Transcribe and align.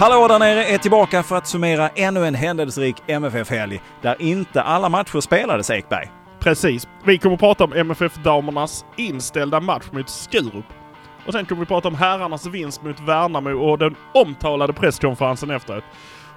Hallå 0.00 0.28
där 0.28 0.38
nere 0.38 0.64
är 0.64 0.78
tillbaka 0.78 1.22
för 1.22 1.36
att 1.36 1.46
summera 1.46 1.88
ännu 1.88 2.26
en 2.26 2.34
händelserik 2.34 2.96
MFF-helg 3.06 3.80
där 4.02 4.22
inte 4.22 4.62
alla 4.62 4.88
matcher 4.88 5.20
spelades 5.20 5.70
Ekberg. 5.70 6.10
Precis. 6.38 6.88
Vi 7.04 7.18
kommer 7.18 7.34
att 7.34 7.40
prata 7.40 7.64
om 7.64 7.72
MFF-damernas 7.72 8.84
inställda 8.96 9.60
match 9.60 9.84
mot 9.90 10.08
Skurup. 10.08 10.64
Och 11.26 11.32
sen 11.32 11.46
kommer 11.46 11.60
vi 11.60 11.66
prata 11.66 11.88
om 11.88 11.94
herrarnas 11.94 12.46
vinst 12.46 12.82
mot 12.82 13.00
Värnamo 13.00 13.50
och 13.50 13.78
den 13.78 13.96
omtalade 14.14 14.72
presskonferensen 14.72 15.50
efteråt. 15.50 15.84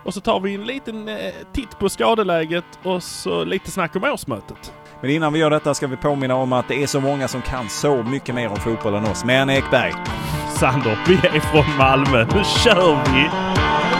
Och 0.03 0.13
så 0.13 0.21
tar 0.21 0.39
vi 0.39 0.55
en 0.55 0.63
liten 0.63 1.07
eh, 1.07 1.15
titt 1.53 1.79
på 1.79 1.89
skadeläget 1.89 2.65
och 2.83 3.03
så 3.03 3.43
lite 3.43 3.71
snack 3.71 3.95
om 3.95 4.03
årsmötet. 4.03 4.73
Men 5.01 5.09
innan 5.09 5.33
vi 5.33 5.39
gör 5.39 5.49
detta 5.49 5.73
ska 5.73 5.87
vi 5.87 5.97
påminna 5.97 6.35
om 6.35 6.53
att 6.53 6.67
det 6.67 6.83
är 6.83 6.87
så 6.87 6.99
många 6.99 7.27
som 7.27 7.41
kan 7.41 7.69
så 7.69 8.03
mycket 8.03 8.35
mer 8.35 8.49
om 8.49 8.57
fotboll 8.57 8.93
än 8.93 9.05
oss. 9.05 9.25
Men 9.25 9.49
Ekberg, 9.49 9.93
Sander, 10.63 10.97
vi 11.07 11.13
er 11.13 11.35
är 11.35 11.39
från 11.39 11.77
Malmö. 11.77 12.25
Nu 12.35 12.43
kör! 12.43 13.92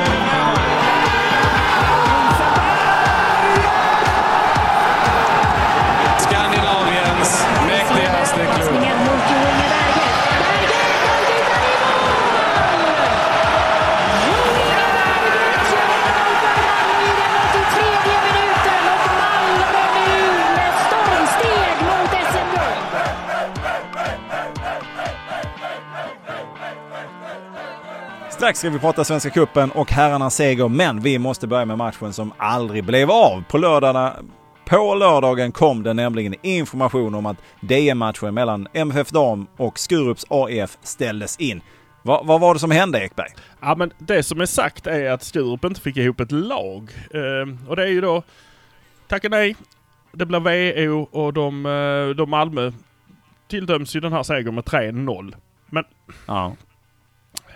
Strax 28.44 28.60
ska 28.60 28.70
vi 28.70 28.80
prata 28.80 29.04
Svenska 29.04 29.30
Cupen 29.30 29.72
och 29.72 29.92
herrarnas 29.92 30.36
seger. 30.36 30.68
Men 30.70 31.00
vi 31.00 31.20
måste 31.20 31.48
börja 31.48 31.66
med 31.66 31.78
matchen 31.78 32.14
som 32.14 32.34
aldrig 32.38 32.84
blev 32.84 33.12
av. 33.12 33.44
På 33.50 33.58
lördagarna 33.58 34.14
på 34.66 34.96
lördagen 34.96 35.52
kom 35.52 35.84
det 35.84 35.94
nämligen 35.94 36.36
information 36.42 37.16
om 37.16 37.26
att 37.26 37.38
DM-matchen 37.62 38.34
mellan 38.34 38.68
MFF 38.74 39.10
Dam 39.10 39.48
och 39.58 39.80
Skurups 39.80 40.26
AIF 40.30 40.78
ställdes 40.82 41.38
in. 41.40 41.62
Va, 42.02 42.22
vad 42.26 42.42
var 42.42 42.54
det 42.54 42.60
som 42.60 42.72
hände 42.72 43.04
Ekberg? 43.04 43.30
Ja 43.62 43.76
men 43.76 43.92
det 43.98 44.24
som 44.24 44.42
är 44.42 44.46
sagt 44.46 44.88
är 44.88 45.12
att 45.12 45.24
Skurup 45.24 45.66
inte 45.66 45.82
fick 45.82 45.98
ihop 45.98 46.20
ett 46.20 46.32
lag. 46.32 46.90
Ehm, 47.14 47.60
och 47.68 47.76
det 47.76 47.84
är 47.84 47.88
ju 47.88 48.02
då 48.02 48.24
tacka 49.08 49.30
nej. 49.30 49.56
Det 50.12 50.26
blir 50.26 50.40
VO 50.40 51.08
och 51.12 51.34
de, 51.34 51.66
eh, 51.66 52.16
de 52.16 52.30
Malmö 52.30 52.72
tilldöms 53.48 53.96
ju 53.96 54.00
den 54.00 54.14
här 54.14 54.24
segern 54.24 54.56
med 54.56 54.66
3-0. 54.66 55.36
Men, 55.70 55.84
Ja. 56.28 56.56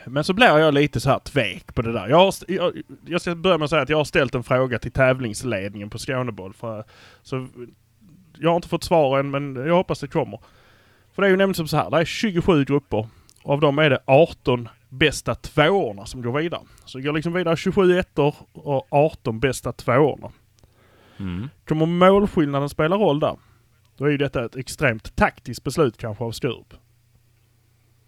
Men 0.09 0.23
så 0.23 0.33
blir 0.33 0.57
jag 0.57 0.73
lite 0.73 0.99
så 0.99 1.09
här 1.09 1.19
tvek 1.19 1.75
på 1.75 1.81
det 1.81 1.93
där. 1.93 2.07
Jag, 2.07 2.17
har, 2.17 2.33
jag, 2.47 2.81
jag 3.05 3.21
ska 3.21 3.35
börja 3.35 3.57
med 3.57 3.63
att 3.63 3.69
säga 3.69 3.81
att 3.81 3.89
jag 3.89 3.97
har 3.97 4.05
ställt 4.05 4.35
en 4.35 4.43
fråga 4.43 4.79
till 4.79 4.91
tävlingsledningen 4.91 5.89
på 5.89 5.97
Skåneboll. 5.97 6.53
För, 6.53 6.83
så 7.21 7.47
jag 8.37 8.49
har 8.49 8.55
inte 8.55 8.67
fått 8.67 8.83
svar 8.83 9.19
än 9.19 9.31
men 9.31 9.55
jag 9.55 9.75
hoppas 9.75 9.99
det 9.99 10.07
kommer. 10.07 10.39
För 11.13 11.21
det 11.21 11.27
är 11.27 11.29
ju 11.29 11.37
nämligen 11.37 11.55
som 11.55 11.67
så 11.67 11.77
här, 11.77 11.89
det 11.89 11.97
är 11.97 12.05
27 12.05 12.65
grupper. 12.65 13.07
Och 13.43 13.53
av 13.53 13.59
dem 13.59 13.79
är 13.79 13.89
det 13.89 13.99
18 14.05 14.69
bästa 14.89 15.35
tvåorna 15.35 16.05
som 16.05 16.21
går 16.21 16.39
vidare. 16.39 16.61
Så 16.85 16.97
det 16.97 17.03
går 17.03 17.13
liksom 17.13 17.33
vidare 17.33 17.57
27 17.57 17.97
ettor 17.99 18.35
och 18.53 18.87
18 18.89 19.39
bästa 19.39 19.71
tvåorna. 19.71 20.31
Mm. 21.19 21.49
Kommer 21.67 21.85
målskillnaden 21.85 22.69
spela 22.69 22.95
roll 22.95 23.19
där? 23.19 23.37
Då 23.97 24.05
är 24.05 24.09
ju 24.09 24.17
detta 24.17 24.45
ett 24.45 24.55
extremt 24.55 25.15
taktiskt 25.15 25.63
beslut 25.63 25.97
kanske 25.97 26.23
av 26.23 26.31
Sturup. 26.31 26.73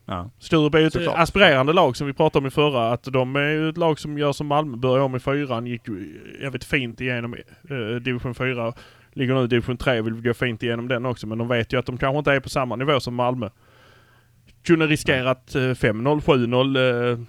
Ja. 0.10 0.30
Sturup 0.40 0.76
är 0.76 0.80
ju 0.80 0.88
ett 0.88 0.94
Såklart. 0.94 1.20
aspirerande 1.20 1.74
lag 1.74 1.98
som 1.98 2.08
vi 2.08 2.14
pratade 2.14 2.44
om 2.44 2.48
i 2.48 2.52
förra. 2.52 2.92
Att 2.92 3.04
de 3.04 3.36
är 3.36 3.50
ju 3.50 3.70
ett 3.70 3.78
lag 3.78 4.00
som 4.00 4.18
gör 4.18 4.32
som 4.32 4.48
Malmö. 4.48 4.78
Börjar 4.78 5.04
om 5.04 5.16
i 5.16 5.20
fyran, 5.20 5.66
gick 5.66 5.82
jävligt 6.42 6.64
fint 6.64 7.02
igenom 7.02 7.34
eh, 7.70 7.96
division 8.02 8.36
4. 8.36 8.74
Ligger 9.14 9.34
nu 9.34 9.44
i 9.44 9.48
division 9.48 9.78
3 9.78 10.02
vill 10.02 10.22
gå 10.22 10.34
fint 10.34 10.64
igenom 10.64 10.88
den 10.88 11.06
också. 11.06 11.28
Men 11.28 11.38
de 11.38 11.48
vet 11.48 11.74
ju 11.74 11.80
att 11.80 11.86
de 11.86 11.98
kanske 11.98 12.18
inte 12.18 12.32
är 12.32 12.40
på 12.40 12.50
samma 12.50 12.76
nivå 12.76 13.00
som 13.00 13.16
Malmö. 13.16 13.50
Kunde 14.64 14.88
riskerat 14.88 15.56
eh, 15.56 15.60
5-0, 15.60 16.22
7-0, 16.22 17.12
eh, 17.12 17.20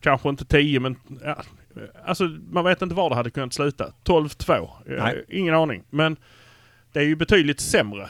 kanske 0.00 0.28
inte 0.28 0.44
10 0.44 0.80
men... 0.80 0.96
Ja, 1.24 1.36
alltså 2.04 2.24
man 2.50 2.64
vet 2.64 2.82
inte 2.82 2.94
var 2.94 3.10
det 3.10 3.16
hade 3.16 3.30
kunnat 3.30 3.52
sluta. 3.54 3.92
12-2. 4.04 4.68
Eh, 4.86 5.12
ingen 5.28 5.54
aning. 5.54 5.82
Men 5.90 6.16
det 6.92 6.98
är 7.00 7.04
ju 7.04 7.16
betydligt 7.16 7.60
sämre 7.60 8.08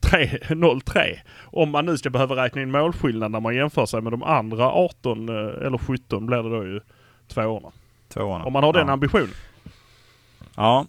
3 0.00 0.26
0-3. 0.48 1.16
Om 1.44 1.70
man 1.70 1.86
nu 1.86 1.98
ska 1.98 2.10
behöva 2.10 2.44
räkna 2.44 2.62
in 2.62 2.70
målskillnad 2.70 3.30
när 3.30 3.40
man 3.40 3.54
jämför 3.54 3.86
sig 3.86 4.00
med 4.00 4.12
de 4.12 4.22
andra 4.22 4.72
18 4.72 5.28
eh, 5.28 5.66
eller 5.66 5.78
17 5.78 6.26
blir 6.26 6.42
det 6.42 6.50
då 6.50 6.64
ju 6.64 6.80
tvåorna. 7.28 7.72
Tvåorna. 8.08 8.44
Om 8.44 8.52
man 8.52 8.64
har 8.64 8.72
den 8.72 8.86
ja. 8.86 8.92
ambitionen. 8.92 9.34
Ja. 10.56 10.86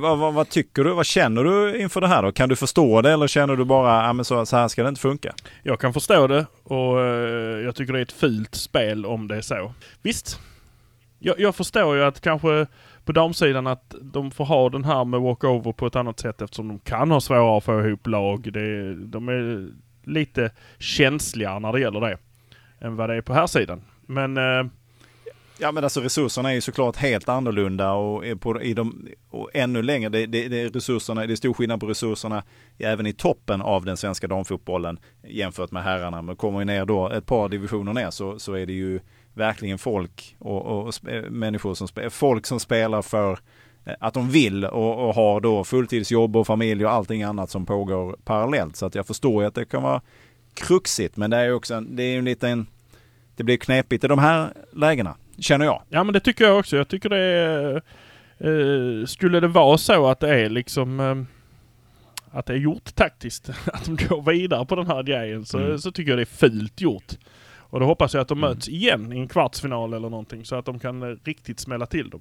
Vad, 0.00 0.18
vad, 0.18 0.34
vad 0.34 0.48
tycker 0.48 0.84
du? 0.84 0.94
Vad 0.94 1.06
känner 1.06 1.44
du 1.44 1.80
inför 1.80 2.00
det 2.00 2.08
här 2.08 2.22
då? 2.22 2.32
Kan 2.32 2.48
du 2.48 2.56
förstå 2.56 3.02
det 3.02 3.12
eller 3.12 3.26
känner 3.26 3.56
du 3.56 3.64
bara, 3.64 4.12
men 4.12 4.24
så, 4.24 4.46
så 4.46 4.56
här 4.56 4.68
ska 4.68 4.82
det 4.82 4.88
inte 4.88 5.00
funka? 5.00 5.34
Jag 5.62 5.80
kan 5.80 5.92
förstå 5.92 6.26
det 6.26 6.46
och 6.62 7.00
eh, 7.00 7.64
jag 7.64 7.74
tycker 7.74 7.92
det 7.92 7.98
är 7.98 8.02
ett 8.02 8.12
fult 8.12 8.54
spel 8.54 9.06
om 9.06 9.28
det 9.28 9.36
är 9.36 9.40
så. 9.40 9.72
Visst, 10.02 10.40
jag, 11.18 11.40
jag 11.40 11.54
förstår 11.54 11.96
ju 11.96 12.04
att 12.04 12.20
kanske 12.20 12.66
på 13.04 13.12
damsidan 13.12 13.66
att 13.66 13.94
de 14.02 14.30
får 14.30 14.44
ha 14.44 14.68
den 14.68 14.84
här 14.84 15.04
med 15.04 15.20
walkover 15.20 15.72
på 15.72 15.86
ett 15.86 15.96
annat 15.96 16.20
sätt 16.20 16.42
eftersom 16.42 16.68
de 16.68 16.78
kan 16.78 17.10
ha 17.10 17.20
svårare 17.20 17.56
att 17.56 17.64
få 17.64 17.86
ihop 17.86 18.06
lag. 18.06 18.52
Det, 18.52 18.94
de 18.94 19.28
är 19.28 19.68
lite 20.04 20.50
känsligare 20.78 21.60
när 21.60 21.72
det 21.72 21.80
gäller 21.80 22.00
det 22.00 22.18
än 22.80 22.96
vad 22.96 23.10
det 23.10 23.16
är 23.16 23.20
på 23.20 23.34
här 23.34 23.46
sidan. 23.46 23.82
Men 24.06 24.36
eh, 24.36 24.66
Ja 25.58 25.72
men 25.72 25.84
alltså 25.84 26.00
resurserna 26.00 26.50
är 26.50 26.54
ju 26.54 26.60
såklart 26.60 26.96
helt 26.96 27.28
annorlunda 27.28 27.92
och, 27.92 28.26
är 28.26 28.34
på, 28.34 28.62
i 28.62 28.74
de, 28.74 29.08
och 29.30 29.50
ännu 29.54 29.82
längre. 29.82 30.08
Det, 30.08 30.26
det, 30.26 30.48
det, 30.48 30.60
är 30.60 30.68
resurserna, 30.68 31.26
det 31.26 31.32
är 31.32 31.36
stor 31.36 31.54
skillnad 31.54 31.80
på 31.80 31.86
resurserna 31.86 32.42
även 32.78 33.06
i 33.06 33.12
toppen 33.12 33.62
av 33.62 33.84
den 33.84 33.96
svenska 33.96 34.26
damfotbollen 34.26 34.98
jämfört 35.28 35.70
med 35.70 35.82
herrarna. 35.82 36.22
Men 36.22 36.36
kommer 36.36 36.58
vi 36.58 36.64
ner 36.64 36.84
då 36.84 37.10
ett 37.10 37.26
par 37.26 37.48
divisioner 37.48 37.92
ner 37.92 38.10
så, 38.10 38.38
så 38.38 38.52
är 38.54 38.66
det 38.66 38.72
ju 38.72 39.00
verkligen 39.34 39.78
folk 39.78 40.36
och, 40.38 40.62
och 40.66 40.88
sp- 40.90 41.30
människor 41.30 41.74
som 41.74 41.88
spelar, 41.88 42.10
folk 42.10 42.46
som 42.46 42.60
spelar 42.60 43.02
för 43.02 43.38
eh, 43.84 43.94
att 44.00 44.14
de 44.14 44.30
vill 44.30 44.64
och, 44.64 45.08
och 45.08 45.14
har 45.14 45.40
då 45.40 45.64
fulltidsjobb 45.64 46.36
och 46.36 46.46
familj 46.46 46.84
och 46.86 46.92
allting 46.92 47.22
annat 47.22 47.50
som 47.50 47.66
pågår 47.66 48.16
parallellt. 48.24 48.76
Så 48.76 48.86
att 48.86 48.94
jag 48.94 49.06
förstår 49.06 49.42
ju 49.42 49.48
att 49.48 49.54
det 49.54 49.64
kan 49.64 49.82
vara 49.82 50.00
kruxigt 50.54 51.16
men 51.16 51.30
det 51.30 51.36
är 51.36 51.44
ju 51.44 51.52
också 51.52 51.74
en, 51.74 51.96
det 51.96 52.02
är 52.02 52.12
ju 52.12 52.18
en 52.18 52.24
liten, 52.24 52.66
det 53.36 53.44
blir 53.44 53.56
knepigt 53.56 54.04
i 54.04 54.08
de 54.08 54.18
här 54.18 54.52
lägena, 54.72 55.14
känner 55.38 55.64
jag. 55.64 55.82
Ja 55.88 56.04
men 56.04 56.12
det 56.12 56.20
tycker 56.20 56.44
jag 56.44 56.58
också. 56.58 56.76
Jag 56.76 56.88
tycker 56.88 57.08
det 57.08 57.18
är... 57.18 57.82
Eh, 58.38 59.06
skulle 59.06 59.40
det 59.40 59.48
vara 59.48 59.78
så 59.78 60.06
att 60.06 60.20
det 60.20 60.28
är 60.40 60.48
liksom... 60.48 61.00
Eh, 61.00 61.22
att 62.30 62.46
det 62.46 62.52
är 62.52 62.56
gjort 62.58 62.94
taktiskt. 62.94 63.48
Att 63.72 63.84
de 63.84 63.96
går 64.08 64.22
vidare 64.32 64.66
på 64.66 64.76
den 64.76 64.86
här 64.86 65.02
grejen. 65.02 65.44
Så, 65.44 65.58
Mm. 65.58 65.78
så 65.78 65.92
tycker 65.92 66.10
jag 66.10 66.18
det 66.18 66.22
är 66.22 66.36
fult 66.48 66.80
gjort. 66.80 67.12
Och 67.74 67.80
då 67.80 67.86
hoppas 67.86 68.14
jag 68.14 68.20
att 68.20 68.28
de 68.28 68.38
Mm. 68.38 68.50
möts 68.50 68.68
igen 68.68 69.12
i 69.12 69.18
en 69.18 69.28
kvartsfinal 69.28 69.92
eller 69.92 70.10
någonting. 70.10 70.44
Så 70.44 70.56
att 70.56 70.64
de 70.64 70.78
kan 70.78 71.02
eh, 71.02 71.16
riktigt 71.24 71.60
smälla 71.60 71.86
till 71.86 72.10
dem. 72.10 72.20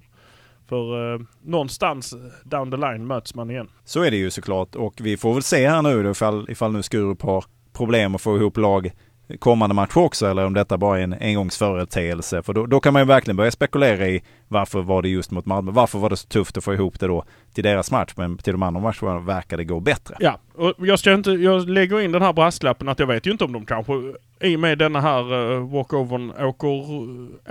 För 0.69 1.13
eh, 1.13 1.19
någonstans 1.43 2.13
down 2.43 2.71
the 2.71 2.77
line 2.77 3.07
möts 3.07 3.35
man 3.35 3.49
igen. 3.51 3.69
Så 3.85 4.03
är 4.03 4.11
det 4.11 4.17
ju 4.17 4.31
såklart 4.31 4.75
och 4.75 4.93
vi 5.01 5.17
får 5.17 5.33
väl 5.33 5.43
se 5.43 5.69
här 5.69 5.81
nu 5.81 6.03
då 6.03 6.11
ifall, 6.11 6.49
ifall 6.49 6.71
nu 6.71 6.83
Skurup 6.83 7.21
har 7.21 7.45
problem 7.73 8.15
att 8.15 8.21
få 8.21 8.37
ihop 8.37 8.57
lag 8.57 8.91
kommande 9.39 9.75
match 9.75 9.95
också 9.95 10.27
eller 10.27 10.45
om 10.45 10.53
detta 10.53 10.77
bara 10.77 10.99
är 10.99 11.03
en 11.03 11.15
engångsföreteelse. 11.19 12.43
För 12.43 12.53
då, 12.53 12.65
då 12.65 12.79
kan 12.79 12.93
man 12.93 13.01
ju 13.01 13.05
verkligen 13.05 13.37
börja 13.37 13.51
spekulera 13.51 14.07
i 14.07 14.23
varför 14.47 14.81
var 14.81 15.01
det 15.01 15.09
just 15.09 15.31
mot 15.31 15.45
Malmö? 15.45 15.71
Varför 15.71 15.99
var 15.99 16.09
det 16.09 16.17
så 16.17 16.27
tufft 16.27 16.57
att 16.57 16.63
få 16.63 16.73
ihop 16.73 16.99
det 16.99 17.07
då 17.07 17.23
till 17.53 17.63
deras 17.63 17.91
match 17.91 18.13
men 18.15 18.37
till 18.37 18.53
de 18.53 18.63
andra 18.63 18.81
matcherna 18.81 19.19
verkar 19.19 19.57
det 19.57 19.63
gå 19.63 19.79
bättre. 19.79 20.15
Ja, 20.19 20.39
och 20.55 20.73
jag 20.77 20.99
ska 20.99 21.13
inte, 21.13 21.31
jag 21.31 21.69
lägger 21.69 22.01
in 22.01 22.11
den 22.11 22.21
här 22.21 22.33
brasklappen 22.33 22.89
att 22.89 22.99
jag 22.99 23.07
vet 23.07 23.27
ju 23.27 23.31
inte 23.31 23.43
om 23.43 23.53
de 23.53 23.65
kanske 23.65 23.93
i 24.39 24.55
och 24.55 24.59
med 24.59 24.77
denna 24.77 25.01
här 25.01 25.53
eh, 25.53 25.67
walkovern 25.67 26.31
åker, 26.39 26.67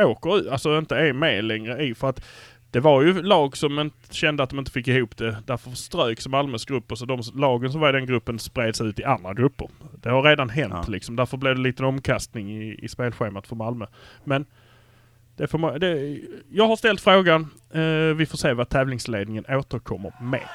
åker 0.04 0.38
ut, 0.38 0.48
alltså 0.48 0.78
inte 0.78 0.96
är 0.96 1.12
med 1.12 1.44
längre 1.44 1.82
i 1.82 1.94
för 1.94 2.08
att 2.08 2.24
det 2.72 2.80
var 2.80 3.02
ju 3.02 3.22
lag 3.22 3.56
som 3.56 3.78
inte, 3.78 4.14
kände 4.14 4.42
att 4.42 4.50
de 4.50 4.58
inte 4.58 4.70
fick 4.70 4.88
ihop 4.88 5.16
det. 5.16 5.36
Därför 5.46 5.70
ströks 5.70 6.28
Malmös 6.28 6.64
grupp 6.64 6.92
och 6.92 6.98
så 6.98 7.04
de 7.04 7.20
lagen 7.34 7.72
som 7.72 7.80
var 7.80 7.88
i 7.88 7.92
den 7.92 8.06
gruppen 8.06 8.38
spreds 8.38 8.80
ut 8.80 8.98
i 8.98 9.04
andra 9.04 9.34
grupper. 9.34 9.68
Det 10.02 10.10
har 10.10 10.22
redan 10.22 10.48
hänt 10.50 10.74
Ja. 10.76 10.84
liksom. 10.88 11.16
Därför 11.16 11.36
blev 11.36 11.54
det 11.54 11.60
lite 11.60 11.84
omkastning 11.84 12.62
i, 12.62 12.78
i 12.82 12.88
spelschemat 12.88 13.46
för 13.46 13.56
Malmö. 13.56 13.86
Men 14.24 14.46
det 15.36 15.46
får 15.46 15.58
man, 15.58 15.80
det, 15.80 16.18
jag 16.50 16.66
har 16.68 16.76
ställt 16.76 17.00
frågan. 17.00 17.48
Eh, 17.70 18.16
vi 18.16 18.26
får 18.26 18.38
se 18.38 18.52
vad 18.52 18.68
tävlingsledningen 18.68 19.44
återkommer 19.48 20.12
med. 20.22 20.48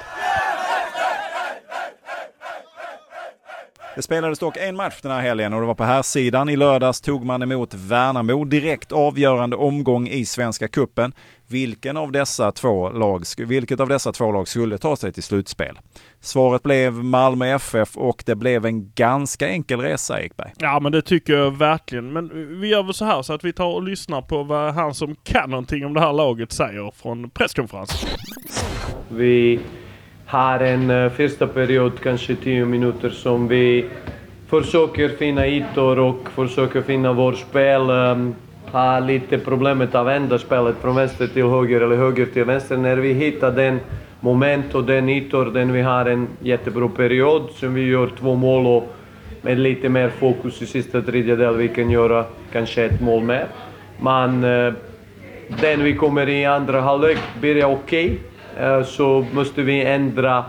Det 3.97 4.03
spelades 4.03 4.39
dock 4.39 4.57
en 4.57 4.75
match 4.75 4.99
den 5.01 5.11
här 5.11 5.21
helgen 5.21 5.53
och 5.53 5.61
det 5.61 5.67
var 5.67 5.75
på 5.75 5.83
här 5.83 6.01
sidan. 6.01 6.49
I 6.49 6.55
lördags 6.55 7.01
tog 7.01 7.25
man 7.25 7.41
emot 7.41 7.73
Värnamo. 7.73 8.45
Direkt 8.45 8.91
avgörande 8.91 9.55
omgång 9.55 10.07
i 10.07 10.25
Svenska 10.25 10.67
Kuppen. 10.67 11.13
Vilken 11.47 11.97
av 11.97 12.11
dessa 12.11 12.51
två 12.51 12.89
lag, 12.89 13.23
vilket 13.37 13.79
av 13.79 13.89
dessa 13.89 14.11
två 14.11 14.31
lag 14.31 14.47
skulle 14.47 14.77
ta 14.77 14.95
sig 14.95 15.13
till 15.13 15.23
slutspel? 15.23 15.79
Svaret 16.19 16.63
blev 16.63 16.93
Malmö 16.93 17.55
FF 17.55 17.97
och 17.97 18.23
det 18.25 18.35
blev 18.35 18.65
en 18.65 18.91
ganska 18.91 19.47
enkel 19.47 19.79
resa 19.79 20.21
Ekberg. 20.21 20.53
Ja 20.57 20.79
men 20.79 20.91
det 20.91 21.01
tycker 21.01 21.33
jag 21.33 21.57
verkligen. 21.57 22.13
Men 22.13 22.59
vi 22.61 22.67
gör 22.67 22.83
väl 22.83 22.93
så 22.93 23.05
här 23.05 23.21
så 23.21 23.33
att 23.33 23.43
vi 23.43 23.53
tar 23.53 23.73
och 23.73 23.83
lyssnar 23.83 24.21
på 24.21 24.43
vad 24.43 24.73
han 24.73 24.93
som 24.93 25.15
kan 25.15 25.49
någonting 25.49 25.85
om 25.85 25.93
det 25.93 25.99
här 25.99 26.13
laget 26.13 26.51
säger 26.51 26.91
från 26.95 27.29
presskonferensen. 27.29 28.09
Vi 29.09 29.59
har 30.27 30.59
en 30.59 30.89
eh, 30.89 31.09
första 31.09 31.47
period, 31.47 31.99
kanske 32.03 32.35
10 32.35 32.65
minuter, 32.65 33.09
som 33.09 33.47
vi 33.47 33.85
försöker 34.47 35.09
finna 35.09 35.47
ytor 35.47 35.99
och 35.99 36.29
försöker 36.35 36.81
finna 36.81 37.13
vårt 37.13 37.37
spel. 37.37 37.89
Um, 37.89 38.35
har 38.71 39.01
lite 39.01 39.37
problemet 39.37 39.95
att 39.95 40.05
vända 40.05 40.39
spelet 40.39 40.75
från 40.81 40.95
vänster 40.95 41.27
till 41.27 41.45
höger 41.45 41.81
eller 41.81 41.95
höger 41.95 42.25
till 42.25 42.43
vänster. 42.43 42.77
När 42.77 42.97
vi 42.97 43.13
hittar 43.13 43.51
den 43.51 43.79
moment 44.19 44.75
och 44.75 44.83
den 44.83 45.09
ytor, 45.09 45.45
den 45.45 45.73
vi 45.73 45.81
har 45.81 46.05
en 46.05 46.27
jättebra 46.39 46.89
period 46.89 47.49
som 47.51 47.73
vi 47.73 47.81
gör 47.81 48.11
två 48.19 48.35
mål 48.35 48.67
och 48.67 48.93
med 49.41 49.59
lite 49.59 49.89
mer 49.89 50.09
fokus 50.09 50.61
i 50.61 50.65
sista 50.65 51.01
tredjedel 51.01 51.55
vi 51.55 51.67
kan 51.67 51.89
göra 51.89 52.25
kanske 52.51 52.85
ett 52.85 53.01
mål 53.01 53.23
mer. 53.23 53.47
Men 54.01 54.43
uh, 54.43 54.73
den 55.61 55.83
vi 55.83 55.95
kommer 55.95 56.29
i 56.29 56.45
andra 56.45 56.81
halvlek 56.81 57.17
börjar 57.41 57.67
okej. 57.67 58.05
Okay. 58.05 58.17
Eh, 58.59 58.83
så 58.83 59.25
måste 59.33 59.61
vi 59.61 59.83
ändra 59.83 60.45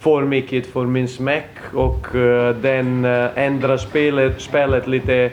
för 0.00 0.22
mycket 0.22 0.66
för 0.66 0.86
min 0.86 1.08
smäck 1.08 1.50
och 1.74 2.14
eh, 2.14 2.56
den 2.56 3.04
eh, 3.04 3.28
ändrar 3.34 3.76
spelet, 3.76 4.40
spelet 4.40 4.86
lite 4.86 5.30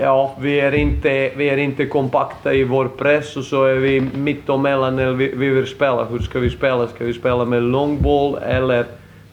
Ja, 0.00 0.36
vi 0.40 0.60
är, 0.60 0.74
inte, 0.74 1.30
vi 1.36 1.48
är 1.48 1.56
inte 1.56 1.86
kompakta 1.86 2.54
i 2.54 2.64
vår 2.64 2.88
press 2.88 3.36
och 3.36 3.44
så 3.44 3.64
är 3.64 3.74
vi 3.74 4.00
mittemellan 4.00 4.96
när 4.96 5.12
vi, 5.12 5.34
vi 5.36 5.48
vill 5.48 5.66
spela. 5.66 6.04
Hur 6.04 6.18
ska 6.18 6.38
vi 6.38 6.50
spela? 6.50 6.88
Ska 6.88 7.04
vi 7.04 7.12
spela 7.12 7.44
med 7.44 7.62
lång 7.62 8.02
boll 8.02 8.38
eller 8.42 8.84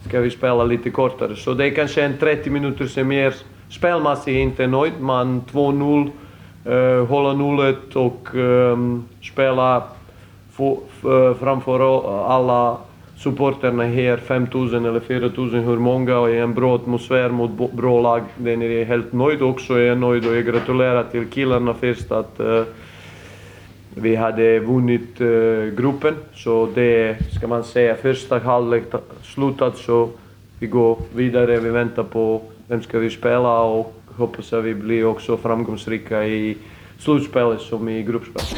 ska 0.07 0.19
vi 0.19 0.29
spela 0.29 0.63
lite 0.63 0.89
kortare? 0.89 1.35
Så 1.35 1.53
det 1.53 1.65
är 1.65 1.69
kanske 1.69 2.03
en 2.03 2.17
30 2.17 2.49
minuter 2.49 2.85
som 2.85 3.11
ger 3.11 3.33
spelmässigt 3.69 4.27
inte 4.27 4.67
nöjd, 4.67 4.93
men 4.99 5.41
2-0, 5.51 6.11
uh, 6.67 7.05
hålla 7.05 7.33
nollet 7.33 7.95
och 7.95 8.35
um, 8.35 9.05
spela 9.21 9.83
Eh, 10.61 11.33
framför 11.39 11.79
alla 12.35 12.77
supporterna 13.17 13.83
här, 13.83 14.17
5000 14.17 14.85
eller 14.85 14.99
4000, 14.99 15.63
hur 15.63 15.77
många, 15.77 16.19
och 16.19 16.29
i 16.29 16.37
en 16.37 16.53
bra 16.53 16.75
atmosfär 16.75 17.29
mot 17.29 17.71
bra 17.71 18.01
lag. 18.01 18.21
Den 18.37 18.61
är 18.61 18.85
helt 18.85 19.13
nöjd 19.13 19.41
också, 19.41 19.79
jag 19.79 19.87
är 19.87 19.95
nöjd 19.95 20.27
och 20.27 20.35
jag 20.35 20.45
gratulerar 20.45 21.03
till 21.03 21.25
killarna 21.25 21.73
först 21.73 22.11
att 22.11 22.39
uh, 22.39 22.63
vi 23.95 24.15
hade 24.15 24.59
vunnit 24.59 25.21
uh, 25.21 25.73
gruppen. 25.73 26.15
Så 26.33 26.69
det 26.75 27.17
ska 27.37 27.47
man 27.47 27.63
säga, 27.63 27.95
första 27.95 28.39
halvlek 28.39 28.83
slutat 29.21 29.77
så 29.77 30.09
vi 30.59 30.67
går 30.67 30.97
vidare, 31.15 31.59
vi 31.59 31.69
väntar 31.69 32.03
på 32.03 32.41
vem 32.67 32.81
ska 32.81 32.99
vi 32.99 33.09
spela 33.09 33.61
och 33.61 33.93
hoppas 34.07 34.53
att 34.53 34.63
vi 34.63 34.73
blir 34.73 35.05
också 35.05 35.37
framgångsrika 35.37 36.25
i 36.25 36.57
slutspelet 37.01 37.61
som 37.61 37.89
i 37.89 38.03
gruppspelet 38.03 38.55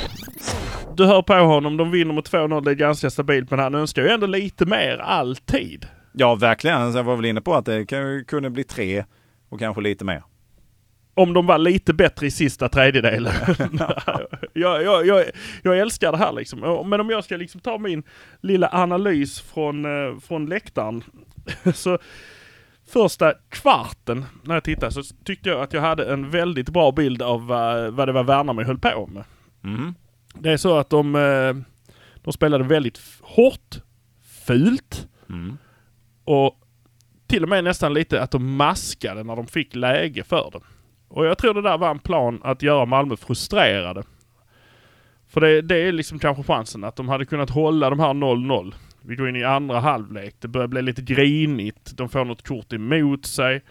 du 0.96 1.06
hör 1.06 1.22
på 1.22 1.34
honom, 1.34 1.78
de 1.78 1.92
vinner 1.92 2.14
med 2.14 2.24
2-0, 2.24 2.64
det 2.64 2.72
är 2.72 2.76
ganska 2.76 3.10
stabilt, 3.10 3.52
men 3.52 3.60
han 3.60 3.76
önskar 3.76 4.02
ju 4.02 4.10
ändå 4.10 4.28
lite 4.28 4.66
mer 4.66 4.98
alltid. 4.98 5.86
Ja, 6.14 6.36
verkligen. 6.36 6.96
Jag 6.96 7.04
var 7.04 7.16
väl 7.16 7.26
inne 7.26 7.42
på 7.42 7.56
att 7.56 7.66
det 7.66 7.86
kunde 8.28 8.50
bli 8.50 8.64
tre 8.64 9.06
och 9.50 9.60
kanske 9.60 9.82
lite 9.82 10.06
mer. 10.06 10.24
Om 11.16 11.34
de 11.34 11.46
var 11.46 11.58
lite 11.58 11.94
bättre 11.94 12.28
i 12.28 12.32
sista 12.32 12.70
tredjedelen. 12.70 13.34
jag, 14.54 14.84
jag, 14.84 15.06
jag, 15.06 15.26
jag 15.64 15.80
älskar 15.80 16.12
det 16.12 16.18
här 16.18 16.34
liksom. 16.34 16.90
Men 16.90 17.00
om 17.00 17.10
jag 17.10 17.24
ska 17.24 17.38
liksom 17.38 17.62
ta 17.62 17.78
min 17.78 18.04
lilla 18.42 18.70
analys 18.72 19.42
från, 19.42 19.86
eh, 19.86 20.20
från 20.20 20.46
läktaren. 20.46 21.04
så 21.74 21.98
första 22.94 23.34
kvarten 23.50 24.26
när 24.44 24.54
jag 24.54 24.64
tittade 24.64 24.92
så 24.92 25.04
tyckte 25.24 25.50
jag 25.50 25.62
att 25.62 25.74
jag 25.74 25.82
hade 25.82 26.14
en 26.14 26.30
väldigt 26.30 26.70
bra 26.70 26.92
bild 26.92 27.22
av 27.22 27.48
vad, 27.48 27.94
vad 27.94 28.08
det 28.08 28.12
var 28.12 28.24
Värnamo 28.24 28.64
höll 28.64 28.80
på 28.80 29.10
med. 29.14 29.24
Mm. 29.64 29.94
Det 30.34 30.52
är 30.52 30.58
så 30.58 30.78
att 30.78 30.90
de, 30.90 31.16
eh, 31.16 31.56
de 32.24 32.34
spelade 32.34 32.64
väldigt 32.64 33.02
hårt, 33.22 33.76
fult 34.46 35.08
mm. 35.30 35.58
och 36.24 36.60
till 37.28 37.44
och 37.44 37.50
med 37.50 37.64
nästan 37.64 37.94
lite 37.94 38.22
att 38.22 38.32
de 38.32 38.56
maskade 38.56 39.24
när 39.24 39.36
de 39.36 39.48
fick 39.48 39.76
läge 39.76 40.24
för 40.24 40.50
det. 40.52 40.60
Och 41.08 41.26
jag 41.26 41.38
tror 41.38 41.54
det 41.54 41.62
där 41.62 41.78
var 41.78 41.92
en 41.92 42.00
plan 42.00 42.42
att 42.44 42.62
göra 42.62 42.86
Malmö 42.86 43.16
frustrerade. 43.16 44.04
För 45.28 45.42
det, 45.42 45.62
det 45.62 45.76
är 45.76 45.92
liksom 45.92 46.20
kanske 46.20 46.44
chansen 46.44 46.84
att 46.84 46.96
de 46.96 47.10
hade 47.10 47.26
kunnat 47.26 47.50
hålla 47.50 47.90
de 47.90 48.00
här 48.00 48.14
0-0. 48.14 48.74
Vi 49.06 49.16
går 49.16 49.30
in 49.30 49.36
i 49.36 49.44
andra 49.44 49.80
halvlek, 49.80 50.36
det 50.40 50.48
börjar 50.48 50.68
bli 50.68 50.82
lite 50.82 51.02
grinigt, 51.02 51.98
de 51.98 52.10
får 52.10 52.26
något 52.26 52.48
kort 52.48 52.74
emot 52.74 53.26
sig 53.26 53.62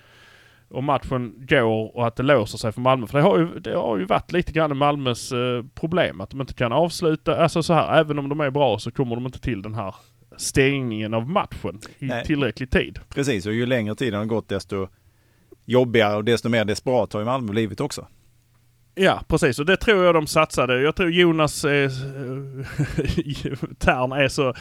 och 0.73 0.85
matchen 0.85 1.35
går 1.49 1.97
och 1.97 2.07
att 2.07 2.17
det 2.17 2.23
låser 2.23 2.59
sig 2.59 2.73
för 2.73 2.81
Malmö. 2.81 3.07
För 3.07 3.19
det 3.19 3.25
har 3.25 3.39
ju, 3.39 3.59
det 3.61 3.75
har 3.77 3.99
ju 3.99 4.05
varit 4.05 4.33
lite 4.33 4.53
grann 4.53 4.77
Malmös 4.77 5.33
eh, 5.33 5.65
problem 5.75 6.21
att 6.21 6.31
de 6.31 6.41
inte 6.41 6.55
kan 6.55 6.73
avsluta. 6.73 7.37
Alltså 7.37 7.63
så 7.63 7.73
här, 7.73 8.01
även 8.01 8.19
om 8.19 8.29
de 8.29 8.41
är 8.41 8.51
bra 8.51 8.79
så 8.79 8.91
kommer 8.91 9.15
de 9.15 9.27
inte 9.27 9.41
till 9.41 9.63
den 9.63 9.75
här 9.75 9.95
stängningen 10.37 11.15
av 11.15 11.29
matchen 11.29 11.81
i 11.99 12.07
Nej. 12.07 12.25
tillräcklig 12.25 12.71
tid. 12.71 12.99
Precis, 13.09 13.47
och 13.47 13.53
ju 13.53 13.67
längre 13.67 13.95
tiden 13.95 14.19
har 14.19 14.27
gått 14.27 14.49
desto 14.49 14.89
jobbigare 15.65 16.17
och 16.17 16.25
desto 16.25 16.49
mer 16.49 16.65
desperat 16.65 17.13
har 17.13 17.21
ju 17.21 17.27
Malmö 17.27 17.53
blivit 17.53 17.81
också. 17.81 18.07
Ja, 18.95 19.23
precis. 19.29 19.59
Och 19.59 19.67
det 19.67 19.77
tror 19.77 20.05
jag 20.05 20.15
de 20.15 20.27
satsade. 20.27 20.83
Jag 20.83 20.97
tror 20.97 21.11
Jonas 21.11 21.65
eh, 21.65 21.91
Tern 23.79 24.13
är 24.13 24.29
så 24.29 24.55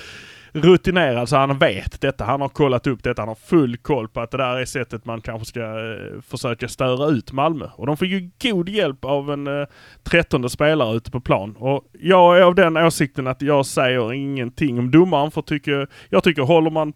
rutinerad 0.51 1.30
så 1.30 1.38
han 1.38 1.57
vet 1.57 2.01
detta. 2.01 2.25
Han 2.25 2.42
har 2.42 2.50
kollat 2.50 2.88
upp 2.88 3.03
detta. 3.03 3.21
Han 3.21 3.30
har 3.30 3.36
full 3.36 3.77
koll 3.77 4.07
på 4.07 4.21
att 4.21 4.31
det 4.31 4.38
där 4.38 4.57
är 4.57 4.65
sättet 4.65 5.06
man 5.06 5.21
kanske 5.21 5.45
ska 5.45 5.62
eh, 5.62 6.21
försöka 6.21 6.68
störa 6.68 7.09
ut 7.09 7.31
Malmö. 7.31 7.65
Och 7.75 7.86
de 7.86 7.98
fick 7.98 8.12
ju 8.12 8.30
god 8.51 8.69
hjälp 8.69 9.06
av 9.06 9.31
en 9.31 9.48
eh, 9.48 9.68
trettonde 10.03 10.50
spelare 10.50 10.95
ute 10.95 11.12
på 11.12 11.19
plan. 11.19 11.56
Och 11.59 11.83
jag 12.00 12.38
är 12.38 12.42
av 12.42 12.56
den 12.56 12.77
åsikten 12.77 13.27
att 13.27 13.42
jag 13.42 13.65
säger 13.65 14.13
ingenting 14.13 14.80
om 14.80 14.92
domaren 14.92 15.31
för 15.31 15.42
tycker, 15.42 15.88
jag 16.09 16.24
tycker 16.24 16.42
håller 16.42 16.69
man 16.69 16.94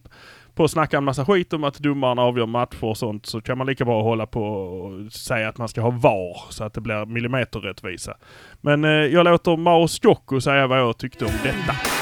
på 0.56 0.63
att 0.63 0.72
snacka 0.72 0.98
en 0.98 1.04
massa 1.04 1.25
skit 1.25 1.54
om 1.54 1.63
att 1.63 1.80
domaren 1.80 2.19
avgör 2.19 2.46
matcher 2.46 2.84
och 2.84 2.98
sånt 2.98 3.25
så 3.25 3.42
kan 3.42 3.57
man 3.57 3.68
lika 3.68 3.86
bra 3.86 4.02
hålla 4.02 4.25
på 4.25 4.44
och 4.44 5.12
säga 5.12 5.50
att 5.50 5.57
man 5.57 5.68
ska 5.68 5.81
ha 5.81 5.90
VAR 5.90 6.52
så 6.52 6.63
att 6.63 6.74
det 6.74 6.81
blir 6.81 7.06
millimeterrättvisa. 7.06 8.18
Men 8.62 8.84
eh, 8.84 8.90
jag 8.90 9.24
låter 9.24 9.57
Mao 9.57 9.88
Jocko 10.02 10.42
säga 10.42 10.68
vad 10.68 10.80
jag 10.80 10.98
tyckte 10.98 11.25
om 11.25 11.31
detta. 11.44 11.94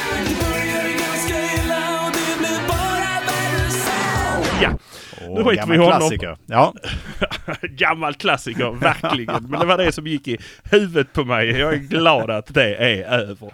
Nu 5.34 5.44
vi 5.44 5.56
i 5.56 5.78
honom. 5.78 6.00
Klassiker. 6.00 6.38
Ja. 6.46 6.74
gammal 7.62 8.14
klassiker, 8.14 8.72
verkligen. 8.72 9.44
Men 9.44 9.60
det 9.60 9.66
var 9.66 9.78
det 9.78 9.92
som 9.92 10.08
gick 10.08 10.28
i 10.28 10.38
huvudet 10.64 11.14
på 11.14 11.24
mig. 11.24 11.50
Jag 11.50 11.74
är 11.74 11.78
glad 11.78 12.30
att 12.30 12.54
det 12.54 12.76
är 12.76 13.20
över. 13.20 13.52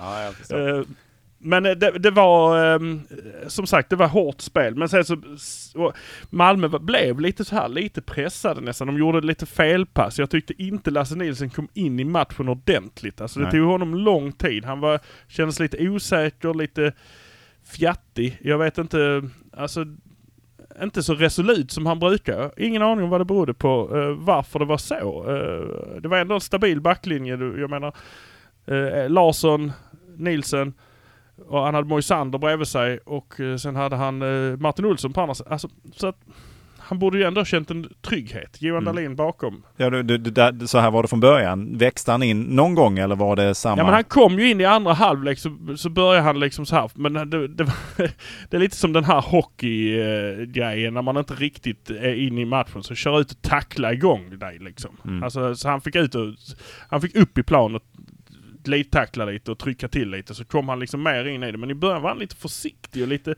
Ja, 0.50 0.58
uh, 0.58 0.84
men 1.42 1.64
det, 1.64 2.00
det 2.00 2.12
var 2.12 2.66
um, 2.76 3.02
som 3.48 3.68
sagt, 3.68 3.90
det 3.90 3.96
var 3.96 4.08
hårt 4.08 4.42
spel. 4.42 4.76
Men 4.76 4.90
sen 4.90 5.06
så, 5.06 5.18
så 5.38 5.94
Malmö 6.30 6.68
blev 6.68 7.20
lite 7.20 7.46
så 7.46 7.56
här, 7.56 7.70
lite 7.70 8.02
pressade 8.02 8.62
nästan. 8.62 8.88
De 8.88 8.98
gjorde 8.98 9.22
lite 9.22 9.46
felpass. 9.46 10.20
Jag 10.20 10.30
tyckte 10.30 10.64
inte 10.64 10.92
Lasse 10.92 11.16
Nilsson 11.16 11.50
kom 11.50 11.68
in 11.74 12.00
i 12.00 12.04
matchen 12.04 12.50
ordentligt. 12.50 13.22
Alltså 13.22 13.40
det 13.40 13.46
Nej. 13.46 13.52
tog 13.52 13.68
honom 13.68 13.96
lång 13.96 14.32
tid. 14.32 14.66
Han 14.66 14.80
var, 14.80 15.00
kändes 15.28 15.60
lite 15.60 15.90
osäker, 15.90 16.54
lite 16.54 16.94
fjattig. 17.66 18.40
Jag 18.42 18.58
vet 18.58 18.78
inte, 18.78 19.24
alltså 19.58 19.86
inte 20.84 21.04
så 21.04 21.14
resolut 21.14 21.72
som 21.72 21.86
han 21.86 22.00
brukar. 22.00 22.52
Ingen 22.58 22.82
aning 22.82 23.04
om 23.04 23.10
vad 23.10 23.22
det 23.22 23.26
berodde 23.26 23.54
på, 23.54 23.98
uh, 23.98 24.12
varför 24.12 24.60
det 24.60 24.66
var 24.66 24.78
så. 24.78 25.32
Uh, 25.32 26.02
det 26.02 26.08
var 26.08 26.18
ändå 26.18 26.36
en 26.36 26.42
stabil 26.42 26.82
backlinje. 26.82 27.38
Jag 27.38 27.70
menar, 27.70 27.96
uh, 28.72 29.10
Larsson, 29.10 29.72
Nilsen 30.18 30.74
och 31.48 31.62
han 31.62 31.76
hade 31.76 31.88
Moisander 31.88 32.40
bredvid 32.40 32.68
sig 32.68 32.98
och 32.98 33.34
sen 33.62 33.76
hade 33.76 33.96
han 33.96 34.18
Martin 34.62 34.86
Olsson 34.86 35.14
på 35.14 35.22
andra 35.22 35.36
sidan. 35.36 35.54
Alltså, 35.54 35.70
så 35.96 36.08
att 36.08 36.18
han 36.90 37.00
borde 37.00 37.18
ju 37.18 37.24
ändå 37.24 37.40
ha 37.42 37.46
känt 37.46 37.72
en 37.72 37.90
trygghet. 38.02 38.62
Johan 38.62 38.84
mm. 38.84 38.96
Dahlin 38.96 39.16
bakom. 39.16 39.64
Ja, 39.78 39.90
du, 39.90 40.04
du, 40.04 40.18
du, 40.52 40.68
så 40.68 40.80
här 40.80 40.92
var 40.92 41.02
det 41.02 41.08
från 41.08 41.20
början. 41.20 41.78
Växte 41.78 42.12
han 42.12 42.24
in 42.24 42.42
någon 42.42 42.76
gång 42.76 43.00
eller 43.00 43.16
var 43.16 43.36
det 43.36 43.56
samma? 43.56 43.78
Ja, 43.78 43.84
men 43.84 43.94
han 43.94 44.04
kom 44.04 44.40
ju 44.40 44.50
in 44.50 44.62
i 44.62 44.66
andra 44.66 44.94
halvlek 44.94 45.40
så, 45.40 45.58
så 45.78 45.90
började 45.90 46.22
han 46.22 46.40
liksom 46.40 46.66
så 46.66 46.76
här. 46.76 46.92
Men 46.96 47.14
det, 47.14 47.48
det, 47.48 47.64
det 48.50 48.58
är 48.58 48.60
lite 48.60 48.76
som 48.76 48.94
den 48.94 49.04
här 49.04 49.22
hockeygrejen 49.22 50.94
när 50.94 51.02
man 51.02 51.18
inte 51.18 51.34
riktigt 51.34 51.90
är 51.90 52.14
inne 52.14 52.42
i 52.42 52.46
matchen. 52.46 52.84
Så 52.84 52.96
kör 52.96 53.20
ut 53.20 53.32
och 53.32 53.42
tackla 53.42 53.94
igång 53.94 54.40
dig 54.40 54.60
liksom. 54.60 54.98
Mm. 55.06 55.24
Alltså, 55.24 55.56
så 55.56 55.70
han 55.70 55.82
fick 55.82 55.96
ut 55.96 56.16
och, 56.16 56.28
han 56.90 57.02
fick 57.02 57.16
upp 57.16 57.38
i 57.38 57.44
planet 57.44 57.84
glidtackla 58.64 59.26
lite 59.26 59.52
och 59.52 59.60
trycka 59.60 59.88
till 59.88 60.10
lite 60.10 60.36
så 60.36 60.46
kom 60.46 60.70
han 60.70 60.80
liksom 60.80 61.04
mer 61.04 61.26
in 61.26 61.44
i 61.44 61.52
det. 61.52 61.58
Men 61.58 61.72
i 61.72 61.76
början 61.76 62.02
var 62.02 62.10
han 62.10 62.20
lite 62.20 62.36
försiktig 62.36 63.02
och 63.02 63.08
lite 63.08 63.36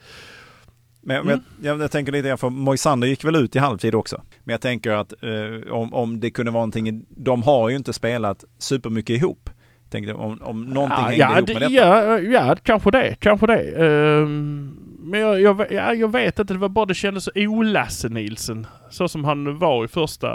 Men, 1.04 1.16
Mm. 1.22 1.28
men 1.28 1.66
jag, 1.68 1.82
jag 1.82 1.92
tänker 1.92 2.12
lite 2.12 2.28
grann, 2.28 2.38
för 2.38 2.50
Moisander 2.50 3.08
gick 3.08 3.24
väl 3.26 3.36
ut 3.36 3.56
i 3.56 3.60
halvtid 3.60 3.96
också. 3.96 4.22
Men 4.44 4.54
jag 4.54 4.62
tänker 4.62 4.92
att 4.92 5.14
eh, 5.24 5.74
om, 5.74 5.94
om 5.94 6.20
det 6.20 6.32
kunde 6.32 6.52
vara 6.52 6.62
någonting, 6.62 7.06
de 7.10 7.44
har 7.44 7.70
ju 7.70 7.76
inte 7.76 7.94
spelat 7.94 8.44
supermycket 8.58 9.16
ihop. 9.22 9.50
Tänkte 9.90 10.14
om, 10.14 10.42
om 10.42 10.64
någonting 10.64 10.98
ja, 11.00 11.04
hängde 11.06 11.18
ja, 11.18 11.38
ihop 11.38 11.50
med 11.50 11.62
detta. 11.62 11.74
ja, 11.74 12.20
ja, 12.20 12.56
kanske 12.64 12.92
det. 12.92 13.16
Kanske 13.20 13.48
det. 13.48 13.86
Ehm, 13.86 14.78
men 15.04 15.20
jag, 15.20 15.42
jag, 15.42 15.72
ja, 15.72 15.94
jag 15.94 16.12
vet 16.12 16.40
inte, 16.40 16.54
det 16.54 16.60
var 16.60 16.70
bara 16.70 16.86
det 16.86 16.94
kändes 16.94 17.24
så 17.24 17.32
o-Lasse 17.36 18.10
Nielsen. 18.10 18.68
Så 18.90 19.08
som 19.08 19.24
han 19.26 19.58
var 19.60 19.86
i 19.86 19.88
första, 19.88 20.30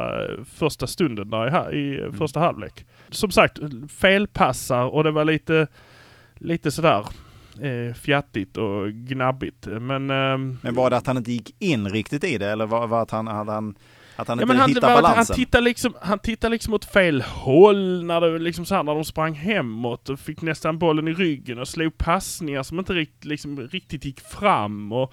första 0.57 0.87
stunden 0.87 1.31
där 1.31 1.75
i, 1.75 1.79
i 1.79 1.99
Mm. 2.01 2.13
första 2.13 2.41
halvlek. 2.41 2.87
Som 3.11 3.31
sagt, 3.31 3.59
felpassar 3.99 4.85
och 4.85 5.05
det 5.05 5.11
var 5.11 5.25
lite, 5.25 5.67
lite 6.35 6.71
sådär 6.71 7.05
eh, 7.63 7.95
fjattigt 7.95 8.57
och 8.57 8.91
gnabbigt. 8.93 9.67
Men, 9.67 10.11
ehm, 10.11 10.59
Men 10.63 10.75
var 10.75 10.91
det 10.91 10.97
att 10.97 11.07
han 11.07 11.17
inte 11.17 11.33
gick 11.33 11.55
in 11.59 11.89
riktigt 11.89 12.25
i 12.25 12.39
det 12.39 12.47
eller 12.51 12.67
var, 12.67 12.87
var 12.87 13.03
att 13.03 13.11
han, 13.11 13.27
hade 13.27 13.53
han, 13.53 13.75
att 14.17 14.29
han 14.29 14.39
Ja, 14.39 14.43
inte 14.43 14.47
men 14.47 14.57
han, 14.61 14.69
hittade 14.69 14.87
var, 14.87 14.93
han, 14.95 15.03
balansen? 15.03 15.37
tittade 15.37 15.65
liksom, 15.65 15.95
han 16.01 16.19
tittade 16.19 16.51
liksom 16.51 16.75
åt 16.75 16.85
fel 16.85 17.23
håll 17.23 18.05
när, 18.05 18.21
det, 18.21 18.39
liksom 18.39 18.65
så 18.65 18.75
här, 18.75 18.83
när 18.83 18.95
de 18.95 19.05
sprang 19.05 19.35
hemåt 19.35 20.09
och 20.09 20.21
fick 20.21 20.43
nästan 20.43 20.79
bollen 20.79 21.09
i 21.09 21.13
ryggen 21.13 21.59
och 21.59 21.69
slog 21.69 21.99
passningar 21.99 22.63
som 22.63 22.79
inte 22.79 22.93
rikt, 22.93 23.25
liksom, 23.25 23.61
riktigt 23.61 24.05
gick 24.05 24.21
fram. 24.21 24.93
Och, 24.93 25.13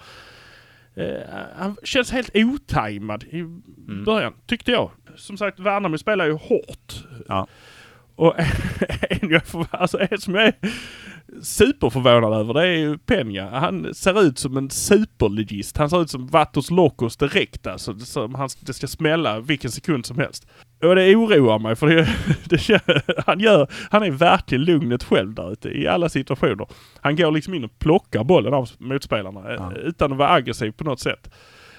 eh, 0.96 1.22
han 1.58 1.76
känns 1.84 2.10
helt 2.12 2.30
otajmad 2.34 3.24
i 3.24 3.40
Mm. 3.88 4.04
början, 4.04 4.32
tyckte 4.46 4.70
jag. 4.70 4.90
Som 5.16 5.36
sagt, 5.36 5.58
Värnamo 5.60 5.98
spelar 5.98 6.26
ju 6.26 6.32
hårt. 6.32 7.04
Ja. 7.28 7.46
Och 8.16 8.34
en, 9.10 9.30
jag 9.30 9.42
alltså, 9.70 9.98
en 10.10 10.18
som 10.18 10.34
jag 10.34 10.44
är 10.44 10.54
superförvånad 11.42 12.32
över 12.40 12.54
det 12.54 12.62
är 12.68 12.76
ju 12.76 12.96
Peña. 12.96 13.50
Han 13.50 13.94
ser 13.94 14.22
ut 14.22 14.38
som 14.38 14.56
en 14.56 14.70
superlegist. 14.70 15.76
Han 15.76 15.90
ser 15.90 16.02
ut 16.02 16.10
som 16.10 16.26
Vatos 16.26 16.70
Locos 16.70 17.16
direkt 17.16 17.66
alltså. 17.66 17.98
Som 17.98 18.34
han, 18.34 18.48
det 18.60 18.72
ska 18.72 18.86
smälla 18.86 19.40
vilken 19.40 19.70
sekund 19.70 20.06
som 20.06 20.18
helst. 20.18 20.46
Och 20.82 20.94
det 20.94 21.16
oroar 21.16 21.58
mig 21.58 21.76
för 21.76 21.86
det, 21.86 22.08
det, 22.44 22.80
han, 23.26 23.40
gör, 23.40 23.68
han 23.90 24.02
är 24.02 24.10
verkligen 24.10 24.64
lugnet 24.64 25.04
själv 25.04 25.34
där 25.34 25.52
ute 25.52 25.68
i 25.68 25.86
alla 25.88 26.08
situationer. 26.08 26.66
Han 27.00 27.16
går 27.16 27.30
liksom 27.32 27.54
in 27.54 27.64
och 27.64 27.78
plockar 27.78 28.24
bollen 28.24 28.54
av 28.54 28.70
motspelarna 28.78 29.40
eh, 29.50 29.54
Ja. 29.58 29.72
utan 29.76 30.12
att 30.12 30.18
vara 30.18 30.30
aggressiv 30.30 30.70
på 30.72 30.84
något 30.84 31.00
sätt. 31.00 31.30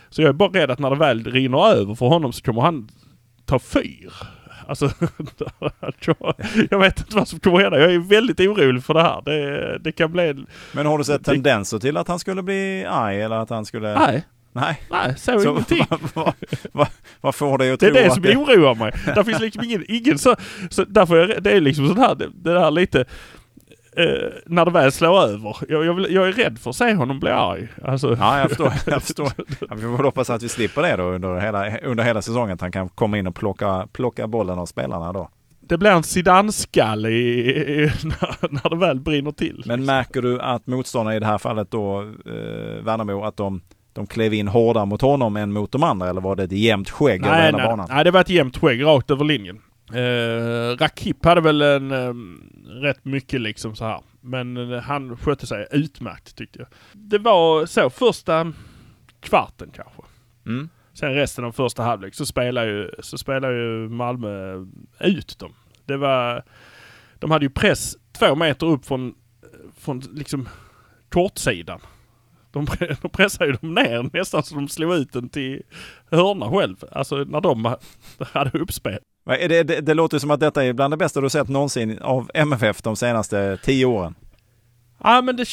Så 0.09 0.21
jag 0.21 0.29
är 0.29 0.33
bara 0.33 0.49
rädd 0.49 0.71
att 0.71 0.79
när 0.79 0.89
det 0.89 0.95
väl 0.95 1.23
rinner 1.23 1.67
över 1.67 1.95
för 1.95 2.05
honom 2.05 2.33
så 2.33 2.43
kommer 2.43 2.61
han 2.61 2.89
ta 3.45 3.59
fyr. 3.59 4.13
Alltså, 4.67 4.89
jag 6.69 6.79
vet 6.79 6.99
inte 6.99 7.15
vad 7.15 7.27
som 7.27 7.39
kommer 7.39 7.59
hända. 7.59 7.79
Jag 7.79 7.93
är 7.93 7.99
väldigt 7.99 8.39
orolig 8.39 8.83
för 8.83 8.93
det 8.93 9.01
här. 9.01 9.21
Det, 9.25 9.77
det 9.79 9.91
kan 9.91 10.11
bli... 10.11 10.29
en- 10.29 10.47
Men 10.71 10.85
har 10.85 10.97
du 10.97 11.03
sett 11.03 11.25
Det- 11.25 11.31
tendenser 11.31 11.79
till 11.79 11.97
att 11.97 12.07
han 12.07 12.19
skulle 12.19 12.43
bli 12.43 12.85
arg 12.89 13.21
eller 13.21 13.35
att 13.35 13.49
han 13.49 13.65
skulle... 13.65 13.99
Nej, 13.99 14.23
Nej. 14.53 14.81
nej, 14.91 15.13
så, 15.17 15.39
Så 15.39 15.49
ingenting. 15.51 15.85
vad, 15.89 15.99
vad, 16.13 16.33
vad, 16.71 16.87
vad 17.21 17.35
får 17.35 17.57
dig 17.57 17.71
att 17.71 17.79
Det 17.79 17.85
är 17.85 17.91
tro 17.91 17.99
det 18.01 18.07
att 18.07 18.13
som 18.33 18.41
oroar 18.43 18.75
mig. 18.75 18.93
Där 19.15 19.23
finns 19.23 19.39
liksom 19.39 19.63
ingen, 19.63 19.85
ingen 19.87 20.17
så, 20.17 20.35
så 20.69 20.83
därför 20.83 21.15
är 21.17 21.39
det 21.41 21.51
är 21.51 21.61
liksom 21.61 21.87
sån 21.87 21.97
här, 21.97 22.15
det, 22.15 22.27
det 22.35 22.53
där 22.53 22.71
lite, 22.71 23.05
eh, 23.97 24.29
när 24.45 24.65
det 24.65 24.71
väl 24.71 24.91
slår 24.91 25.21
över. 25.21 25.57
Jag, 25.69 25.85
jag, 25.85 25.93
vill, 25.93 26.07
jag 26.09 26.27
är 26.27 26.31
rädd 26.31 26.59
för 26.59 26.69
att 26.69 26.75
se 26.75 26.93
honom 26.93 27.19
bli 27.19 27.29
arg. 27.29 27.67
Alltså, 27.83 28.17
Ja, 28.19 28.39
jag 28.39 28.49
förstår. 28.49 28.73
Jag 28.85 29.01
förstår. 29.03 29.31
Ja, 29.69 29.75
vi 29.75 29.81
får 29.81 30.03
hoppas 30.03 30.29
att 30.29 30.43
vi 30.43 30.49
slipper 30.49 30.81
det 30.81 30.95
då 30.95 31.03
under 31.03 31.39
hela, 31.39 31.77
under 31.77 32.03
hela 32.03 32.21
säsongen. 32.21 32.53
Att 32.53 32.61
han 32.61 32.71
kan 32.71 32.89
komma 32.89 33.17
in 33.17 33.27
och 33.27 33.35
plocka, 33.35 33.87
plocka 33.91 34.27
bollen 34.27 34.59
av 34.59 34.65
spelarna 34.65 35.13
då. 35.13 35.29
Det 35.67 35.77
blir 35.77 35.91
en 35.91 36.03
Zidane-skalle 36.03 37.09
i, 37.09 37.49
i, 37.49 37.91
när, 38.03 38.51
när 38.53 38.69
det 38.69 38.75
väl 38.75 38.99
brinner 38.99 39.31
till. 39.31 39.63
Men 39.65 39.85
märker 39.85 40.21
du 40.21 40.41
att 40.41 40.67
motståndarna 40.67 41.15
i 41.15 41.19
det 41.19 41.25
här 41.25 41.37
fallet 41.37 41.71
då, 41.71 42.01
eh, 42.01 42.83
Värnamo, 42.83 43.23
att 43.23 43.37
de, 43.37 43.61
de 43.93 44.07
klev 44.07 44.33
in 44.33 44.47
hårdare 44.47 44.85
mot 44.85 45.01
honom 45.01 45.37
än 45.37 45.51
mot 45.51 45.71
de 45.71 45.83
andra? 45.83 46.09
Eller 46.09 46.21
var 46.21 46.35
det 46.35 46.43
ett 46.43 46.51
jämnt 46.51 46.89
skägg 46.89 47.25
över 47.25 47.35
nej, 47.35 47.45
hela 47.45 47.57
nej, 47.57 47.67
banan? 47.67 47.87
nej, 47.89 48.03
det 48.03 48.11
var 48.11 48.21
ett 48.21 48.29
jämnt 48.29 48.57
skägg 48.57 48.85
rakt 48.85 49.11
över 49.11 49.25
linjen. 49.25 49.59
Eh, 49.93 50.77
Rakip 50.77 51.25
hade 51.25 51.41
väl 51.41 51.61
en 51.61 51.91
eh, 51.91 52.13
rätt 52.81 53.05
mycket 53.05 53.41
liksom 53.41 53.75
så 53.75 53.85
här. 53.85 54.01
Men 54.21 54.71
eh, 54.73 54.79
han 54.81 55.17
skötte 55.17 55.47
sig 55.47 55.67
utmärkt 55.71 56.35
tyckte 56.35 56.59
jag. 56.59 56.67
Det 56.93 57.17
var 57.17 57.65
så 57.65 57.89
första 57.89 58.53
kvarten 59.19 59.69
kanske. 59.75 60.01
Mm. 60.45 60.69
Sen 60.93 61.13
resten 61.13 61.45
av 61.45 61.51
första 61.51 61.83
halvlek 61.83 62.15
så 62.15 62.25
spelar 62.25 62.65
ju, 62.65 62.91
så 62.99 63.17
spelar 63.17 63.51
ju 63.51 63.89
Malmö 63.89 64.65
ut 64.99 65.39
dem. 65.39 65.53
Det 65.85 65.97
var... 65.97 66.43
De 67.19 67.31
hade 67.31 67.45
ju 67.45 67.49
press 67.49 67.95
två 68.19 68.35
meter 68.35 68.67
upp 68.67 68.85
från, 68.85 69.15
från 69.79 69.99
liksom 69.99 70.49
kortsidan. 71.09 71.79
De, 72.51 72.65
de 73.01 73.09
pressade 73.09 73.45
ju 73.45 73.51
dem 73.51 73.73
ner 73.73 74.09
nästan 74.17 74.43
så 74.43 74.55
de 74.55 74.67
slog 74.67 74.93
ut 74.93 75.13
den 75.13 75.29
till 75.29 75.61
hörna 76.11 76.49
själv. 76.51 76.83
Alltså 76.91 77.15
när 77.15 77.41
de 77.41 77.65
ha- 77.65 77.79
hade 78.33 78.59
uppspel. 78.59 78.99
Det, 79.25 79.63
det, 79.63 79.81
det 79.81 79.93
låter 79.93 80.19
som 80.19 80.31
att 80.31 80.39
detta 80.39 80.63
är 80.63 80.73
bland 80.73 80.93
det 80.93 80.97
bästa 80.97 81.21
du 81.21 81.29
sett 81.29 81.49
någonsin 81.49 81.99
av 82.01 82.31
MFF 82.33 82.81
de 82.81 82.95
senaste 82.95 83.57
tio 83.63 83.85
åren. 83.85 84.15
Ja 85.03 85.21
men 85.21 85.35
det, 85.35 85.45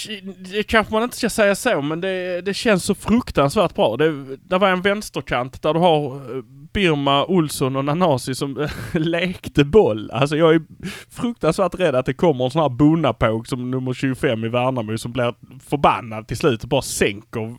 det 0.52 0.62
kanske 0.62 0.92
man 0.92 1.02
inte 1.02 1.16
ska 1.16 1.30
säga 1.30 1.54
så 1.54 1.82
men 1.82 2.00
det, 2.00 2.40
det 2.40 2.54
känns 2.54 2.84
så 2.84 2.94
fruktansvärt 2.94 3.74
bra. 3.74 3.96
Det, 3.96 4.36
det 4.36 4.58
var 4.58 4.68
en 4.68 4.82
vänsterkant 4.82 5.62
där 5.62 5.74
du 5.74 5.80
har 5.80 6.14
eh, 6.14 6.42
Birma, 6.72 7.26
Olsson 7.26 7.76
och 7.76 7.84
Nanasi 7.84 8.34
som 8.34 8.60
eh, 8.60 8.70
lekte 8.92 9.64
boll. 9.64 10.10
Alltså 10.10 10.36
jag 10.36 10.54
är 10.54 10.62
fruktansvärt 11.10 11.74
rädd 11.74 11.94
att 11.94 12.06
det 12.06 12.14
kommer 12.14 12.44
en 12.44 12.50
sån 12.50 12.62
här 12.62 12.68
Bonapåg 12.68 13.48
som 13.48 13.70
nummer 13.70 13.92
25 13.92 14.44
i 14.44 14.48
Värnamo 14.48 14.98
som 14.98 15.12
blir 15.12 15.34
förbannad 15.70 16.28
till 16.28 16.36
slut 16.36 16.62
och 16.62 16.68
bara 16.68 16.82
sänker 16.82 17.56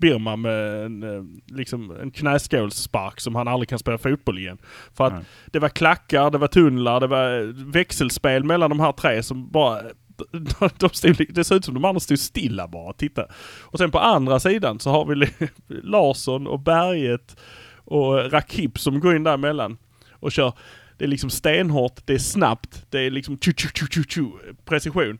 Birma 0.00 0.36
med 0.36 0.84
en, 0.84 1.02
eh, 1.02 1.22
liksom 1.56 1.96
en 2.02 2.10
knäskålsspark 2.10 3.20
som 3.20 3.34
han 3.34 3.48
aldrig 3.48 3.68
kan 3.68 3.78
spela 3.78 3.98
fotboll 3.98 4.38
igen. 4.38 4.58
För 4.96 5.06
att 5.06 5.12
Nej. 5.12 5.24
det 5.46 5.58
var 5.58 5.68
klackar, 5.68 6.30
det 6.30 6.38
var 6.38 6.48
tunnlar, 6.48 7.00
det 7.00 7.06
var 7.06 7.52
växelspel 7.72 8.44
mellan 8.44 8.70
de 8.70 8.80
här 8.80 8.92
tre 8.92 9.22
som 9.22 9.50
bara 9.50 9.80
de 10.78 10.88
stod, 10.88 11.26
det 11.28 11.44
ser 11.44 11.54
ut 11.54 11.64
som 11.64 11.74
de 11.74 11.84
andra 11.84 12.00
stod 12.00 12.18
stilla 12.18 12.68
bara 12.68 12.90
och 12.90 12.96
titta. 12.96 13.26
Och 13.60 13.78
sen 13.78 13.90
på 13.90 13.98
andra 13.98 14.40
sidan 14.40 14.80
så 14.80 14.90
har 14.90 15.04
vi 15.04 15.28
Larsson 15.82 16.46
och 16.46 16.60
Berget 16.60 17.36
och 17.84 18.32
Rakip 18.32 18.78
som 18.78 19.00
går 19.00 19.16
in 19.16 19.24
däremellan 19.24 19.76
och 20.12 20.32
kör. 20.32 20.52
Det 20.98 21.04
är 21.04 21.08
liksom 21.08 21.30
stenhårt, 21.30 22.06
det 22.06 22.14
är 22.14 22.18
snabbt, 22.18 22.86
det 22.90 23.00
är 23.00 23.10
liksom 23.10 23.38
tju, 23.38 23.52
tju, 23.56 23.68
tju, 23.74 23.86
tju, 23.90 24.04
tju, 24.08 24.26
precision. 24.64 25.18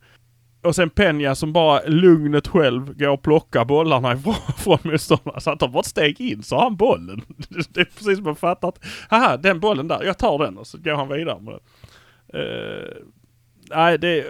Och 0.62 0.74
sen 0.74 0.90
Peña 0.90 1.34
som 1.34 1.52
bara 1.52 1.80
lugnet 1.86 2.48
själv 2.48 2.98
går 2.98 3.08
och 3.08 3.22
plockar 3.22 3.64
bollarna 3.64 4.12
ifrån 4.14 4.34
från 4.56 4.78
motståndarna. 4.82 5.40
Så 5.40 5.50
han 5.50 5.58
tar 5.58 5.68
bara 5.68 5.80
ett 5.80 5.86
steg 5.86 6.20
in 6.20 6.42
så 6.42 6.56
har 6.56 6.62
han 6.62 6.76
bollen. 6.76 7.22
Det 7.68 7.80
är 7.80 7.84
precis 7.84 8.16
som 8.16 8.24
man 8.24 8.36
fattar 8.36 8.68
att, 8.68 8.84
haha 9.08 9.36
den 9.36 9.60
bollen 9.60 9.88
där, 9.88 10.02
jag 10.04 10.18
tar 10.18 10.38
den 10.38 10.58
och 10.58 10.66
så 10.66 10.78
går 10.78 10.94
han 10.94 11.08
vidare 11.08 11.40
med 11.40 11.54
den. 11.54 11.60
Uh, 12.40 12.92
nej, 13.70 13.98
det... 13.98 14.26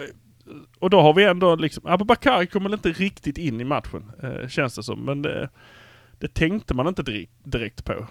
Och 0.79 0.89
då 0.89 1.01
har 1.01 1.13
vi 1.13 1.23
ändå 1.23 1.55
liksom... 1.55 1.83
Abubakari 1.87 2.47
kommer 2.47 2.73
inte 2.73 2.89
riktigt 2.89 3.37
in 3.37 3.61
i 3.61 3.63
matchen, 3.63 4.11
eh, 4.23 4.47
känns 4.47 4.75
det 4.75 4.83
som. 4.83 5.05
Men 5.05 5.21
det, 5.21 5.49
det 6.19 6.33
tänkte 6.33 6.73
man 6.73 6.87
inte 6.87 7.03
direkt, 7.03 7.31
direkt 7.43 7.85
på. 7.85 8.07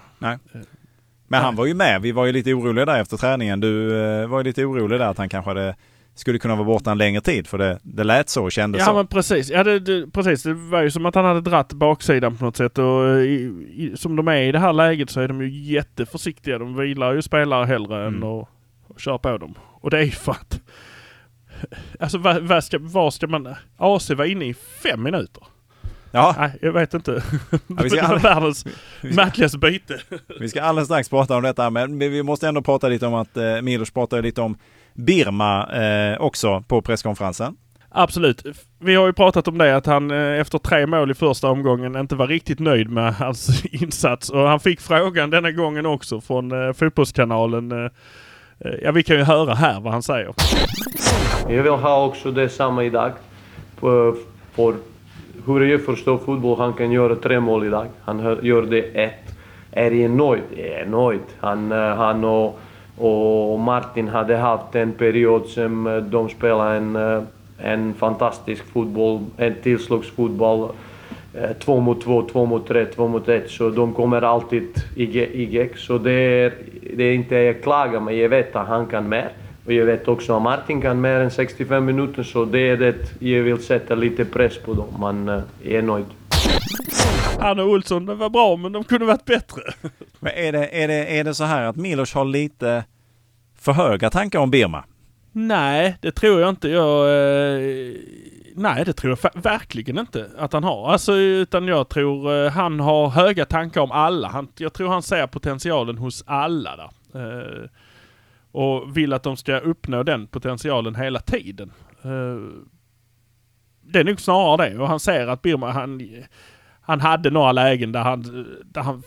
Men 1.27 1.41
han 1.41 1.55
var 1.55 1.65
ju 1.65 1.73
med. 1.73 2.01
Vi 2.01 2.11
var 2.11 2.25
ju 2.25 2.31
lite 2.31 2.53
oroliga 2.53 2.85
där 2.85 3.01
efter 3.01 3.17
träningen. 3.17 3.59
Du 3.59 4.03
eh, 4.03 4.27
var 4.27 4.37
ju 4.39 4.43
lite 4.43 4.65
orolig 4.65 4.99
där 4.99 5.07
att 5.07 5.17
han 5.17 5.29
kanske 5.29 5.49
hade, 5.49 5.75
skulle 6.15 6.39
kunna 6.39 6.55
vara 6.55 6.65
borta 6.65 6.91
en 6.91 6.97
längre 6.97 7.21
tid. 7.21 7.47
För 7.47 7.57
det, 7.57 7.79
det 7.83 8.03
lät 8.03 8.29
så 8.29 8.43
och 8.43 8.51
kändes 8.51 8.79
Ja 8.79 8.85
så. 8.85 8.93
men 8.93 9.07
precis. 9.07 9.49
Ja, 9.49 9.63
det, 9.63 9.79
det, 9.79 10.11
precis. 10.11 10.43
Det 10.43 10.53
var 10.53 10.81
ju 10.81 10.91
som 10.91 11.05
att 11.05 11.15
han 11.15 11.25
hade 11.25 11.41
dratt 11.41 11.73
baksidan 11.73 12.37
på 12.37 12.45
något 12.45 12.57
sätt. 12.57 12.77
Och 12.77 13.07
eh, 13.07 13.17
i, 13.23 13.33
i, 13.75 13.97
som 13.97 14.15
de 14.15 14.27
är 14.27 14.41
i 14.41 14.51
det 14.51 14.59
här 14.59 14.73
läget 14.73 15.09
så 15.09 15.21
är 15.21 15.27
de 15.27 15.41
ju 15.41 15.49
jätteförsiktiga. 15.73 16.57
De 16.57 16.75
vilar 16.77 17.13
ju 17.13 17.21
spelare 17.21 17.65
hellre 17.65 18.07
Mm. 18.07 18.23
än 18.23 18.29
att, 18.29 18.47
att 18.95 18.99
köra 19.01 19.17
på 19.17 19.37
dem. 19.37 19.53
Och 19.81 19.89
det 19.89 19.97
är 19.99 20.03
ju 20.03 20.11
för 20.11 20.31
att... 20.31 20.61
Alltså 21.99 22.17
vad, 22.17 22.41
vad 22.43 22.63
ska, 22.63 22.77
vad 22.81 23.13
ska 23.13 23.27
man... 23.27 23.55
AC 23.77 24.09
var 24.09 24.25
inne 24.25 24.45
i 24.45 24.53
fem 24.83 25.03
minuter. 25.03 25.43
Ja, 26.11 26.35
Nej, 26.39 26.51
jag 26.61 26.71
vet 26.71 26.93
inte. 26.93 27.11
vi 27.83 27.89
ska 27.89 28.01
aldrig- 28.01 28.23
världens 28.23 28.65
märkligaste 29.01 29.57
byte. 29.57 29.99
vi 30.39 30.49
ska 30.49 30.61
alldeles 30.61 30.87
strax 30.87 31.09
prata 31.09 31.35
om 31.37 31.43
detta. 31.43 31.69
Men 31.69 31.99
vi 31.99 32.23
måste 32.23 32.47
ändå 32.47 32.61
prata 32.61 32.87
lite 32.87 33.07
om 33.07 33.13
att 33.13 33.37
eh, 33.37 33.61
Milos 33.61 33.91
pratade 33.91 34.21
lite 34.21 34.41
om 34.41 34.57
Birma 34.93 35.67
eh, 35.73 36.21
också 36.21 36.63
på 36.67 36.81
presskonferensen. 36.81 37.55
Absolut. 37.89 38.45
Vi 38.79 38.95
har 38.95 39.05
ju 39.05 39.13
pratat 39.13 39.47
om 39.47 39.57
det 39.57 39.75
att 39.75 39.85
han 39.85 40.11
eh, 40.11 40.39
efter 40.41 40.57
tre 40.57 40.87
mål 40.87 41.11
i 41.11 41.13
första 41.13 41.49
omgången 41.49 41.95
inte 41.95 42.15
var 42.15 42.27
riktigt 42.27 42.59
nöjd 42.59 42.89
med 42.89 43.13
hans 43.19 43.65
insats. 43.65 44.29
Och 44.29 44.39
han 44.39 44.59
fick 44.59 44.81
frågan 44.81 45.29
denna 45.29 45.51
gången 45.51 45.85
också 45.85 46.21
från 46.21 46.51
eh, 46.67 46.73
Fotbollskanalen. 46.73 47.71
Eh, 48.59 48.71
ja, 48.81 48.91
vi 48.91 49.03
kan 49.03 49.15
ju 49.15 49.23
höra 49.23 49.53
här 49.53 49.79
vad 49.79 49.93
han 49.93 50.03
säger. 50.03 50.33
Jag 51.49 51.63
vill 51.63 51.71
ha 51.71 52.05
också 52.05 52.31
det 52.31 52.49
samma 52.49 52.83
idag. 52.83 53.11
För, 53.77 54.15
hur 55.45 55.61
jag 55.61 55.85
förstår 55.85 56.17
fotboll, 56.17 56.57
han 56.57 56.73
kan 56.73 56.91
göra 56.91 57.15
tre 57.15 57.39
mål 57.39 57.65
idag. 57.65 57.87
Han 58.01 58.37
gör 58.41 58.61
det 58.61 58.79
ett. 58.79 59.13
Är 59.71 59.91
jag 59.91 60.11
nöjd? 60.11 60.43
Jag 60.57 60.67
är 60.67 60.85
nöjd. 60.85 61.21
Han, 61.39 61.71
eh, 61.71 61.95
han 61.95 62.23
och, 62.23 62.59
och 62.97 63.59
Martin 63.59 64.07
hade 64.07 64.37
haft 64.37 64.75
en 64.75 64.91
period 64.91 65.45
som 65.45 65.87
eh, 65.87 65.97
de 65.97 66.29
spelade 66.29 66.75
en, 66.75 67.25
en 67.57 67.93
fantastisk 67.93 68.63
fotboll, 68.73 69.19
en 69.37 69.55
tillslagsfotboll. 69.63 70.69
två 71.59 71.79
mot 71.79 72.03
två, 72.03 72.21
två 72.31 72.45
mot 72.45 72.67
tre, 72.67 72.85
två 72.85 73.07
mot 73.07 73.29
ett. 73.29 73.49
Så 73.49 73.69
de 73.69 73.93
kommer 73.93 74.21
alltid 74.21 74.67
i, 74.95 75.55
gäck. 75.55 75.77
Så 75.77 75.97
det 75.97 76.11
är, 76.11 76.53
det 76.95 77.03
är 77.03 77.13
inte 77.13 77.35
jag 77.35 77.63
klagar, 77.63 77.99
men 77.99 78.17
jag 78.17 78.29
vet 78.29 78.55
att 78.55 78.67
han 78.67 78.85
kan 78.87 79.09
mer. 79.09 79.31
Och 79.65 79.73
jag 79.73 79.85
vet 79.85 80.07
också 80.07 80.35
att 80.35 80.41
Martin 80.41 80.81
kan 80.81 81.01
mer 81.01 81.19
än 81.19 81.31
65 81.31 81.85
minuter, 81.85 82.23
så 82.23 82.45
det 82.45 82.69
är 82.69 82.77
det 82.77 82.95
jag 83.19 83.43
vill 83.43 83.63
sätta 83.63 83.95
lite 83.95 84.25
press 84.25 84.57
på 84.57 84.73
dem. 84.73 84.87
Men 84.99 85.29
eh, 85.29 85.75
är 85.75 85.81
nöjd. 85.81 86.05
Han 87.39 87.59
och 87.59 87.69
Olsson, 87.69 88.05
det 88.05 88.15
var 88.15 88.29
bra 88.29 88.55
men 88.55 88.71
de 88.71 88.83
kunde 88.83 89.05
varit 89.05 89.25
bättre. 89.25 89.61
Men 90.19 90.31
är 90.35 90.51
det, 90.51 90.83
är, 90.83 90.87
det, 90.87 91.19
är 91.19 91.23
det 91.23 91.33
så 91.33 91.43
här 91.43 91.63
att 91.63 91.75
Milos 91.75 92.13
har 92.13 92.25
lite 92.25 92.83
för 93.59 93.71
höga 93.71 94.09
tankar 94.09 94.39
om 94.39 94.51
Birma? 94.51 94.83
Nej, 95.37 95.97
det 96.01 96.11
tror 96.11 96.41
jag 96.41 96.49
inte. 96.49 96.69
Jag, 96.69 97.07
eh, 97.07 97.95
nej, 98.55 98.85
det 98.85 98.93
tror 98.93 99.17
jag 99.21 99.41
verkligen 99.41 99.99
inte 99.99 100.29
att 100.37 100.53
han 100.53 100.63
har. 100.63 100.91
Alltså, 100.91 101.13
utan 101.13 101.67
jag 101.67 101.89
tror 101.89 102.33
eh, 102.33 102.51
han 102.51 102.79
har 102.79 103.09
höga 103.09 103.45
tankar 103.45 103.81
om 103.81 103.91
alla. 103.91 104.27
Han, 104.27 104.47
jag 104.57 104.73
tror 104.73 104.89
han 104.89 105.03
ser 105.03 105.27
potentialen 105.27 105.97
hos 105.97 106.23
alla 106.27 106.75
där. 106.75 106.89
Eh, 107.21 107.69
och 108.51 108.97
vill 108.97 109.13
att 109.13 109.23
de 109.23 109.37
ska 109.37 109.59
uppnå 109.59 110.03
den 110.03 110.27
potentialen 110.27 110.95
hela 110.95 111.19
tiden. 111.19 111.71
Eh, 112.01 112.37
det 113.81 113.99
är 113.99 114.03
nog 114.03 114.21
snarare 114.21 114.69
det. 114.69 114.79
Och 114.79 114.87
han 114.87 114.99
ser 114.99 115.27
att 115.27 115.41
Birma, 115.41 115.71
han, 115.71 116.01
han 116.81 117.01
hade 117.01 117.29
några 117.29 117.51
lägen 117.51 117.91
där 117.91 118.03
han, 118.03 118.21
där 118.65 118.81
han, 118.81 119.03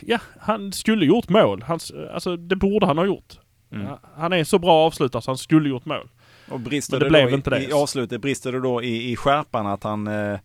ja, 0.00 0.18
han 0.40 0.72
skulle 0.72 1.06
gjort 1.06 1.28
mål. 1.28 1.62
Han, 1.62 1.78
alltså, 2.12 2.36
det 2.36 2.56
borde 2.56 2.86
han 2.86 2.98
ha 2.98 3.06
gjort. 3.06 3.36
Mm. 3.72 3.86
Han 4.16 4.32
är 4.32 4.44
så 4.44 4.58
bra 4.58 4.86
avslutare 4.86 5.22
så 5.22 5.30
han 5.30 5.38
skulle 5.38 5.68
gjort 5.68 5.84
mål. 5.84 6.08
Och 6.48 6.60
brister 6.60 6.92
Men 6.92 7.00
det 7.00 7.08
blev 7.08 7.34
inte 7.34 7.50
i, 7.50 7.58
det. 7.58 7.64
i 7.64 7.72
avslutet, 7.72 8.20
brister 8.20 8.52
det 8.52 8.60
då 8.60 8.82
i, 8.82 9.12
i 9.12 9.16
skärpan 9.16 9.66
att 9.66 9.84
han 9.84 10.06
eh, 10.06 10.38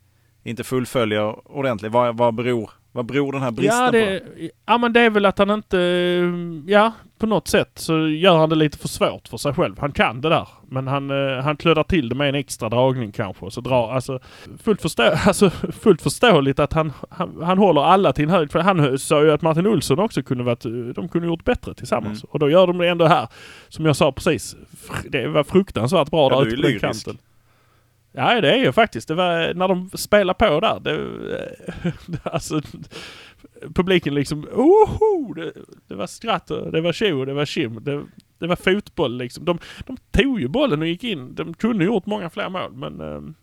inte 0.44 0.64
fullföljer 0.64 1.50
ordentligt? 1.56 1.92
Vad, 1.92 2.16
vad, 2.16 2.34
beror, 2.34 2.70
vad 2.92 3.06
beror 3.06 3.32
den 3.32 3.42
här 3.42 3.50
bristen 3.50 3.78
ja, 3.78 3.86
på? 3.86 3.92
det, 3.92 4.22
ja 4.66 4.78
men 4.78 4.92
det 4.92 5.00
är 5.00 5.10
väl 5.10 5.26
att 5.26 5.38
han 5.38 5.50
inte, 5.50 5.78
ja 6.66 6.92
på 7.18 7.26
något 7.26 7.48
sätt 7.48 7.70
så 7.74 8.08
gör 8.08 8.36
han 8.36 8.48
det 8.48 8.56
lite 8.56 8.78
för 8.78 8.88
svårt 8.88 9.28
för 9.28 9.36
sig 9.36 9.54
själv. 9.54 9.78
Han 9.78 9.92
kan 9.92 10.20
det 10.20 10.28
där. 10.28 10.48
Men 10.68 10.86
han, 10.86 11.10
eh, 11.10 11.42
han 11.42 11.56
klödar 11.56 11.82
till 11.82 12.08
det 12.08 12.14
med 12.14 12.28
en 12.28 12.34
extra 12.34 12.68
dragning 12.68 13.12
kanske. 13.12 13.50
Så 13.50 13.60
drar, 13.60 13.92
alltså, 13.92 14.18
fullt, 14.62 14.82
förstå, 14.82 15.02
alltså, 15.26 15.50
fullt 15.50 16.02
förståeligt 16.02 16.58
att 16.58 16.72
han, 16.72 16.92
han, 17.10 17.42
han 17.42 17.58
håller 17.58 17.82
alla 17.82 18.12
till 18.12 18.24
en 18.24 18.30
hög. 18.30 18.52
För 18.52 18.60
han 18.60 18.98
sa 18.98 19.22
ju 19.22 19.32
att 19.32 19.42
Martin 19.42 19.66
Olsson 19.66 19.98
också 19.98 20.22
kunde 20.22 20.44
varit, 20.44 20.94
de 20.94 21.08
kunde 21.08 21.26
gjort 21.26 21.44
bättre 21.44 21.74
tillsammans. 21.74 22.24
Mm. 22.24 22.30
Och 22.30 22.38
då 22.38 22.50
gör 22.50 22.66
de 22.66 22.78
det 22.78 22.88
ändå 22.88 23.06
här, 23.06 23.28
som 23.68 23.86
jag 23.86 23.96
sa 23.96 24.12
precis, 24.12 24.56
det 25.08 25.26
var 25.26 25.44
fruktansvärt 25.44 26.10
bra 26.10 26.30
Ja, 26.30 26.38
där 26.38 26.46
ute 26.46 26.56
på 26.56 26.62
den 26.62 26.78
kanten. 26.78 27.18
Ja 28.12 28.40
det 28.40 28.52
är 28.52 28.56
ju 28.56 28.72
faktiskt. 28.72 29.08
Det 29.08 29.14
var 29.14 29.54
när 29.54 29.68
de 29.68 29.90
spelar 29.94 30.34
på 30.34 30.60
där. 30.60 30.80
Det, 30.80 31.00
alltså, 32.32 32.60
publiken 33.74 34.14
liksom, 34.14 34.48
oho! 34.52 35.32
Det, 35.34 35.52
det 35.88 35.94
var 35.94 36.06
skratt 36.06 36.50
och 36.50 36.72
det 36.72 36.80
var 36.80 36.92
tjo 36.92 37.20
och 37.20 37.26
det 37.26 37.34
var 37.34 37.44
tjim. 37.44 37.84
Det, 37.84 38.04
det 38.38 38.46
var 38.46 38.56
fotboll 38.56 39.16
liksom. 39.18 39.44
De, 39.44 39.58
de 39.86 39.96
tog 40.10 40.40
ju 40.40 40.48
bollen 40.48 40.80
och 40.80 40.88
gick 40.88 41.04
in. 41.04 41.34
De 41.34 41.54
kunde 41.54 41.84
gjort 41.84 42.06
många 42.06 42.30
fler 42.30 42.48
mål 42.48 42.72
men... 42.72 43.00
ehm, 43.00 43.34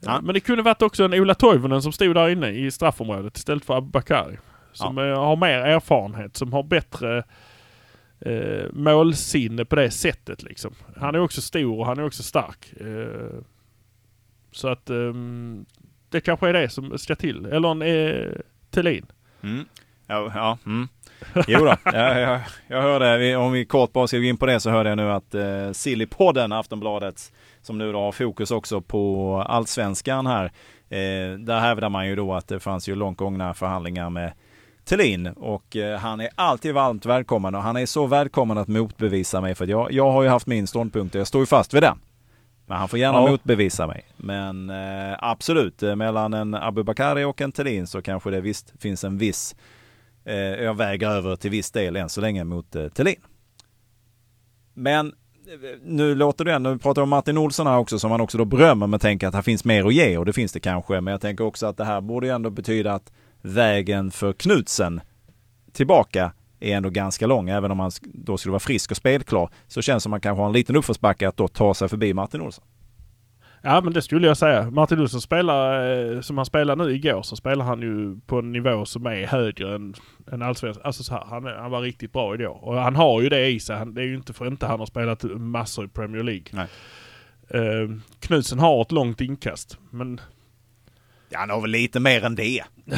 Ja. 0.00 0.20
Men 0.20 0.34
det 0.34 0.40
kunde 0.40 0.62
varit 0.62 0.82
också 0.82 1.04
en 1.04 1.14
Ola 1.14 1.34
Toivonen 1.34 1.82
som 1.82 1.92
stod 1.92 2.14
där 2.14 2.28
inne 2.28 2.50
i 2.50 2.70
straffområdet 2.70 3.36
istället 3.36 3.64
för 3.64 3.76
Abubakari. 3.76 4.38
Som 4.72 4.98
eh, 4.98 5.04
har 5.04 5.36
mer 5.36 5.58
erfarenhet, 5.58 6.36
som 6.36 6.52
har 6.52 6.62
bättre 6.62 7.24
eh, 8.20 8.66
målsinne 8.72 9.64
på 9.64 9.76
det 9.76 9.90
sättet 9.90 10.42
liksom. 10.42 10.74
Han 10.96 11.14
är 11.14 11.18
också 11.18 11.40
stor 11.40 11.78
och 11.78 11.86
han 11.86 11.98
är 11.98 12.04
också 12.04 12.22
stark. 12.22 12.72
Eh, 12.80 13.40
så 14.52 14.68
att 14.68 14.90
ehm, 14.90 15.66
det 16.08 16.20
kanske 16.20 16.48
är 16.48 16.52
det 16.52 16.68
som 16.68 16.98
ska 16.98 17.14
till. 17.14 17.46
Eller 17.46 17.70
en 17.70 17.82
eh, 17.82 18.32
Thelin. 18.70 19.06
Mm. 19.42 19.64
Ja, 20.06 20.32
ja. 20.34 20.58
Mm. 20.66 20.88
Jo 21.48 21.58
då, 21.58 21.66
jag, 21.84 22.20
jag, 22.20 22.40
jag 22.68 22.82
hörde, 22.82 23.36
om 23.36 23.52
vi 23.52 23.64
kort 23.64 23.92
bara 23.92 24.06
ska 24.06 24.16
gå 24.16 24.24
in 24.24 24.36
på 24.36 24.46
det 24.46 24.60
så 24.60 24.70
hörde 24.70 24.88
jag 24.88 24.96
nu 24.96 25.12
att 25.12 25.34
eh, 25.34 25.72
Sillypodden, 25.72 26.52
Aftonbladet, 26.52 27.32
som 27.62 27.78
nu 27.78 27.92
då 27.92 28.00
har 28.00 28.12
fokus 28.12 28.50
också 28.50 28.80
på 28.80 29.36
allsvenskan 29.48 30.26
här. 30.26 30.44
Eh, 30.88 31.38
där 31.38 31.60
hävdar 31.60 31.88
man 31.88 32.06
ju 32.08 32.16
då 32.16 32.34
att 32.34 32.48
det 32.48 32.60
fanns 32.60 32.88
ju 32.88 32.94
långt 32.94 33.18
gångna 33.18 33.54
förhandlingar 33.54 34.10
med 34.10 34.32
Thelin 34.84 35.26
och 35.26 35.76
eh, 35.76 35.98
han 35.98 36.20
är 36.20 36.28
alltid 36.34 36.74
varmt 36.74 37.06
välkommen 37.06 37.54
och 37.54 37.62
han 37.62 37.76
är 37.76 37.86
så 37.86 38.06
välkommen 38.06 38.58
att 38.58 38.68
motbevisa 38.68 39.40
mig 39.40 39.54
för 39.54 39.66
jag, 39.66 39.92
jag 39.92 40.10
har 40.12 40.22
ju 40.22 40.28
haft 40.28 40.46
min 40.46 40.66
ståndpunkt 40.66 41.14
och 41.14 41.20
jag 41.20 41.26
står 41.26 41.42
ju 41.42 41.46
fast 41.46 41.74
vid 41.74 41.82
den. 41.82 41.98
Men 42.68 42.78
han 42.78 42.88
får 42.88 42.98
gärna 42.98 43.18
Ja. 43.18 43.30
motbevisa 43.30 43.86
mig. 43.86 44.04
Men 44.16 44.70
eh, 44.70 45.16
absolut, 45.18 45.82
eh, 45.82 45.96
mellan 45.96 46.34
en 46.34 46.54
Abubakari 46.54 47.24
och 47.24 47.40
en 47.40 47.52
Thelin 47.52 47.86
så 47.86 48.02
kanske 48.02 48.30
det 48.30 48.40
visst 48.40 48.72
finns 48.80 49.04
en 49.04 49.18
viss 49.18 49.56
eh, 50.24 50.34
jag 50.36 50.74
väger 50.74 51.08
över 51.10 51.36
till 51.36 51.50
viss 51.50 51.70
del 51.70 51.96
än 51.96 52.08
så 52.08 52.20
länge 52.20 52.44
mot 52.44 52.76
eh, 52.76 52.88
Thelin. 52.88 53.20
Men 54.74 55.06
eh, 55.06 55.12
nu 55.84 56.14
låter 56.14 56.44
det 56.44 56.52
ändå, 56.52 56.70
vi 56.72 56.78
pratar 56.78 57.02
om 57.02 57.08
Martin 57.08 57.38
Olsson 57.38 57.66
här 57.66 57.76
också 57.78 57.98
som 57.98 58.10
han 58.10 58.20
också 58.20 58.38
då 58.38 58.44
berömmer 58.44 58.86
men 58.86 59.00
tänker 59.00 59.26
att 59.28 59.34
här 59.34 59.42
finns 59.42 59.64
mer 59.64 59.84
att 59.86 59.94
ge 59.94 60.18
och 60.18 60.24
det 60.26 60.32
finns 60.32 60.52
det 60.52 60.60
kanske. 60.60 61.00
Men 61.00 61.12
jag 61.12 61.20
tänker 61.20 61.44
också 61.44 61.66
att 61.66 61.76
det 61.76 61.84
här 61.84 62.00
borde 62.00 62.26
ju 62.26 62.32
ändå 62.32 62.50
betyda 62.50 62.92
att 62.92 63.12
vägen 63.42 64.10
för 64.10 64.32
Knutsen 64.32 65.00
tillbaka 65.72 66.32
är 66.60 66.76
ändå 66.76 66.90
ganska 66.90 67.26
lång. 67.26 67.48
Även 67.48 67.70
om 67.70 67.80
han 67.80 67.90
då 68.02 68.36
skulle 68.36 68.50
vara 68.50 68.60
frisk 68.60 68.90
och 68.90 68.96
spelklar 68.96 69.50
så 69.66 69.82
känns 69.82 70.00
det 70.00 70.02
som 70.02 70.10
att 70.10 70.12
man 70.12 70.20
kanske 70.20 70.40
har 70.40 70.46
en 70.46 70.52
liten 70.52 70.76
uppförsbacke 70.76 71.28
att 71.28 71.36
då 71.36 71.48
ta 71.48 71.74
sig 71.74 71.88
förbi 71.88 72.14
Martin 72.14 72.40
Olsson. 72.40 72.64
Ja 73.62 73.80
men 73.80 73.92
det 73.92 74.02
skulle 74.02 74.26
jag 74.26 74.36
säga. 74.36 74.70
Martin 74.70 75.00
Olsson 75.00 75.20
spelar, 75.20 75.90
eh, 76.14 76.20
som 76.20 76.36
han 76.36 76.46
spelar 76.46 76.76
nu 76.76 76.94
igår, 76.94 77.22
så 77.22 77.36
spelar 77.36 77.64
han 77.64 77.80
ju 77.80 78.20
på 78.26 78.38
en 78.38 78.52
nivå 78.52 78.84
som 78.84 79.06
är 79.06 79.26
högre 79.26 79.74
än, 79.74 79.94
än 80.32 80.42
allsvenskan. 80.42 80.86
Alltså 80.86 81.02
så 81.02 81.14
här, 81.14 81.24
han, 81.24 81.44
han 81.44 81.70
var 81.70 81.80
riktigt 81.80 82.12
bra 82.12 82.34
igår. 82.34 82.64
Och 82.64 82.74
han 82.74 82.96
har 82.96 83.22
ju 83.22 83.28
det 83.28 83.46
i 83.46 83.60
sig. 83.60 83.76
Han, 83.76 83.94
det 83.94 84.02
är 84.02 84.06
ju 84.06 84.14
inte 84.14 84.32
för 84.32 84.46
inte 84.46 84.66
han 84.66 84.78
har 84.78 84.86
spelat 84.86 85.22
massor 85.22 85.84
i 85.84 85.88
Premier 85.88 86.22
League. 86.22 86.44
Nej. 86.50 86.66
Uh, 87.54 87.96
Knutsen 88.20 88.58
har 88.58 88.82
ett 88.82 88.92
långt 88.92 89.20
inkast. 89.20 89.78
Men 89.90 90.20
Ja, 91.28 91.38
han 91.38 91.50
har 91.50 91.60
väl 91.60 91.70
lite 91.70 92.00
mer 92.00 92.24
än 92.24 92.34
det. 92.34 92.64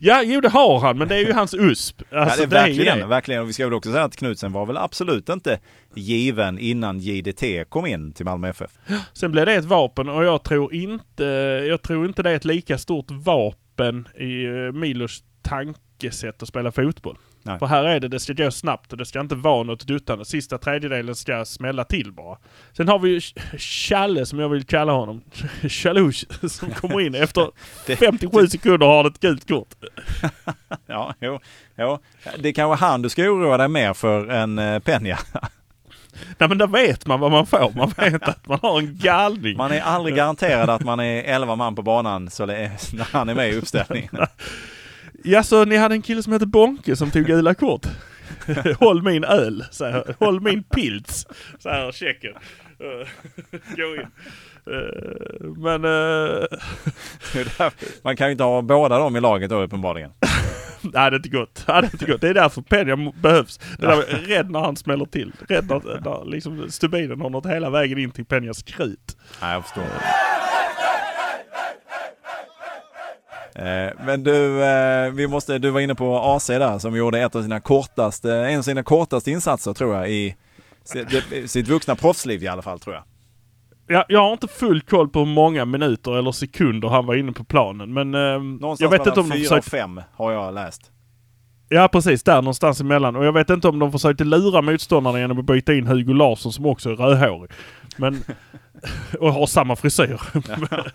ja, 0.00 0.22
jo 0.24 0.40
det 0.40 0.48
har 0.48 0.80
han. 0.80 0.98
Men 0.98 1.08
det 1.08 1.14
är 1.14 1.26
ju 1.26 1.32
hans 1.32 1.54
USP. 1.54 2.02
Alltså, 2.12 2.42
ja, 2.42 2.46
det 2.46 2.56
är 2.56 2.66
verkligen, 2.66 2.98
det. 2.98 3.06
verkligen. 3.06 3.42
Och 3.42 3.48
vi 3.48 3.52
ska 3.52 3.64
väl 3.64 3.74
också 3.74 3.92
säga 3.92 4.04
att 4.04 4.16
Knutsen 4.16 4.52
var 4.52 4.66
väl 4.66 4.76
absolut 4.76 5.28
inte 5.28 5.58
given 5.94 6.58
innan 6.58 6.98
JDT 6.98 7.42
kom 7.68 7.86
in 7.86 8.12
till 8.12 8.24
Malmö 8.24 8.48
FF. 8.48 8.70
Sen 9.12 9.32
blir 9.32 9.46
det 9.46 9.54
ett 9.54 9.64
vapen 9.64 10.08
och 10.08 10.24
jag 10.24 10.42
tror 10.42 10.74
inte, 10.74 11.24
jag 11.68 11.82
tror 11.82 12.06
inte 12.06 12.22
det 12.22 12.30
är 12.30 12.36
ett 12.36 12.44
lika 12.44 12.78
stort 12.78 13.10
vapen 13.10 14.08
i 14.18 14.44
eh, 14.44 14.72
Milos 14.72 15.22
tankesätt 15.42 16.42
att 16.42 16.48
spela 16.48 16.72
fotboll. 16.72 17.16
Nej. 17.46 17.58
För 17.58 17.66
här 17.66 17.84
är 17.84 18.00
det, 18.00 18.08
det 18.08 18.20
ska 18.20 18.32
gå 18.32 18.50
snabbt 18.50 18.92
och 18.92 18.98
det 18.98 19.06
ska 19.06 19.20
inte 19.20 19.34
vara 19.34 19.62
något 19.62 19.86
duttande. 19.86 20.24
Sista 20.24 20.58
tredjedelen 20.58 21.14
ska 21.14 21.44
smälla 21.44 21.84
till 21.84 22.12
bara. 22.12 22.38
Sen 22.76 22.88
har 22.88 22.98
vi 22.98 23.10
ju 23.10 23.18
Ch- 23.18 23.58
Challe 23.58 24.26
som 24.26 24.38
jag 24.38 24.48
vill 24.48 24.64
kalla 24.64 24.92
honom. 24.92 25.20
Chalouche 25.68 26.26
som 26.48 26.70
kommer 26.70 27.00
in 27.00 27.14
efter 27.14 27.50
Det- 27.86 27.96
57 27.96 28.46
sekunder 28.48 28.86
har 28.86 29.04
ett 29.06 29.20
gult 29.20 29.48
kort. 29.48 29.68
Ja, 30.86 31.14
jo, 31.20 31.40
jo. 31.78 31.98
Det 32.38 32.48
är 32.48 32.52
kanske 32.52 32.84
han 32.86 33.02
du 33.02 33.08
ska 33.08 33.22
oroa 33.22 33.56
dig 33.56 33.68
mer 33.68 33.94
för 33.94 34.28
än 34.28 34.58
eh, 34.58 34.78
Peña. 34.78 35.18
Nej 36.38 36.48
men 36.48 36.58
då 36.58 36.66
vet 36.66 37.06
man 37.06 37.20
vad 37.20 37.30
man 37.30 37.46
får. 37.46 37.72
Man 37.76 37.92
vet 37.96 38.28
att 38.28 38.46
man 38.48 38.58
har 38.62 38.78
en 38.78 38.98
galning. 38.98 39.56
Man 39.56 39.72
är 39.72 39.80
aldrig 39.80 40.16
garanterad 40.16 40.70
att 40.70 40.84
man 40.84 41.00
är 41.00 41.22
11 41.22 41.56
man 41.56 41.74
på 41.74 41.82
banan 41.82 42.30
så 42.30 42.46
när 42.46 43.12
han 43.12 43.28
är 43.28 43.34
med 43.34 43.48
i 43.50 43.56
uppställningen. 43.56 44.10
Ja, 45.26 45.42
så 45.42 45.64
ni 45.64 45.76
hade 45.76 45.94
en 45.94 46.02
kille 46.02 46.22
som 46.22 46.32
hette 46.32 46.46
Bonke 46.46 46.96
som 46.96 47.10
tog 47.10 47.24
gula 47.24 47.54
kort. 47.54 47.86
Håll 48.78 49.02
min 49.02 49.24
öl, 49.24 49.64
så 49.70 49.84
här. 49.84 50.14
Håll 50.18 50.40
min 50.40 50.62
pilz, 50.62 51.26
så 51.58 51.68
här 51.68 51.92
checken. 51.92 52.32
Eh, 52.80 53.08
Gå 53.76 53.94
in. 53.94 54.00
Eh, 54.66 55.46
Men, 55.56 55.84
eh, 55.84 56.44
är 57.34 57.72
Man 58.04 58.16
kan 58.16 58.26
ju 58.26 58.32
inte 58.32 58.44
ha 58.44 58.62
båda 58.62 58.98
dem 58.98 59.16
i 59.16 59.20
laget 59.20 59.50
då 59.50 59.62
uppenbarligen. 59.62 60.10
nej 60.82 61.10
det 61.10 61.14
är 61.14 61.16
inte 61.16 61.28
gott. 61.28 61.64
Nej, 61.68 61.80
det 61.80 61.86
är 61.86 61.92
inte 61.94 62.06
gott. 62.06 62.20
Det 62.20 62.28
är 62.28 62.34
därför 62.34 62.62
Peña 62.62 63.12
behövs. 63.20 63.58
Det 63.78 63.86
där, 63.86 63.96
rädd 64.02 64.50
när 64.50 64.60
han 64.60 64.76
smäller 64.76 65.04
till. 65.06 65.32
Rädd 65.48 65.68
när, 65.68 66.00
när 66.00 66.24
liksom 66.24 66.70
stubinen 66.70 67.20
har 67.20 67.30
nått 67.30 67.46
hela 67.46 67.70
vägen 67.70 67.98
in 67.98 68.10
till 68.10 68.24
Peñas 68.24 68.64
krut. 68.66 69.16
Nej, 69.40 69.52
jag 69.54 69.62
förstår. 69.62 69.82
Eh, 69.82 69.88
Men 74.06 74.24
du, 74.24 74.64
eh, 74.64 75.10
vi 75.10 75.26
måste, 75.26 75.58
du 75.58 75.70
var 75.70 75.80
inne 75.80 75.94
på 75.94 76.18
AC 76.18 76.46
där 76.46 76.78
som 76.78 76.96
gjorde 76.96 77.20
ett 77.20 77.34
av 77.34 77.42
sina 77.42 77.60
kortaste, 77.60 78.34
en 78.34 78.58
av 78.58 78.62
sina 78.62 78.82
kortaste 78.82 79.30
insatser 79.30 79.72
tror 79.72 79.94
jag 79.94 80.10
i 80.10 80.36
sitt, 81.46 81.68
vuxna 81.68 81.96
proffsliv 81.96 82.42
i 82.42 82.48
alla 82.48 82.62
fall 82.62 82.80
tror 82.80 82.94
jag. 82.94 83.04
Jag, 83.86 84.04
jag 84.08 84.20
har 84.20 84.32
inte 84.32 84.48
full 84.48 84.80
koll 84.80 85.08
på 85.08 85.18
hur 85.18 85.26
många 85.26 85.64
minuter 85.64 86.18
eller 86.18 86.32
sekunder 86.32 86.88
han 86.88 87.06
var 87.06 87.14
inne 87.14 87.32
på 87.32 87.44
planen. 87.44 87.92
Men 87.92 88.14
eh, 88.14 88.20
Någonstans 88.20 88.80
jag 88.80 88.90
vet 88.90 89.06
inte 89.06 89.20
om 89.20 89.26
fyra 89.26 89.36
och 89.36 89.42
försökte... 89.42 89.70
fem 89.70 90.00
har 90.14 90.32
jag 90.32 90.54
läst. 90.54 90.90
Ja 91.68 91.88
precis, 91.88 92.22
där 92.22 92.36
någonstans 92.36 92.80
emellan. 92.80 93.16
Och 93.16 93.24
jag 93.24 93.32
vet 93.32 93.50
inte 93.50 93.68
om 93.68 93.78
de 93.78 93.92
försökte 93.92 94.24
lura 94.24 94.62
motståndarna 94.62 95.18
genom 95.18 95.38
att 95.38 95.44
byta 95.44 95.74
in 95.74 95.86
Hugo 95.86 96.12
Larsson 96.12 96.52
som 96.52 96.66
också 96.66 96.90
är 96.90 96.94
rödhårig. 96.94 97.50
Men, 97.96 98.24
och 99.20 99.32
har 99.32 99.46
samma 99.46 99.76
frisyr. 99.76 100.20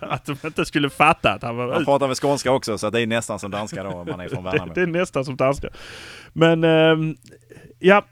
att 0.00 0.24
de 0.24 0.36
inte 0.44 0.64
skulle 0.64 0.90
fatta 0.90 1.32
att 1.32 1.42
han 1.42 1.56
var 1.56 1.72
Han 1.72 1.84
pratar 1.84 2.06
väl 2.06 2.16
skånska 2.16 2.52
också 2.52 2.78
så 2.78 2.90
det 2.90 3.00
är 3.00 3.06
nästan 3.06 3.38
som 3.38 3.50
danska 3.50 3.82
då 3.82 3.90
om 3.90 4.06
man 4.10 4.20
är 4.20 4.28
från 4.28 4.44
det, 4.44 4.50
Värnamo. 4.52 4.72
det 4.74 4.82
är 4.82 4.86
nästan 4.86 5.24
som 5.24 5.36
danska. 5.36 5.68
Men 6.32 6.64
ehm, 6.64 7.16
ja, 7.78 8.04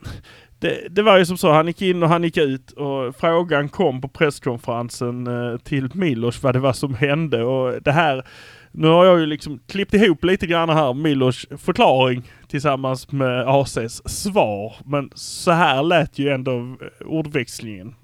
det, 0.58 0.88
det 0.90 1.02
var 1.02 1.18
ju 1.18 1.26
som 1.26 1.38
så. 1.38 1.52
Han 1.52 1.66
gick 1.66 1.82
in 1.82 2.02
och 2.02 2.08
han 2.08 2.24
gick 2.24 2.36
ut 2.36 2.70
och 2.70 3.16
frågan 3.16 3.68
kom 3.68 4.00
på 4.00 4.08
presskonferensen 4.08 5.26
eh, 5.26 5.58
till 5.58 5.90
Milos 5.94 6.42
vad 6.42 6.54
det 6.54 6.60
var 6.60 6.72
som 6.72 6.94
hände 6.94 7.44
och 7.44 7.82
det 7.82 7.92
här 7.92 8.24
nu 8.78 8.88
har 8.88 9.04
jag 9.04 9.20
ju 9.20 9.26
liksom 9.26 9.60
klippt 9.66 9.94
ihop 9.94 10.24
lite 10.24 10.46
grann 10.46 10.68
här 10.68 10.94
Milos 10.94 11.46
förklaring 11.56 12.22
tillsammans 12.48 13.12
med 13.12 13.44
ACs 13.48 14.02
svar. 14.04 14.74
Men 14.84 15.10
så 15.14 15.50
här 15.50 15.82
lät 15.82 16.18
ju 16.18 16.28
ändå 16.28 16.58
eh, 16.58 17.06
ordväxlingen. 17.06 17.94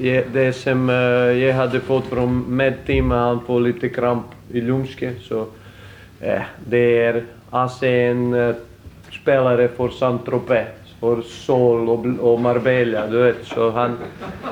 Ja, 0.00 0.22
Det 0.32 0.52
som 0.52 0.90
eh, 0.90 0.96
jag 0.96 1.54
hade 1.54 1.80
fått 1.80 2.06
från 2.06 2.56
medteamet, 2.56 3.18
han 3.18 3.40
får 3.46 3.60
lite 3.60 3.88
kramp 3.88 4.26
i 4.52 4.60
lumsken. 4.60 5.14
Så 5.22 5.46
eh, 6.20 6.42
det 6.66 7.02
är 7.02 7.24
AC 7.50 7.82
en 7.82 8.34
eh, 8.34 8.54
spelare 9.22 9.68
för 9.68 9.88
Saint-Tropez, 9.88 10.66
för 11.00 11.22
Sol 11.22 11.88
och, 11.88 12.06
och 12.32 12.40
Marbella, 12.40 13.06
du 13.06 13.18
vet. 13.22 13.36
Så 13.46 13.70
han, 13.70 13.98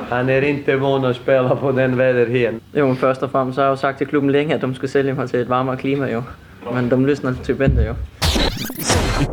han 0.09 0.29
är 0.29 0.41
inte 0.41 0.75
van 0.75 1.05
att 1.05 1.15
spela 1.15 1.55
på 1.55 1.71
den 1.71 1.97
väder 1.97 2.35
igen. 2.35 2.61
Jo, 2.73 2.87
men 2.87 2.95
først 2.95 3.23
og 3.23 3.31
fremmest 3.31 3.55
så 3.55 3.61
har 3.61 3.69
jo 3.69 3.75
sagt 3.75 3.97
til 3.97 4.07
klubben 4.07 4.31
længe, 4.31 4.55
at 4.55 4.61
de 4.61 4.75
skulle 4.75 4.91
sælge 4.91 5.13
mig 5.13 5.29
til 5.29 5.39
et 5.39 5.49
varmere 5.49 5.77
klima 5.77 6.07
jo. 6.11 6.23
Men 6.73 6.89
de 6.89 7.05
lyssnar 7.05 7.33
typ 7.43 7.61
inte 7.61 7.81
jo. 7.81 7.93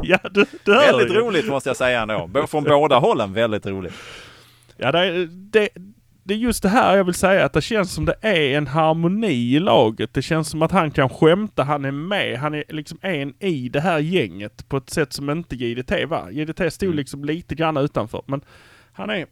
Ja, 0.02 0.18
du, 0.34 0.44
du 0.66 0.72
Väldigt 0.72 1.10
ju. 1.14 1.20
roligt 1.20 1.48
måste 1.48 1.68
jag 1.68 1.76
säga 1.76 2.02
ändå. 2.02 2.30
Från 2.46 2.64
båda 2.64 2.98
hållen 2.98 3.32
väldigt 3.32 3.66
roligt. 3.66 3.92
Ja, 4.76 4.92
det, 4.92 4.98
är- 4.98 5.28
det, 5.30 5.68
det 6.24 6.34
är 6.34 6.38
just 6.38 6.62
det 6.62 6.68
här 6.68 6.96
jag 6.96 7.04
vill 7.04 7.14
säga 7.14 7.44
att 7.44 7.52
det 7.52 7.62
känns 7.62 7.92
som 7.92 8.04
det 8.04 8.16
är 8.20 8.56
en 8.58 8.66
harmoni 8.66 9.54
i 9.54 9.58
laget. 9.60 10.14
Det 10.14 10.22
känns 10.22 10.48
som 10.48 10.62
att 10.62 10.72
han 10.72 10.90
kan 10.90 11.08
skämta, 11.08 11.62
han 11.64 11.84
är 11.84 11.90
med, 11.90 12.38
han 12.38 12.54
är 12.54 12.64
liksom 12.68 12.98
en 13.02 13.34
i 13.38 13.68
det 13.68 13.80
här 13.80 13.98
gänget 13.98 14.68
på 14.68 14.76
ett 14.76 14.90
sätt 14.90 15.12
som 15.12 15.30
inte 15.30 15.56
JDT 15.56 15.92
var. 16.08 16.30
JDT 16.30 16.72
stod 16.72 16.94
liksom 16.94 17.24
lite 17.24 17.54
grann 17.54 17.76
utanför 17.76 18.22
men 18.26 18.40
han 18.92 19.10
är, 19.10 19.26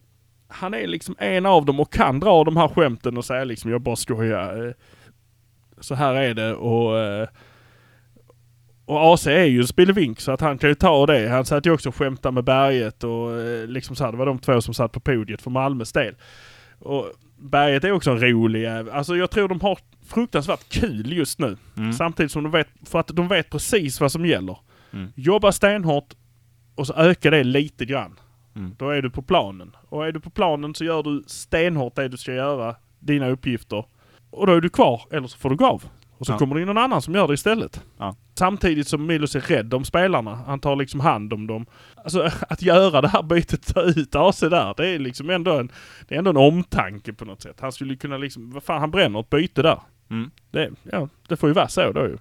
han 0.48 0.74
är 0.74 0.87
liksom 0.87 1.14
en 1.18 1.46
av 1.46 1.64
dem 1.64 1.81
och 1.81 1.92
kan 1.92 2.20
dra 2.20 2.44
de 2.44 2.57
här 2.57 2.68
skämten 2.68 3.16
och 3.16 3.24
säga 3.24 3.44
liksom 3.44 3.70
jag 3.70 3.81
bara 3.81 3.96
skojar. 3.96 4.66
eh, 4.66 4.72
Så 5.81 5.94
här 5.94 6.14
är 6.14 6.35
det 6.35 6.55
och 6.55 6.98
eh, 6.98 7.28
och 8.85 9.14
AC 9.14 9.26
är 9.26 9.44
ju 9.44 9.61
en 9.61 9.66
spelevink 9.66 10.20
så 10.20 10.33
att 10.33 10.40
han 10.40 10.59
kan 10.59 10.68
ju 10.68 10.74
ta 10.74 11.07
det. 11.07 11.28
Han 11.28 11.44
satt 11.44 11.66
ju 11.66 11.70
också 11.72 11.88
och 11.88 11.94
skämtade 11.96 12.35
med 12.35 12.44
Berget 12.44 13.05
och 13.05 13.40
eh, 13.40 13.66
liksom 13.66 13.96
så 13.96 14.05
här, 14.05 14.12
det 14.12 14.18
var 14.18 14.26
de 14.26 14.38
två 14.38 14.61
som 14.61 14.74
satt 14.74 14.92
på 14.92 15.00
podiet 15.00 15.42
för 15.42 15.50
Malmös 15.50 15.92
del. 15.92 16.14
Och 16.83 17.12
Berget 17.37 17.85
är 17.85 17.92
också 17.92 18.11
en 18.11 18.21
rolig. 18.21 18.66
Alltså 18.66 19.16
jag 19.16 19.31
tror 19.31 19.49
de 19.49 19.61
har 19.61 19.79
fruktansvärt 20.07 20.68
kul 20.68 21.12
just 21.12 21.38
nu. 21.38 21.57
Mm. 21.77 21.92
Samtidigt 21.92 22.33
som 22.33 22.42
de 22.42 22.53
vet, 22.53 22.68
för 22.87 23.01
att 23.01 23.09
de 23.09 23.29
vet 23.29 23.51
precis 23.51 24.01
vad 24.01 24.12
som 24.12 24.27
gäller. 24.27 24.59
Mm. 24.92 25.12
Jobba 25.14 25.53
stenhårt 25.53 26.14
och 26.75 26.87
så 26.87 26.95
öka 26.95 27.31
det 27.31 27.45
lite 27.45 27.85
grann. 27.85 28.18
Mm. 28.57 28.75
Då 28.79 28.90
är 28.90 29.03
du 29.03 29.11
på 29.11 29.23
planen. 29.23 29.77
Och 29.88 30.07
är 30.07 30.12
du 30.12 30.21
på 30.21 30.31
planen 30.31 30.75
så 30.75 30.85
gör 30.85 31.03
du 31.03 31.25
stenhårt 31.27 31.95
det 31.97 32.09
du 32.09 32.16
ska 32.16 32.33
göra, 32.33 32.75
dina 32.99 33.29
uppgifter. 33.29 33.85
Och 34.31 34.47
då 34.47 34.53
är 34.53 34.61
du 34.61 34.68
kvar, 34.68 35.03
eller 35.11 35.29
så 35.29 35.38
får 35.38 35.51
du 35.51 35.57
gå 35.57 35.66
av. 35.66 35.85
Och 36.18 36.27
så 36.27 36.33
Ja. 36.33 36.38
kommer 36.38 36.55
det 36.55 36.61
in 36.61 36.66
någon 36.66 36.79
annan 36.79 37.03
som 37.03 37.14
gör 37.14 37.29
det 37.29 37.35
istället. 37.35 37.83
Ja. 37.99 38.16
Samtidigt 38.35 38.88
som 38.88 39.07
Milos 39.07 39.37
är 39.37 39.40
rädd 39.40 39.75
om 39.75 39.85
spelarna. 39.85 40.35
Han 40.35 40.61
tar 40.61 40.77
liksom 40.77 41.01
hand 41.01 41.33
om 41.33 41.47
dem. 41.47 41.66
Alltså 42.05 42.31
att 42.49 42.62
göra 42.62 43.01
det 43.01 43.09
här 43.09 43.23
bytet, 43.23 43.75
ta 43.75 43.83
ut 43.83 44.14
AC 44.14 44.40
där, 44.40 44.75
det 44.77 44.88
är 44.88 44.99
liksom 44.99 45.31
ändå 45.31 45.59
en, 45.59 45.73
det 46.09 46.14
är 46.14 46.18
ändå 46.18 46.31
en 46.31 46.37
omtanke 46.37 47.12
på 47.12 47.25
något 47.25 47.42
sätt. 47.42 47.61
Han 47.61 47.73
skulle 47.73 47.97
kunna 47.97 48.16
liksom, 48.16 48.51
vad 48.51 48.62
fan 48.62 48.81
han 48.81 48.90
bränner 48.90 49.21
ett 49.21 49.31
byte 49.31 49.62
där. 49.62 49.81
Mm. 50.11 50.31
Det, 50.51 50.71
ja, 50.83 51.09
det 51.29 51.37
får 51.37 51.49
ju 51.49 51.55
vara 51.55 51.68
så 51.68 51.92
då 51.92 52.01
ju. 52.01 52.18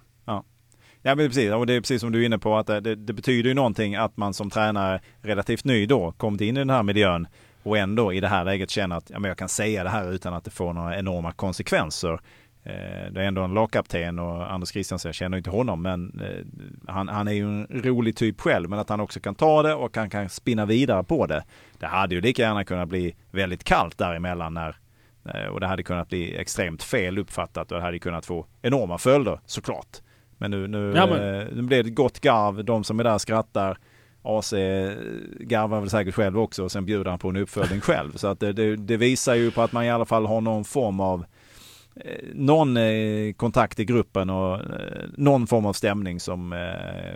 Ja 1.04 1.14
men 1.14 1.28
precis, 1.28 1.52
och 1.52 1.66
det 1.66 1.74
är 1.74 1.80
precis 1.80 2.00
som 2.00 2.12
du 2.12 2.22
är 2.22 2.26
inne 2.26 2.38
på 2.38 2.56
att 2.56 2.66
det, 2.66 2.80
det, 2.80 2.94
det 2.94 3.12
betyder 3.12 3.48
ju 3.48 3.54
någonting 3.54 3.94
att 3.94 4.16
man 4.16 4.34
som 4.34 4.50
tränare 4.50 5.00
relativt 5.22 5.64
ny 5.64 5.86
då 5.86 6.12
kommit 6.12 6.40
in 6.40 6.56
i 6.56 6.60
den 6.60 6.70
här 6.70 6.82
miljön 6.82 7.26
och 7.62 7.78
ändå 7.78 8.12
i 8.12 8.20
det 8.20 8.28
här 8.28 8.44
läget 8.44 8.70
känner 8.70 8.96
att 8.96 9.10
ja, 9.10 9.18
men 9.18 9.28
jag 9.28 9.38
kan 9.38 9.48
säga 9.48 9.84
det 9.84 9.90
här 9.90 10.12
utan 10.12 10.34
att 10.34 10.44
det 10.44 10.50
får 10.50 10.72
några 10.72 10.98
enorma 10.98 11.32
konsekvenser. 11.32 12.20
Eh, 12.64 13.12
det 13.12 13.20
är 13.22 13.24
ändå 13.24 13.42
en 13.42 13.54
lagkapten 13.54 14.18
och 14.18 14.52
Anders 14.52 14.68
Christiansen, 14.72 15.08
jag 15.08 15.14
känner 15.14 15.36
inte 15.38 15.50
honom 15.50 15.82
men 15.82 16.20
eh, 16.20 16.44
han, 16.92 17.08
han 17.08 17.28
är 17.28 17.32
ju 17.32 17.42
en 17.44 17.66
rolig 17.84 18.16
typ 18.16 18.40
själv 18.40 18.70
men 18.70 18.78
att 18.78 18.88
han 18.88 19.00
också 19.00 19.20
kan 19.20 19.34
ta 19.34 19.62
det 19.62 19.74
och 19.74 19.96
han 19.96 20.10
kan 20.10 20.28
spinna 20.28 20.66
vidare 20.66 21.04
på 21.04 21.26
det. 21.26 21.44
Det 21.78 21.86
hade 21.86 22.14
ju 22.14 22.20
lika 22.20 22.42
gärna 22.42 22.64
kunnat 22.64 22.88
bli 22.88 23.14
väldigt 23.30 23.64
kallt 23.64 23.98
däremellan 23.98 24.54
när 24.54 24.76
eh, 25.34 25.46
och 25.46 25.60
det 25.60 25.66
hade 25.66 25.82
kunnat 25.82 26.08
bli 26.08 26.36
extremt 26.36 26.82
fel 26.82 27.18
uppfattat 27.18 27.72
och 27.72 27.78
det 27.78 27.84
hade 27.84 27.98
kunnat 27.98 28.26
få 28.26 28.46
enorma 28.62 28.98
följder 28.98 29.40
såklart. 29.46 29.96
Men 30.38 30.50
nu, 30.50 30.66
nu, 30.68 30.92
Ja, 30.96 31.06
men- 31.06 31.46
nu 31.46 31.62
blev 31.62 31.84
det 31.84 31.90
gott 31.90 32.20
garv. 32.20 32.64
De 32.64 32.84
som 32.84 33.00
är 33.00 33.04
där 33.04 33.18
skrattar. 33.18 33.78
AC 34.24 34.52
garvar 35.40 35.80
väl 35.80 35.90
säkert 35.90 36.14
själv 36.14 36.38
också 36.38 36.64
och 36.64 36.72
sen 36.72 36.84
bjuder 36.86 37.10
han 37.10 37.18
på 37.18 37.28
en 37.28 37.36
uppföljning 37.36 37.80
själv. 37.80 38.12
Så 38.16 38.26
att 38.26 38.40
det, 38.40 38.52
det, 38.52 38.76
det 38.76 38.96
visar 38.96 39.34
ju 39.34 39.50
på 39.50 39.62
att 39.62 39.72
man 39.72 39.84
i 39.84 39.90
alla 39.90 40.04
fall 40.04 40.26
har 40.26 40.40
någon 40.40 40.64
form 40.64 41.00
av 41.00 41.24
någon 42.34 42.76
eh, 42.76 43.32
kontakt 43.32 43.80
i 43.80 43.84
gruppen 43.84 44.30
och 44.30 44.54
eh, 44.54 45.08
någon 45.16 45.46
form 45.46 45.66
av 45.66 45.72
stämning 45.72 46.20
som 46.20 46.52
eh, 46.52 46.58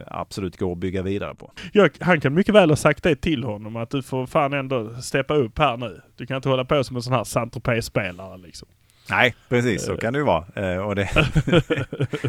absolut 0.06 0.56
går 0.56 0.72
att 0.72 0.78
bygga 0.78 1.02
vidare 1.02 1.34
på. 1.34 1.52
Jag, 1.72 1.90
han 2.00 2.20
kan 2.20 2.34
mycket 2.34 2.54
väl 2.54 2.70
ha 2.70 2.76
sagt 2.76 3.02
det 3.02 3.16
till 3.16 3.44
honom 3.44 3.76
att 3.76 3.90
du 3.90 4.02
får 4.02 4.26
fan 4.26 4.52
ändå 4.52 4.94
steppa 5.02 5.34
upp 5.34 5.58
här 5.58 5.76
nu. 5.76 6.00
Du 6.16 6.26
kan 6.26 6.36
inte 6.36 6.48
hålla 6.48 6.64
på 6.64 6.84
som 6.84 6.96
en 6.96 7.02
sån 7.02 7.12
här 7.12 7.24
saint 7.24 7.84
spelare 7.84 8.38
liksom. 8.38 8.68
Nej, 9.10 9.34
precis 9.48 9.84
så 9.84 9.96
kan 9.96 10.12
det 10.12 10.18
ju 10.18 10.24
vara. 10.24 10.44
Eh, 10.54 10.78
och 10.78 10.94
det, 10.94 11.08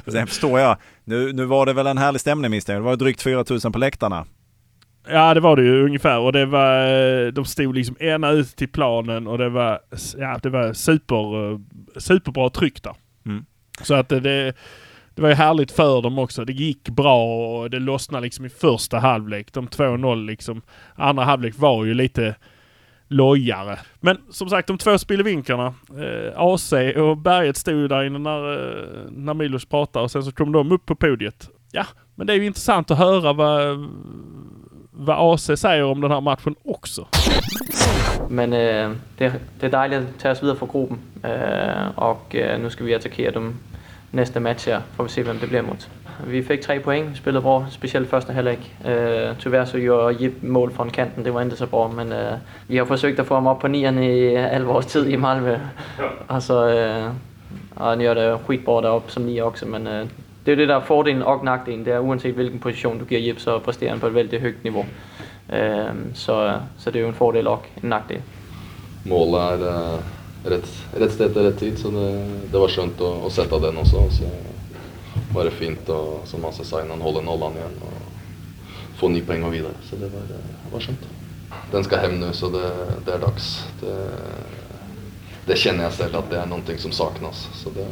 sen 0.07 0.27
förstår 0.27 0.59
jag, 0.59 0.77
nu, 1.03 1.33
nu 1.33 1.45
var 1.45 1.65
det 1.65 1.73
väl 1.73 1.87
en 1.87 1.97
härlig 1.97 2.21
stämning 2.21 2.51
misstänker 2.51 2.75
jag. 2.75 2.83
Det 2.83 2.89
var 2.89 2.95
drygt 2.95 3.21
4000 3.21 3.71
på 3.71 3.79
läktarna. 3.79 4.25
Ja 5.09 5.33
det 5.33 5.39
var 5.39 5.55
det 5.55 5.63
ju 5.63 5.85
ungefär 5.85 6.19
och 6.19 6.33
det 6.33 6.45
var, 6.45 6.87
eh, 6.87 7.27
de 7.27 7.45
stod 7.45 7.75
liksom 7.75 7.95
ena 7.99 8.31
ut 8.31 8.55
till 8.55 8.69
planen 8.69 9.27
och 9.27 9.37
det 9.37 9.49
var, 9.49 9.79
ja 10.17 10.39
det 10.43 10.49
var 10.49 10.73
super, 10.73 11.51
eh, 11.51 11.59
superbra 11.97 12.49
tryck 12.49 12.83
där. 12.83 12.95
Mm. 13.25 13.45
Så 13.81 13.93
att 13.93 14.09
det, 14.09 14.19
det, 14.19 14.53
det 15.15 15.21
var 15.21 15.29
ju 15.29 15.35
härligt 15.35 15.71
för 15.71 16.01
dem 16.01 16.19
också. 16.19 16.45
Det 16.45 16.53
gick 16.53 16.89
bra 16.89 17.47
och 17.47 17.69
det 17.69 17.79
lossnade 17.79 18.23
liksom 18.23 18.45
i 18.45 18.49
första 18.49 18.99
halvlek. 18.99 19.53
De 19.53 19.67
2-0 19.67 20.25
liksom. 20.25 20.61
Andra 20.95 21.23
halvlek 21.23 21.53
var 21.57 21.85
ju 21.85 21.93
lite 21.93 22.35
lojare. 23.07 23.79
Men 23.99 24.17
som 24.29 24.49
sagt 24.49 24.67
de 24.67 24.77
två 24.77 24.97
spillevinkarna, 24.97 25.73
eh, 25.89 26.33
AC 26.35 26.73
och 26.95 27.17
Berget 27.17 27.57
stod 27.57 27.75
ju 27.75 27.87
där 27.87 28.03
inne 28.03 28.19
när, 28.19 28.53
eh, 28.53 29.11
när 29.11 29.33
Milos 29.33 29.65
pratade 29.65 30.03
och 30.03 30.11
sen 30.11 30.23
så 30.23 30.31
kom 30.31 30.51
de 30.51 30.71
upp 30.71 30.85
på 30.85 30.95
podiet. 30.95 31.49
Ja, 31.71 31.85
men 32.15 32.27
det 32.27 32.33
är 32.33 32.37
ju 32.37 32.45
intressant 32.45 32.91
att 32.91 32.97
höra 32.97 33.33
vad, 33.33 33.87
vad 34.97 35.33
AC 35.33 35.59
säger 35.59 35.83
om 35.83 36.01
den 36.01 36.11
här 36.11 36.21
matchen 36.21 36.55
också. 36.65 37.05
Men 38.29 38.53
øh, 38.53 38.91
det, 39.19 39.33
det 39.61 39.67
er 39.67 39.69
dejligt 39.69 39.99
at 39.99 40.07
tage 40.19 40.31
os 40.31 40.41
videre 40.41 40.57
fra 40.57 40.65
gruppen, 40.65 40.99
øh, 41.25 41.97
og 41.97 42.21
øh, 42.33 42.61
nu 42.61 42.69
skal 42.69 42.85
vi 42.85 42.93
attackere 42.93 43.31
dem 43.31 43.55
næste 44.11 44.39
match 44.39 44.67
her, 44.67 44.81
får 44.95 45.03
vi 45.03 45.09
se 45.09 45.23
hvem 45.23 45.37
det 45.37 45.47
bliver 45.47 45.61
mod. 45.61 45.87
Vi 46.27 46.43
fik 46.43 46.61
tre 46.61 46.79
point, 46.79 47.11
vi 47.11 47.15
spillede 47.15 47.41
bra, 47.41 47.65
specielt 47.69 48.09
første 48.09 48.33
halvleg. 48.33 48.57
Øh, 48.85 49.35
tyvärr 49.39 49.65
så 49.65 49.79
gjorde 49.79 50.15
Jip 50.19 50.33
mål 50.41 50.73
från 50.73 50.89
kanten, 50.89 51.25
det 51.25 51.33
var 51.33 51.41
inte 51.41 51.55
så 51.55 51.65
bra, 51.65 51.87
men 51.87 52.11
øh, 52.11 52.37
vi 52.67 52.77
har 52.77 52.85
försökt 52.85 53.19
att 53.19 53.27
få 53.27 53.33
ham 53.33 53.47
op 53.47 53.59
på 53.59 53.67
nian 53.67 54.03
i 54.03 54.35
all 54.35 54.63
vores 54.63 54.85
tid 54.85 55.07
i 55.07 55.15
Malmö. 55.15 55.57
Øh, 56.31 57.11
og 57.75 57.89
han 57.89 58.01
gör 58.01 58.13
det 58.13 58.39
skitbra 58.45 58.81
deroppe 58.81 59.11
som 59.11 59.23
nia 59.23 59.43
också, 59.43 59.65
men 59.65 59.87
øh, 59.87 60.05
det 60.47 60.53
er 60.53 60.59
det 60.61 60.67
der 60.69 60.75
er 60.79 60.85
fordelen 60.87 61.23
og 61.27 61.43
nackdelen, 61.43 61.85
det 61.85 61.93
er 61.93 61.99
uanset 61.99 62.35
hvilken 62.35 62.59
position 62.59 62.99
du 62.99 63.05
giver 63.05 63.21
Jip, 63.21 63.39
så 63.39 63.59
præsterer 63.59 63.91
han 63.91 63.99
på 63.99 64.07
et 64.07 64.15
väldigt 64.15 64.41
högt 64.41 64.63
niveau. 64.63 64.85
Øh, 65.53 65.95
så, 66.13 66.59
så 66.77 66.91
det 66.91 66.99
er 66.99 67.03
jo 67.03 67.07
en 67.07 67.15
fordel 67.15 67.47
og 67.47 67.65
en 67.83 67.89
nackdel. 67.89 68.21
målet 69.05 69.41
er 69.41 69.99
rätt 70.45 70.51
rett, 70.51 70.69
rett 70.93 71.13
sted 71.13 71.33
til 71.33 71.43
rett 71.43 71.59
tid, 71.59 71.79
så 71.79 71.91
det, 71.91 72.07
det 72.51 72.59
var 72.59 72.71
skjønt 72.71 73.01
å, 73.01 73.11
å 73.27 73.31
sette 73.31 73.59
den 73.59 73.77
også. 73.77 73.97
og 73.97 74.11
Så 74.11 74.29
var 75.33 75.47
det 75.47 75.55
fint 75.55 75.89
å, 75.89 76.21
som 76.25 76.43
Hasse 76.47 76.65
sa, 76.67 76.81
innan 76.83 77.03
holde 77.03 77.23
nollan 77.25 77.55
igjen 77.55 77.79
og 77.83 78.99
få 78.99 79.11
ni 79.11 79.21
poeng 79.21 79.43
og 79.47 79.51
videre. 79.55 79.75
Så 79.89 79.99
det 79.99 80.11
var, 80.13 80.31
var 80.71 80.83
skjønt. 80.83 81.07
Den 81.71 81.83
skal 81.83 82.03
hevnes, 82.05 82.39
så 82.39 82.51
det, 82.53 82.67
det 83.05 83.15
er 83.15 83.23
dags. 83.23 83.51
Det, 83.81 83.97
det 85.47 85.59
kjenner 85.59 85.87
jeg 85.87 85.99
selv 85.99 86.21
at 86.21 86.31
det 86.31 86.39
er 86.41 86.49
noe 86.49 86.79
som 86.79 86.95
saknas. 86.95 87.47
Så 87.55 87.71
det, 87.75 87.87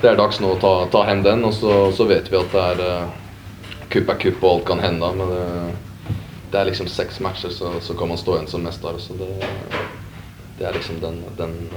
det 0.00 0.08
är 0.08 0.16
dags 0.16 0.40
nu 0.40 0.46
att 0.46 0.60
ta, 0.60 0.86
ta 0.86 1.02
hem 1.02 1.22
den, 1.22 1.44
och 1.44 1.54
så, 1.54 1.92
så 1.92 2.04
vet 2.04 2.32
vi 2.32 2.36
att 2.36 2.52
det 2.52 2.60
är 2.60 3.06
cup 3.88 4.06
kupp 4.06 4.06
cup 4.06 4.20
kupp 4.20 4.44
allt 4.44 4.64
kan 4.64 4.78
hända. 4.80 5.12
Men 5.12 5.28
det, 5.28 5.72
det 6.50 6.58
är 6.58 6.64
liksom 6.64 6.86
sex 6.86 7.20
matcher, 7.20 7.48
så, 7.48 7.72
så 7.80 7.94
kan 7.94 8.08
man 8.08 8.18
stå 8.18 8.38
en 8.38 8.46
som 8.46 8.62
mästare. 8.62 8.98
Så 8.98 9.12
det, 9.12 9.46
det 10.58 10.64
är 10.64 10.72
liksom 10.72 11.00
den, 11.00 11.22
den 11.36 11.70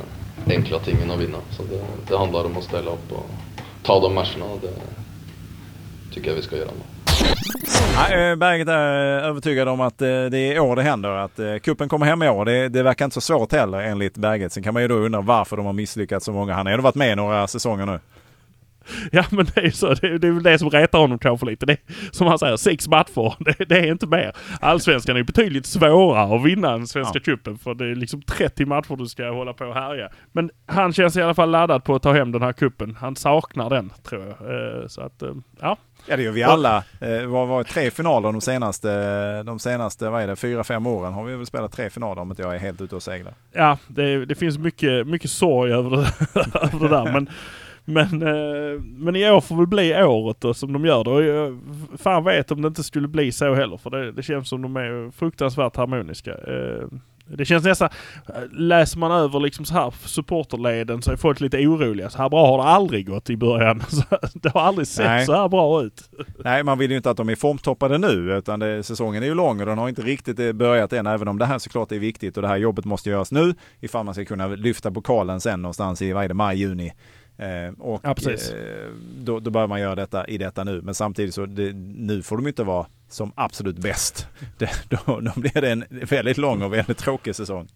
enkla 0.48 0.80
tingen 0.80 1.12
att 1.12 1.20
vinna. 1.20 1.38
Så 1.58 1.64
det, 1.64 1.82
det 2.08 2.18
handlar 2.18 2.46
om 2.46 2.58
att 2.58 2.64
ställa 2.64 2.92
upp 2.92 3.12
och 3.12 3.30
ta 3.84 4.00
de 4.00 4.14
matcherna 4.14 4.46
och 4.46 4.60
det 4.62 4.74
tycker 6.14 6.30
jag 6.30 6.36
vi 6.36 6.42
ska 6.42 6.58
göra 6.58 6.72
nu. 6.72 6.93
Ja, 7.96 8.10
eh, 8.16 8.36
Berget 8.36 8.68
är 8.68 8.74
övertygad 9.24 9.68
om 9.68 9.82
att 9.82 10.02
eh, 10.02 10.08
det 10.08 10.38
är 10.38 10.60
år 10.60 10.76
det 10.76 10.82
händer. 10.84 11.10
Att 11.10 11.40
eh, 11.40 11.56
kuppen 11.58 11.90
kommer 11.90 12.06
hem 12.06 12.24
i 12.24 12.30
år. 12.30 12.46
Det, 12.46 12.70
det 12.70 12.84
verkar 12.84 13.06
inte 13.06 13.14
så 13.14 13.22
svårt 13.22 13.52
heller 13.52 13.80
enligt 13.80 14.18
Berget. 14.18 14.52
Sen 14.54 14.64
kan 14.64 14.74
man 14.74 14.82
ju 14.84 14.88
då 14.88 14.96
undra 14.96 15.22
varför 15.22 15.58
de 15.58 15.66
har 15.66 15.74
misslyckats 15.74 16.26
så 16.26 16.32
många. 16.32 16.54
Han 16.54 16.66
har 16.66 16.74
ändå 16.74 16.84
varit 16.84 16.96
med 16.96 17.12
i 17.12 17.16
några 17.16 17.48
säsonger 17.48 17.86
nu. 17.86 18.00
Ja 19.12 19.24
men 19.32 19.46
det 19.56 19.62
är 19.62 19.70
så. 19.72 19.94
Det, 19.94 20.18
det 20.18 20.28
är 20.28 20.32
väl 20.32 20.44
det 20.44 20.60
som 20.60 20.70
retar 20.70 21.00
honom 21.00 21.20
kanske 21.20 21.46
lite. 21.46 21.66
Det 21.66 21.74
är, 21.74 21.80
som 22.12 22.28
han 22.28 22.40
säger, 22.40 22.58
sex 22.58 22.88
matcher. 22.88 23.36
Det, 23.44 23.66
det 23.66 23.80
är 23.80 23.92
inte 23.92 24.08
mer. 24.08 24.36
Allsvenskan 24.62 25.18
är 25.18 25.24
betydligt 25.24 25.66
svårare 25.66 26.36
att 26.36 26.44
vinna 26.46 26.74
än 26.74 26.88
Svenska 26.88 27.20
Ja. 27.20 27.24
cupen. 27.26 27.58
För 27.58 27.74
det 27.74 27.86
är 27.92 27.96
liksom 27.96 28.22
30 28.22 28.66
matcher 28.66 28.96
du 28.96 29.06
ska 29.06 29.30
hålla 29.32 29.54
på 29.54 29.66
och 29.66 29.74
härja. 29.74 30.10
Men 30.32 30.50
han 30.66 30.94
känns 30.94 31.18
i 31.18 31.22
alla 31.22 31.34
fall 31.34 31.50
laddad 31.52 31.84
på 31.84 31.96
att 31.96 32.02
ta 32.04 32.14
hem 32.14 32.32
den 32.32 32.42
här 32.42 32.54
kuppen. 32.54 32.98
Han 33.00 33.16
saknar 33.16 33.70
den 33.70 33.94
tror 34.10 34.26
jag. 34.26 34.92
Så 34.92 35.02
att, 35.02 35.24
ja. 35.62 35.78
Ja 36.06 36.18
det 36.18 36.24
gör 36.24 36.32
vi 36.32 36.44
alla. 36.44 36.78
Eh, 36.78 37.08
det 37.10 37.26
har 37.26 37.46
var 37.46 37.64
tre 37.64 37.92
finaler 37.92 38.32
de 38.32 38.42
senaste, 38.42 39.44
de 39.44 39.60
senaste 39.60 40.10
vad 40.10 40.24
är 40.24 40.28
det, 40.28 40.36
fyra, 40.36 40.64
fem 40.64 40.88
åren 40.88 41.14
har 41.14 41.24
vi 41.24 41.36
väl 41.36 41.46
spelat 41.46 41.72
tre 41.72 41.90
finaler 41.90 42.22
om 42.22 42.30
inte 42.30 42.42
jag 42.42 42.56
är 42.56 42.60
helt 42.60 42.82
ute 42.82 42.96
och 42.96 43.04
seglar. 43.04 43.34
Ja, 43.52 43.78
det, 43.88 44.26
det 44.26 44.36
finns 44.36 44.58
mycket, 44.58 45.08
mycket 45.08 45.32
sorg 45.32 45.74
över 45.74 45.90
det, 45.90 46.08
över 46.62 46.80
det 46.80 46.88
där. 46.88 47.12
Men, 47.14 47.30
men, 47.86 48.22
eh, 48.22 48.82
men 48.82 49.16
i 49.16 49.30
år 49.30 49.42
får 49.42 49.56
väl 49.56 49.68
bli 49.68 50.04
året 50.04 50.38
då, 50.42 50.54
som 50.54 50.74
de 50.74 50.86
gör 50.86 51.04
det. 51.04 51.10
Och 51.10 51.24
jag 51.24 51.60
fan 51.98 52.24
vet 52.24 52.52
om 52.52 52.62
det 52.62 52.68
inte 52.68 52.84
skulle 52.84 53.08
bli 53.08 53.32
så 53.32 53.54
heller. 53.54 53.78
För 53.78 53.90
det, 53.90 54.12
det 54.12 54.24
känns 54.24 54.50
som 54.50 54.62
de 54.62 54.76
är 54.76 55.12
fruktansvärt 55.12 55.76
harmoniska. 55.76 56.32
Det 57.26 57.46
känns 57.46 57.64
nästan, 57.64 57.90
läser 58.52 59.00
man 59.00 59.12
över 59.12 59.40
liksom 59.40 59.66
så 59.66 59.74
här 59.74 59.94
supporterleden 60.06 61.02
så 61.02 61.12
är 61.12 61.16
folk 61.16 61.40
lite 61.40 61.58
oroliga. 61.68 62.10
Så 62.10 62.18
här 62.18 62.30
bra 62.30 62.48
har 62.48 62.58
det 62.58 62.64
aldrig 62.64 63.08
gått 63.08 63.30
i 63.30 63.38
början. 63.38 63.84
Det 64.34 64.50
har 64.54 64.62
aldrig 64.62 64.88
sett 64.88 65.06
Nej. 65.06 65.26
så 65.26 65.34
här 65.34 65.50
bra 65.50 65.84
ut. 65.84 66.10
Nej, 66.44 66.64
man 66.64 66.78
vill 66.78 66.92
ju 66.92 66.98
inte 66.98 67.10
att 67.10 67.18
de 67.18 67.30
är 67.30 67.36
formtoppade 67.36 67.98
nu 67.98 68.38
utan 68.38 68.60
det, 68.60 68.84
säsongen 68.84 69.24
är 69.24 69.28
ju 69.28 69.34
lång 69.36 69.60
och 69.60 69.66
den 69.66 69.78
har 69.78 69.90
inte 69.90 70.02
riktigt 70.02 70.56
börjat 70.56 70.94
än. 70.94 71.08
Även 71.08 71.28
om 71.28 71.38
det 71.38 71.46
här 71.46 71.60
såklart 71.60 71.92
är 71.92 72.00
viktigt 72.00 72.38
och 72.38 72.42
det 72.42 72.48
här 72.48 72.58
jobbet 72.58 72.86
måste 72.86 73.10
göras 73.10 73.32
nu 73.32 73.56
ifall 73.80 74.06
man 74.06 74.14
ska 74.14 74.26
kunna 74.26 74.48
lyfta 74.48 74.92
pokalen 74.92 75.42
sen 75.42 75.62
någonstans 75.62 76.02
i, 76.02 76.14
vad 76.14 76.24
är 76.24 76.28
det, 76.28 76.34
maj, 76.34 76.58
juni. 76.58 76.94
Eh, 77.38 77.80
och 77.80 78.02
Ja, 78.04 78.16
eh, 78.32 78.38
då, 79.20 79.40
då 79.40 79.52
bör 79.52 79.68
man 79.68 79.82
göra 79.82 79.96
detta 79.96 80.28
i 80.28 80.38
detta 80.38 80.64
nu. 80.64 80.82
Men 80.82 80.96
samtidigt 80.96 81.34
så 81.34 81.46
det, 81.46 81.74
nu 81.98 82.24
får 82.24 82.38
de 82.38 82.48
inte 82.48 82.64
vara 82.64 82.86
som 83.14 83.32
absolut 83.36 83.78
bäst. 83.78 84.28
Det, 84.58 84.90
då, 84.90 85.20
då 85.20 85.32
blir 85.36 85.62
det 85.62 85.72
en 85.72 85.86
väldigt 85.90 86.38
lång 86.38 86.62
och 86.62 86.74
väldigt 86.74 86.98
tråkig 86.98 87.36
säsong. 87.36 87.68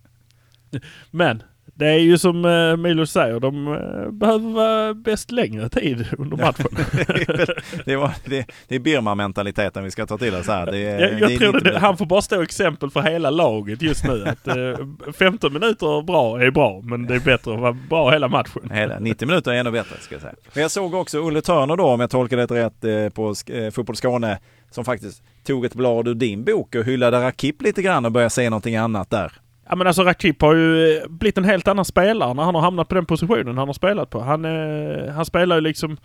Men 1.12 1.44
det 1.78 1.88
är 1.88 2.00
ju 2.00 2.18
som 2.18 2.46
eh, 2.46 2.78
Milos 2.78 3.12
säger, 3.12 3.40
de 3.40 3.68
eh, 3.68 4.12
behöver 4.12 4.50
vara 4.50 4.94
bäst 4.94 5.32
längre 5.32 5.70
tid 5.70 6.08
under 6.18 6.38
matchen. 6.38 6.66
det, 7.86 7.96
var, 7.96 8.12
det, 8.26 8.46
det 8.68 8.76
är 8.76 8.80
Birma-mentaliteten 8.80 9.84
vi 9.84 9.92
ska 9.92 10.06
ta 10.06 10.18
till 10.18 10.36
oss 10.36 10.48
här. 10.48 10.66
Det, 10.66 10.80
Jag, 10.80 11.20
jag 11.20 11.30
det 11.30 11.38
tror 11.38 11.54
90 11.54 11.72
det, 11.72 11.80
han 11.80 11.98
får 11.98 12.06
bara 12.06 12.22
stå 12.22 12.42
exempel 12.42 12.90
för 12.90 13.02
hela 13.02 13.30
laget 13.30 13.82
just 13.82 14.04
nu. 14.04 14.26
Att, 14.26 14.48
eh, 14.48 15.14
15 15.14 15.54
minuter 15.54 16.02
bra 16.04 16.42
är 16.42 16.52
bra, 16.52 16.82
men 16.84 17.08
det 17.08 17.16
är 17.16 17.20
bättre 17.20 17.54
att 17.54 17.60
vara 17.60 17.78
bra 17.90 18.12
hela 18.12 18.28
matchen. 18.28 18.72
Hela 18.72 19.00
90 19.00 19.28
minuter 19.28 19.52
är 19.52 19.56
ännu 19.56 19.72
bättre 19.72 19.96
ska 20.00 20.16
jag 20.16 20.22
säga. 20.22 20.36
Men 20.54 20.62
jag 20.62 20.72
såg 20.72 20.94
också 20.94 21.20
Olle 21.20 21.42
Törner 21.42 21.76
då, 21.76 21.86
om 21.86 22.00
jag 22.00 22.10
tolkar 22.10 22.38
det 22.38 22.46
rätt, 22.46 22.84
eh, 22.84 23.10
på 23.10 23.34
eh, 23.54 23.72
Fotboll 23.72 23.96
Skåne, 23.96 24.40
som 24.72 24.86
faktiskt 24.86 25.24
tog 25.44 25.66
ett 25.66 25.76
blad 25.76 26.08
ur 26.08 26.16
din 26.16 26.44
bok 26.44 26.76
och 26.76 26.86
hyllade 26.86 27.22
Rakip 27.22 27.62
lite 27.62 27.82
grann 27.82 28.06
och 28.06 28.12
började 28.12 28.30
se 28.30 28.50
någonting 28.50 28.76
annat 28.76 29.10
där. 29.10 29.32
Ja 29.70 29.76
men 29.76 29.88
alltså 29.88 30.04
Rakip 30.04 30.42
har 30.42 30.54
ju 30.56 30.98
eh, 30.98 31.08
blivit 31.08 31.38
en 31.38 31.44
helt 31.44 31.68
annan 31.68 31.86
spelare 31.86 32.34
när 32.34 32.44
han 32.44 32.56
har 32.56 32.62
hamnat 32.62 32.88
på 32.88 32.96
den 32.96 33.06
positionen 33.06 33.58
han 33.58 33.68
har 33.68 33.74
spelat 33.74 34.10
på. 34.10 34.20
Han, 34.20 34.46
eh, 34.46 35.14
han 35.14 35.26
spelar 35.26 35.56
ju 35.56 35.62
liksom... 35.62 35.98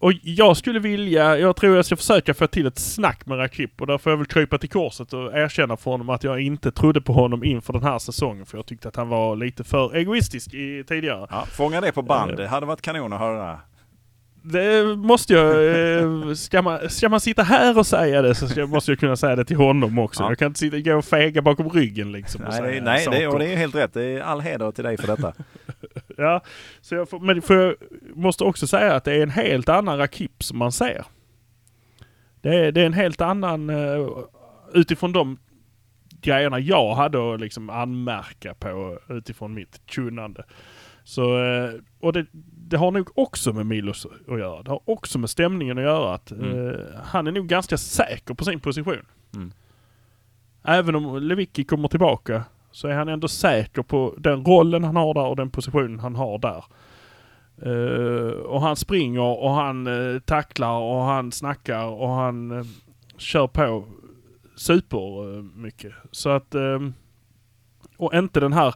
Och 0.00 0.12
jag 0.22 0.56
skulle 0.56 0.78
vilja, 0.78 1.38
jag 1.38 1.56
tror 1.56 1.76
jag 1.76 1.84
ska 1.84 1.96
försöka 1.96 2.34
få 2.34 2.46
till 2.46 2.66
ett 2.66 2.78
snack 2.78 3.26
med 3.26 3.38
Rakip 3.38 3.80
och 3.80 3.86
där 3.86 3.98
får 3.98 4.12
jag 4.12 4.16
väl 4.16 4.26
krypa 4.26 4.58
till 4.58 4.68
korset 4.68 5.12
och 5.12 5.38
erkänna 5.38 5.76
för 5.76 5.90
honom 5.90 6.08
att 6.10 6.24
jag 6.24 6.40
inte 6.40 6.72
trodde 6.72 7.00
på 7.00 7.12
honom 7.12 7.44
inför 7.44 7.72
den 7.72 7.82
här 7.82 7.98
säsongen 7.98 8.46
för 8.46 8.58
jag 8.58 8.66
tyckte 8.66 8.88
att 8.88 8.96
han 8.96 9.08
var 9.08 9.36
lite 9.36 9.64
för 9.64 9.96
egoistisk 9.96 10.54
i, 10.54 10.84
tidigare. 10.88 11.26
Ja, 11.30 11.46
fånga 11.50 11.80
det 11.80 11.92
på 11.92 12.02
band, 12.02 12.36
det 12.36 12.48
hade 12.48 12.66
varit 12.66 12.82
kanon 12.82 13.12
att 13.12 13.20
höra. 13.20 13.58
Det 14.44 14.96
måste 14.96 15.32
jag... 15.34 15.68
eh, 16.28 16.34
Ska 16.34 16.62
man, 16.62 16.90
ska 16.90 17.08
man 17.08 17.20
sitta 17.20 17.42
här 17.42 17.78
och 17.78 17.86
säga 17.86 18.22
det 18.22 18.34
så 18.34 18.48
ska, 18.48 18.66
måste 18.66 18.90
jag 18.90 18.98
kunna 18.98 19.16
säga 19.16 19.36
det 19.36 19.44
till 19.44 19.56
honom 19.56 19.98
också. 19.98 20.22
Ja. 20.22 20.28
Jag 20.28 20.38
kan 20.38 20.46
inte 20.46 20.60
sitta 20.60 20.78
gå 20.80 20.96
och 20.96 21.04
fega 21.04 21.42
bakom 21.42 21.70
ryggen 21.70 22.12
liksom. 22.12 22.40
Nej, 22.48 22.62
det, 22.62 22.80
nej 22.80 23.06
det, 23.10 23.26
och 23.26 23.38
det 23.38 23.52
är 23.52 23.56
helt 23.56 23.74
rätt. 23.74 23.92
Det 23.94 24.02
är 24.04 24.20
all 24.20 24.40
heder 24.40 24.70
till 24.72 24.84
dig 24.84 24.96
för 24.96 25.06
detta. 25.06 25.32
Ja, 26.16 26.40
så 26.80 26.94
jag 26.94 27.08
får, 27.08 27.20
men 27.20 27.42
för 27.42 27.54
jag 27.56 27.74
måste 28.16 28.44
också 28.44 28.66
säga 28.66 28.94
att 28.94 29.04
det 29.04 29.12
är 29.12 29.22
en 29.22 29.30
helt 29.30 29.68
annan 29.68 29.98
Rakip 29.98 30.42
som 30.44 30.58
man 30.58 30.72
ser. 30.72 31.04
Det 32.40 32.54
är, 32.54 32.72
det 32.72 32.80
är 32.82 32.86
en 32.86 32.92
helt 32.92 33.20
annan... 33.20 33.70
eh, 33.70 34.08
utifrån 34.74 35.12
de 35.12 35.38
grejerna 36.20 36.58
jag 36.58 36.94
hade 36.94 37.34
att 37.34 37.40
liksom 37.40 37.70
anmärka 37.70 38.54
på 38.54 38.98
utifrån 39.08 39.54
mitt 39.54 39.86
kunnande. 39.86 40.44
Så, 41.04 41.44
eh, 41.44 41.70
och 42.00 42.12
det, 42.12 42.26
det 42.68 42.76
har 42.76 42.90
nog 42.90 43.08
också 43.14 43.52
med 43.52 43.66
Milos 43.66 44.06
att 44.28 44.38
göra. 44.38 44.62
Det 44.62 44.70
har 44.70 44.80
också 44.84 45.18
med 45.18 45.30
stämningen 45.30 45.78
att 45.78 45.84
göra. 45.84 46.14
Att, 46.14 46.30
Mm. 46.30 46.68
eh, 46.68 46.74
han 47.04 47.26
är 47.26 47.32
nog 47.32 47.46
ganska 47.46 47.78
säker 47.78 48.34
på 48.34 48.44
sin 48.44 48.60
position. 48.60 49.06
Mm. 49.34 49.52
Även 50.64 50.94
om 50.94 51.22
Lewicki 51.22 51.64
kommer 51.64 51.88
tillbaka 51.88 52.44
så 52.70 52.88
är 52.88 52.94
han 52.94 53.08
ändå 53.08 53.28
säker 53.28 53.82
på 53.82 54.14
den 54.18 54.44
rollen 54.44 54.84
han 54.84 54.96
har 54.96 55.14
där 55.14 55.26
och 55.26 55.36
den 55.36 55.50
positionen 55.50 55.98
han 56.00 56.14
har 56.16 56.38
där. 56.38 56.64
Eh, 57.62 58.32
och 58.32 58.60
han 58.60 58.76
springer 58.76 59.42
och 59.42 59.50
han 59.50 59.86
uh, 59.86 60.20
tacklar 60.20 60.78
och 60.78 61.02
han 61.02 61.32
snackar 61.32 61.84
och 61.84 62.08
han 62.08 62.50
eh, 62.58 62.64
kör 63.16 63.46
på 63.46 63.84
super 64.56 65.36
eh, 65.36 65.42
mycket. 65.42 65.92
Så 66.10 66.28
att... 66.30 66.54
och 67.96 68.14
inte 68.14 68.40
den 68.40 68.52
här 68.52 68.74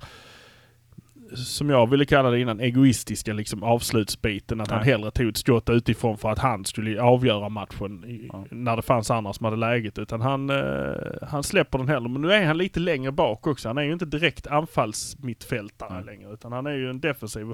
som 1.34 1.70
jag 1.70 1.90
ville 1.90 2.04
kalla 2.04 2.30
det 2.30 2.40
innan, 2.40 2.60
egoistiska 2.60 3.32
liksom 3.32 3.62
avslutsbiten. 3.62 4.60
Att 4.60 4.70
han 4.70 4.78
Nej. 4.80 4.88
hellre 4.90 5.10
tog 5.10 5.28
ett 5.28 5.36
skott 5.36 5.70
utifrån 5.70 6.18
för 6.18 6.30
att 6.30 6.38
han 6.38 6.64
skulle 6.64 7.02
avgöra 7.02 7.48
matchen 7.48 8.04
i, 8.04 8.28
Ja. 8.32 8.44
när 8.50 8.76
det 8.76 8.82
fanns 8.82 9.10
andra 9.10 9.32
som 9.32 9.44
hade 9.44 9.56
läget. 9.56 9.98
Utan 9.98 10.20
han, 10.20 10.50
eh, 10.50 10.92
han 11.28 11.42
släpper 11.42 11.78
den 11.78 11.88
hellre. 11.88 12.08
Men 12.08 12.22
nu 12.22 12.32
är 12.32 12.44
han 12.46 12.58
lite 12.58 12.80
längre 12.80 13.12
bak 13.12 13.46
också. 13.46 13.68
Han 13.68 13.78
är 13.78 13.82
ju 13.82 13.92
inte 13.92 14.04
direkt 14.06 14.46
anfallsmittfältare 14.46 15.94
Nej. 15.94 16.04
längre. 16.04 16.32
Utan 16.32 16.52
han 16.52 16.66
är 16.66 16.72
ju 16.74 16.90
en 16.90 17.00
defensiv. 17.00 17.46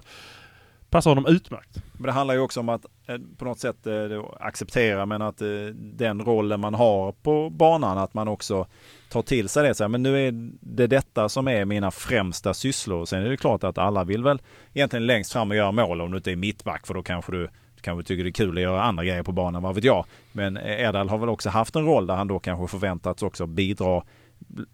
Passar 0.92 1.10
honom 1.10 1.26
utmärkt. 1.26 1.82
Men 1.92 2.06
det 2.06 2.12
handlar 2.12 2.34
ju 2.34 2.40
också 2.40 2.60
om 2.60 2.68
att 2.68 2.86
eh, 3.06 3.16
på 3.38 3.44
något 3.44 3.58
sätt 3.58 3.86
eh, 3.86 3.94
acceptera 4.40 5.06
men 5.06 5.22
att 5.22 5.42
eh, 5.42 5.48
den 5.74 6.20
rollen 6.20 6.60
man 6.60 6.74
har 6.74 7.12
på 7.12 7.50
banan 7.50 7.98
att 7.98 8.14
man 8.14 8.28
också 8.28 8.66
tar 9.10 9.22
till 9.22 9.48
sig 9.48 9.68
det. 9.68 9.74
Så 9.74 9.84
här, 9.84 9.88
men 9.88 10.02
nu 10.02 10.26
är 10.26 10.32
det 10.60 10.86
detta 10.86 11.28
som 11.28 11.48
är 11.48 11.64
mina 11.64 11.90
främsta 11.90 12.54
sysslor. 12.54 13.04
Sen 13.04 13.22
är 13.22 13.30
det 13.30 13.36
klart 13.36 13.64
att 13.64 13.78
alla 13.78 14.04
vill 14.04 14.24
väl 14.24 14.42
egentligen 14.74 15.06
längst 15.06 15.32
fram 15.32 15.50
och 15.50 15.56
göra 15.56 15.72
mål 15.72 16.00
om 16.00 16.10
du 16.10 16.16
inte 16.16 16.32
är 16.32 16.36
mittback 16.36 16.86
för 16.86 16.94
då 16.94 17.02
kanske 17.02 17.32
du 17.32 17.48
kanske 17.80 18.08
tycker 18.08 18.24
det 18.24 18.30
är 18.30 18.32
kul 18.32 18.56
att 18.56 18.62
göra 18.62 18.82
andra 18.82 19.04
grejer 19.04 19.22
på 19.22 19.32
banan, 19.32 19.62
vad 19.62 19.74
vet 19.74 19.84
jag. 19.84 20.04
Men 20.32 20.56
Edal 20.56 21.08
har 21.08 21.18
väl 21.18 21.28
också 21.28 21.50
haft 21.50 21.76
en 21.76 21.84
roll 21.84 22.06
där 22.06 22.14
han 22.14 22.28
då 22.28 22.38
kanske 22.38 22.78
förväntats 22.78 23.22
också 23.22 23.46
bidra 23.46 24.02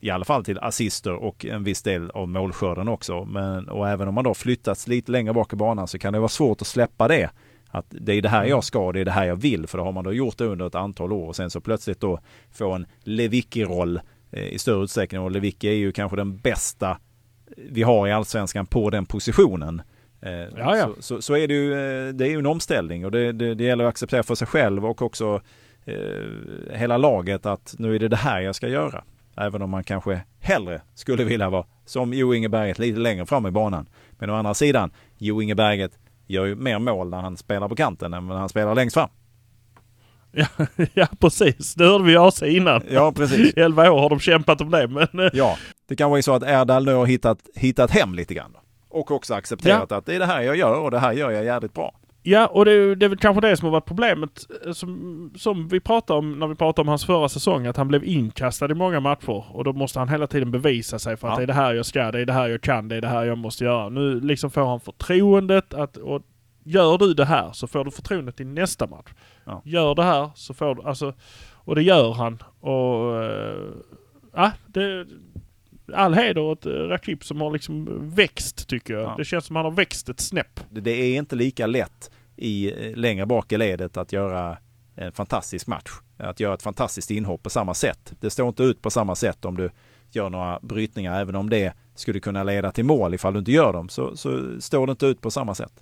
i 0.01 0.11
alla 0.11 0.25
fall 0.25 0.45
till 0.45 0.59
assister 0.59 1.13
och 1.13 1.45
en 1.45 1.65
viss 1.65 1.83
del 1.83 2.11
av 2.11 2.29
målskörden 2.29 2.89
också. 2.89 3.25
Men, 3.25 3.69
och 3.69 3.89
även 3.89 4.09
om 4.09 4.15
man 4.15 4.25
då 4.25 4.35
flyttats 4.35 4.87
lite 4.87 5.13
längre 5.13 5.33
bak 5.33 5.53
i 5.53 5.57
banan 5.57 5.89
så 5.89 5.99
kan 5.99 6.13
det 6.13 6.19
vara 6.19 6.29
svårt 6.29 6.61
att 6.61 6.67
släppa 6.67 7.09
det. 7.09 7.31
Att 7.71 7.87
det 7.89 8.13
är 8.13 8.23
det 8.23 8.29
här 8.29 8.45
jag 8.45 8.65
ska, 8.65 8.93
det 8.93 9.01
är 9.01 9.05
det 9.05 9.11
här 9.11 9.25
jag 9.25 9.37
vill. 9.37 9.67
För 9.67 9.79
då 9.79 9.85
har 9.85 9.93
man 9.93 10.05
då 10.05 10.13
gjort 10.13 10.39
det 10.39 10.45
under 10.45 10.67
ett 10.67 10.75
antal 10.75 11.13
år 11.13 11.29
och 11.29 11.37
sen 11.37 11.51
så 11.51 11.61
plötsligt 11.61 12.01
då 12.01 12.19
få 12.53 12.73
en 12.73 12.87
Lewicki-roll 13.05 14.01
eh, 14.31 14.49
i 14.49 14.59
större 14.59 14.85
utsträckning. 14.85 15.21
Och 15.21 15.31
Lewicki 15.31 15.69
är 15.69 15.73
ju 15.75 15.93
kanske 15.93 16.17
den 16.17 16.37
bästa 16.37 16.99
vi 17.57 17.83
har 17.83 18.09
i 18.09 18.13
allsvenskan 18.13 18.67
på 18.67 18.91
den 18.91 19.07
positionen. 19.07 19.83
Eh, 20.21 20.31
Ja, 20.33 20.77
ja. 20.77 20.87
Så, 20.97 21.03
så, 21.03 21.23
så 21.23 21.37
är 21.37 21.49
det 21.49 21.55
ju, 21.55 21.73
eh, 21.73 22.15
det 22.15 22.25
är 22.27 22.31
ju 22.31 22.39
en 22.39 22.47
omställning 22.47 23.05
och 23.05 23.11
det, 23.11 23.33
det, 23.33 23.55
det 23.55 23.65
gäller 23.65 23.85
att 23.85 23.89
acceptera 23.89 24.23
för 24.23 24.35
sig 24.35 24.47
själv 24.47 24.87
och 24.87 25.03
också 25.03 25.41
eh, 25.85 26.77
hela 26.79 26.97
laget 26.97 27.47
att 27.47 27.75
nu 27.79 27.95
är 27.95 27.99
det 27.99 28.09
det 28.09 28.17
här 28.17 28.41
jag 28.41 28.55
ska 28.55 28.69
göra. 28.69 29.05
Även 29.39 29.63
om 29.63 29.71
man 29.71 29.85
kanske 29.85 30.21
hellre 30.41 30.81
skulle 30.95 31.25
vilja 31.25 31.51
vara 31.51 31.65
som 31.85 32.13
Jo 32.13 32.35
Inge 32.35 32.49
Berget 32.49 32.79
lite 32.79 32.99
längre 32.99 33.27
fram 33.27 33.47
i 33.47 33.51
banan. 33.51 33.89
Men 34.11 34.31
å 34.31 34.35
andra 34.35 34.55
sidan, 34.55 34.91
Jo 35.19 35.43
Inge 35.43 35.55
Berget 35.55 35.99
gör 36.27 36.45
ju 36.45 36.55
mer 36.55 36.79
mål 36.79 37.11
när 37.11 37.21
han 37.21 37.37
spelar 37.37 37.69
på 37.69 37.77
kanten 37.77 38.15
än 38.15 38.27
när 38.27 38.35
han 38.35 38.49
spelar 38.49 38.75
längst 38.75 38.95
fram. 38.95 39.09
Ja, 40.33 40.47
ja 40.95 41.07
precis. 41.21 41.75
Det 41.75 41.85
hörde 41.85 42.05
vi 42.05 42.17
AC 42.17 42.43
innan. 42.43 42.83
Ja, 42.91 43.13
precis. 43.13 43.55
I 43.57 43.61
11 43.61 43.91
år 43.91 44.01
har 44.01 44.11
de 44.11 44.21
kämpat 44.21 44.61
om 44.61 44.71
det. 44.71 44.89
Men 44.89 45.27
eh, 45.27 45.31
Ja, 45.33 45.57
det 45.89 45.97
kanske 45.97 46.19
är 46.19 46.23
så 46.23 46.33
att 46.33 46.43
Erdal 46.43 46.85
nu 46.85 46.95
har 46.95 47.07
hittat, 47.07 47.39
hittat 47.55 47.91
hem 47.91 48.15
lite 48.15 48.35
grann. 48.35 48.53
Då. 48.53 48.61
Och 48.99 49.11
också 49.11 49.35
accepterat 49.35 49.93
att 49.93 50.07
det 50.07 50.15
är 50.15 50.19
det 50.19 50.27
här 50.27 50.41
jag 50.43 50.57
gör 50.57 50.81
och 50.81 50.91
det 50.91 50.99
här 50.99 51.13
gör 51.13 51.31
jag 51.31 51.45
jävligt 51.45 51.75
bra. 51.75 51.95
Ja, 52.31 52.47
och 52.47 52.65
det, 52.65 52.73
är- 52.73 52.95
det 52.97 53.07
är 53.07 53.09
väl 53.09 53.19
kanske 53.19 53.41
det 53.41 53.57
som 53.57 53.67
har 53.67 53.73
varit 53.73 53.85
problemet 53.87 54.47
eh, 54.67 54.73
som, 54.73 55.33
som 55.37 55.69
vi 55.69 55.81
pratade 55.81 56.19
om 56.19 56.39
när 56.39 56.47
vi 56.47 56.55
pratade 56.55 56.81
om 56.83 56.89
hans 56.89 57.05
förra 57.07 57.29
säsong. 57.29 57.67
Att 57.67 57.77
han 57.77 57.89
blev 57.89 58.05
inkastad 58.05 58.71
i 58.71 58.75
många 58.75 59.01
matcher 59.01 59.45
och 59.57 59.65
då 59.65 59.73
måste 59.73 59.99
han 59.99 60.09
hela 60.09 60.27
tiden 60.27 60.51
bevisa 60.51 60.99
sig 60.99 61.17
för 61.17 61.29
att 61.29 61.33
Ja. 61.35 61.37
det 61.37 61.43
är 61.43 61.47
det 61.47 61.53
här 61.53 61.75
jag 61.75 61.87
ska, 61.87 62.13
det 62.13 62.21
är 62.21 62.27
det 62.27 62.33
här 62.33 62.49
jag 62.49 62.61
kan, 62.61 62.89
det 62.89 62.97
är 62.97 63.01
det 63.01 63.09
här 63.09 63.25
jag 63.25 63.39
måste 63.39 63.65
göra. 63.65 63.89
Nu 63.89 64.21
liksom 64.21 64.51
får 64.51 64.67
han 64.67 64.81
förtroendet 64.81 65.75
att, 65.75 65.97
och 65.97 66.23
Gör 66.65 66.99
du 66.99 67.15
det 67.15 67.25
här 67.25 67.53
så 67.53 67.67
får 67.67 67.85
du 67.85 67.91
förtroendet 67.91 68.41
i 68.41 68.45
nästa 68.45 68.87
match. 68.87 69.09
Ja. 69.45 69.63
Gör 69.65 69.95
det 69.95 70.03
här 70.03 70.31
så 70.35 70.55
får 70.55 70.75
du, 70.75 70.83
alltså, 70.83 71.13
och 71.53 71.75
det 71.75 71.83
gör 71.83 72.13
han. 72.13 72.43
Och 72.61 73.23
eh, 73.25 73.65
ja, 74.35 74.53
det, 74.67 75.07
all 75.95 76.15
heder 76.15 76.41
åt 76.41 76.67
eh, 76.67 76.71
Rakip 76.71 77.25
som 77.25 77.41
har 77.41 77.51
liksom 77.51 78.01
växt 78.15 78.69
tycker 78.69 78.95
jag. 78.95 79.03
Ja. 79.03 79.15
Det 79.19 79.25
känns 79.25 79.45
som 79.45 79.57
han 79.57 79.65
har 79.65 79.73
växt 79.73 80.09
ett 80.09 80.21
snäpp. 80.21 80.61
Det, 80.71 80.81
det 80.81 80.91
är 80.91 81.17
inte 81.19 81.37
lika 81.37 81.67
lätt 81.67 82.11
i 82.39 82.87
eh, 82.87 82.97
längre 82.97 83.27
bak 83.27 83.53
i 83.53 83.59
ledet 83.59 83.97
att 83.97 84.13
göra 84.13 84.59
en 84.97 85.13
fantastisk 85.13 85.67
match. 85.67 85.91
Att 86.17 86.41
göra 86.41 86.55
ett 86.55 86.63
fantastiskt 86.63 87.11
inhopp 87.11 87.43
på 87.43 87.51
samma 87.51 87.75
sätt. 87.75 88.13
Det 88.21 88.31
står 88.31 88.49
inte 88.49 88.63
ut 88.63 88.83
på 88.83 88.91
samma 88.91 89.15
sätt 89.15 89.45
om 89.45 89.57
du 89.57 89.71
gör 90.11 90.31
några 90.31 90.59
brytningar, 90.63 91.21
även 91.21 91.35
om 91.35 91.51
det 91.51 91.73
skulle 91.95 92.21
kunna 92.21 92.45
leda 92.45 92.73
till 92.73 92.85
mål 92.85 93.15
ifall 93.15 93.33
du 93.33 93.39
inte 93.39 93.53
gör 93.53 93.73
dem, 93.73 93.89
så, 93.89 94.17
så 94.17 94.61
står 94.61 94.87
det 94.87 94.91
inte 94.91 95.07
ut 95.07 95.21
på 95.21 95.31
samma 95.31 95.55
sätt. 95.55 95.73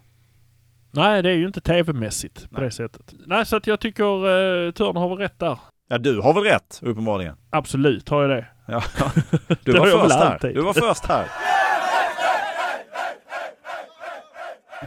Nej, 0.91 1.23
det 1.23 1.31
är 1.31 1.35
ju 1.35 1.47
inte 1.47 1.61
tv-mässigt 1.61 2.51
på 2.51 2.61
Nej. 2.61 2.65
det 2.65 2.71
sättet. 2.71 3.15
Nej, 3.27 3.47
så 3.47 3.57
att 3.57 3.67
jag 3.67 3.81
tycker 3.81 4.27
uh, 4.27 4.73
Törner 4.73 5.01
har 5.01 5.09
väl 5.09 5.19
rätt 5.19 5.39
där. 5.39 5.59
Ja, 5.89 5.99
du 5.99 6.21
har 6.21 6.35
väl 6.35 6.43
rätt 6.43 6.81
uppenbarligen. 6.83 7.37
Absolut 7.51 8.09
har 8.09 8.23
jag 8.23 8.31
det. 8.31 8.47
Ja, 8.67 8.83
du 9.63 9.73
var 9.73 9.81
har 9.81 9.89
jag 9.89 9.99
väl 9.99 10.09
först 10.09 10.21
här. 10.21 10.53
Du 10.55 10.61
var 10.61 10.73
först 10.73 11.05
här. 11.05 11.27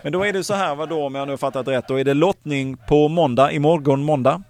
Men 0.04 0.12
då 0.14 0.24
är 0.24 0.34
det 0.34 0.44
så 0.44 0.54
här, 0.54 0.76
vad 0.76 0.90
då 0.90 1.06
om 1.06 1.16
jag 1.16 1.28
nu 1.28 1.38
fattat 1.38 1.68
rätt, 1.68 1.88
då 1.88 2.00
är 2.00 2.04
det 2.04 2.14
lottning 2.14 2.78
på 2.88 3.08
måndag, 3.08 3.52
imorgon 3.52 4.04
måndag. 4.04 4.44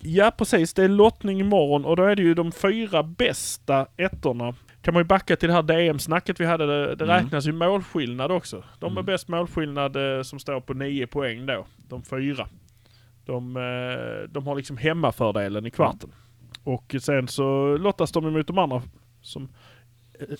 Ja, 0.00 0.32
precis. 0.38 0.74
Det 0.74 0.84
är 0.84 0.88
lottning 0.88 1.40
imorgon 1.40 1.84
och 1.84 1.96
då 1.96 2.02
är 2.04 2.16
det 2.16 2.22
ju 2.22 2.34
de 2.34 2.52
fyra 2.52 3.02
bästa 3.02 3.86
ettorna. 3.96 4.54
Kan 4.82 4.94
man 4.94 5.00
ju 5.00 5.04
backa 5.04 5.36
till 5.36 5.48
det 5.48 5.54
här 5.54 5.62
DM-snacket 5.62 6.40
vi 6.40 6.44
hade. 6.46 6.66
Det, 6.66 6.94
det 6.94 7.04
Mm. 7.04 7.16
räknas 7.24 7.46
ju 7.46 7.52
målskillnad 7.52 8.32
också. 8.32 8.56
De 8.78 8.86
med 8.94 9.00
Mm. 9.00 9.04
bäst 9.06 9.28
målskillnad 9.28 9.96
eh, 10.16 10.22
som 10.22 10.38
står 10.38 10.60
på 10.60 10.74
nio 10.74 11.06
poäng 11.06 11.46
då. 11.46 11.66
De 11.88 12.02
fyra. 12.02 12.48
De, 13.26 13.56
eh, 13.56 14.30
de 14.30 14.46
har 14.46 14.56
liksom 14.56 14.76
hemmafördelen 14.76 15.66
i 15.66 15.70
kvarten. 15.70 16.10
Och 16.64 16.94
sen 17.00 17.28
så 17.28 17.76
lottas 17.76 18.12
de 18.12 18.26
emot 18.26 18.46
de 18.46 18.58
andra 18.58 18.82
som 19.22 19.48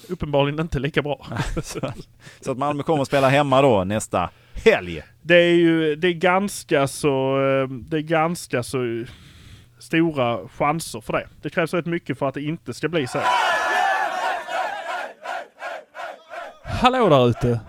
uppenbarligen 0.08 0.60
inte 0.60 0.78
lika 0.78 1.02
bra. 1.02 1.26
Så, 1.62 1.80
så 2.40 2.50
att 2.52 2.58
Malmö 2.58 2.82
kommer 2.82 3.02
att 3.02 3.08
spela 3.08 3.28
hemma 3.28 3.62
då 3.62 3.84
nästa 3.84 4.30
helg. 4.64 5.02
Det 5.22 5.34
är 5.34 5.54
ju 5.54 5.96
det 5.96 6.08
är 6.08 6.12
ganska 6.12 6.88
så, 6.88 7.40
eh, 7.40 7.68
det 7.68 7.96
är 7.96 8.02
ganska 8.02 8.62
så 8.62 9.04
stora 9.78 10.48
chanser 10.48 11.00
för 11.00 11.12
det. 11.12 11.28
Det 11.42 11.50
krävs 11.50 11.74
rätt 11.74 11.86
mycket 11.86 12.18
för 12.18 12.28
att 12.28 12.34
det 12.34 12.42
inte 12.42 12.74
ska 12.74 12.88
bli 12.88 13.06
så. 13.06 13.20
Hallå 16.64 17.08
där 17.08 17.28
ute! 17.28 17.60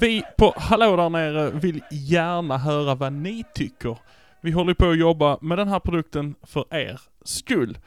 Vi 0.00 0.22
på 0.38 0.54
Hallå 0.56 0.96
där 0.96 1.08
nere 1.08 1.50
vill 1.50 1.82
gärna 1.90 2.58
höra 2.58 2.94
vad 2.94 3.12
ni 3.12 3.44
tycker. 3.54 3.96
Vi 4.40 4.50
håller 4.50 4.74
på 4.74 4.90
att 4.90 4.98
jobba 4.98 5.38
med 5.40 5.58
den 5.58 5.68
här 5.68 5.80
produkten 5.80 6.34
för 6.42 6.64
er 6.70 7.00
skull. 7.24 7.78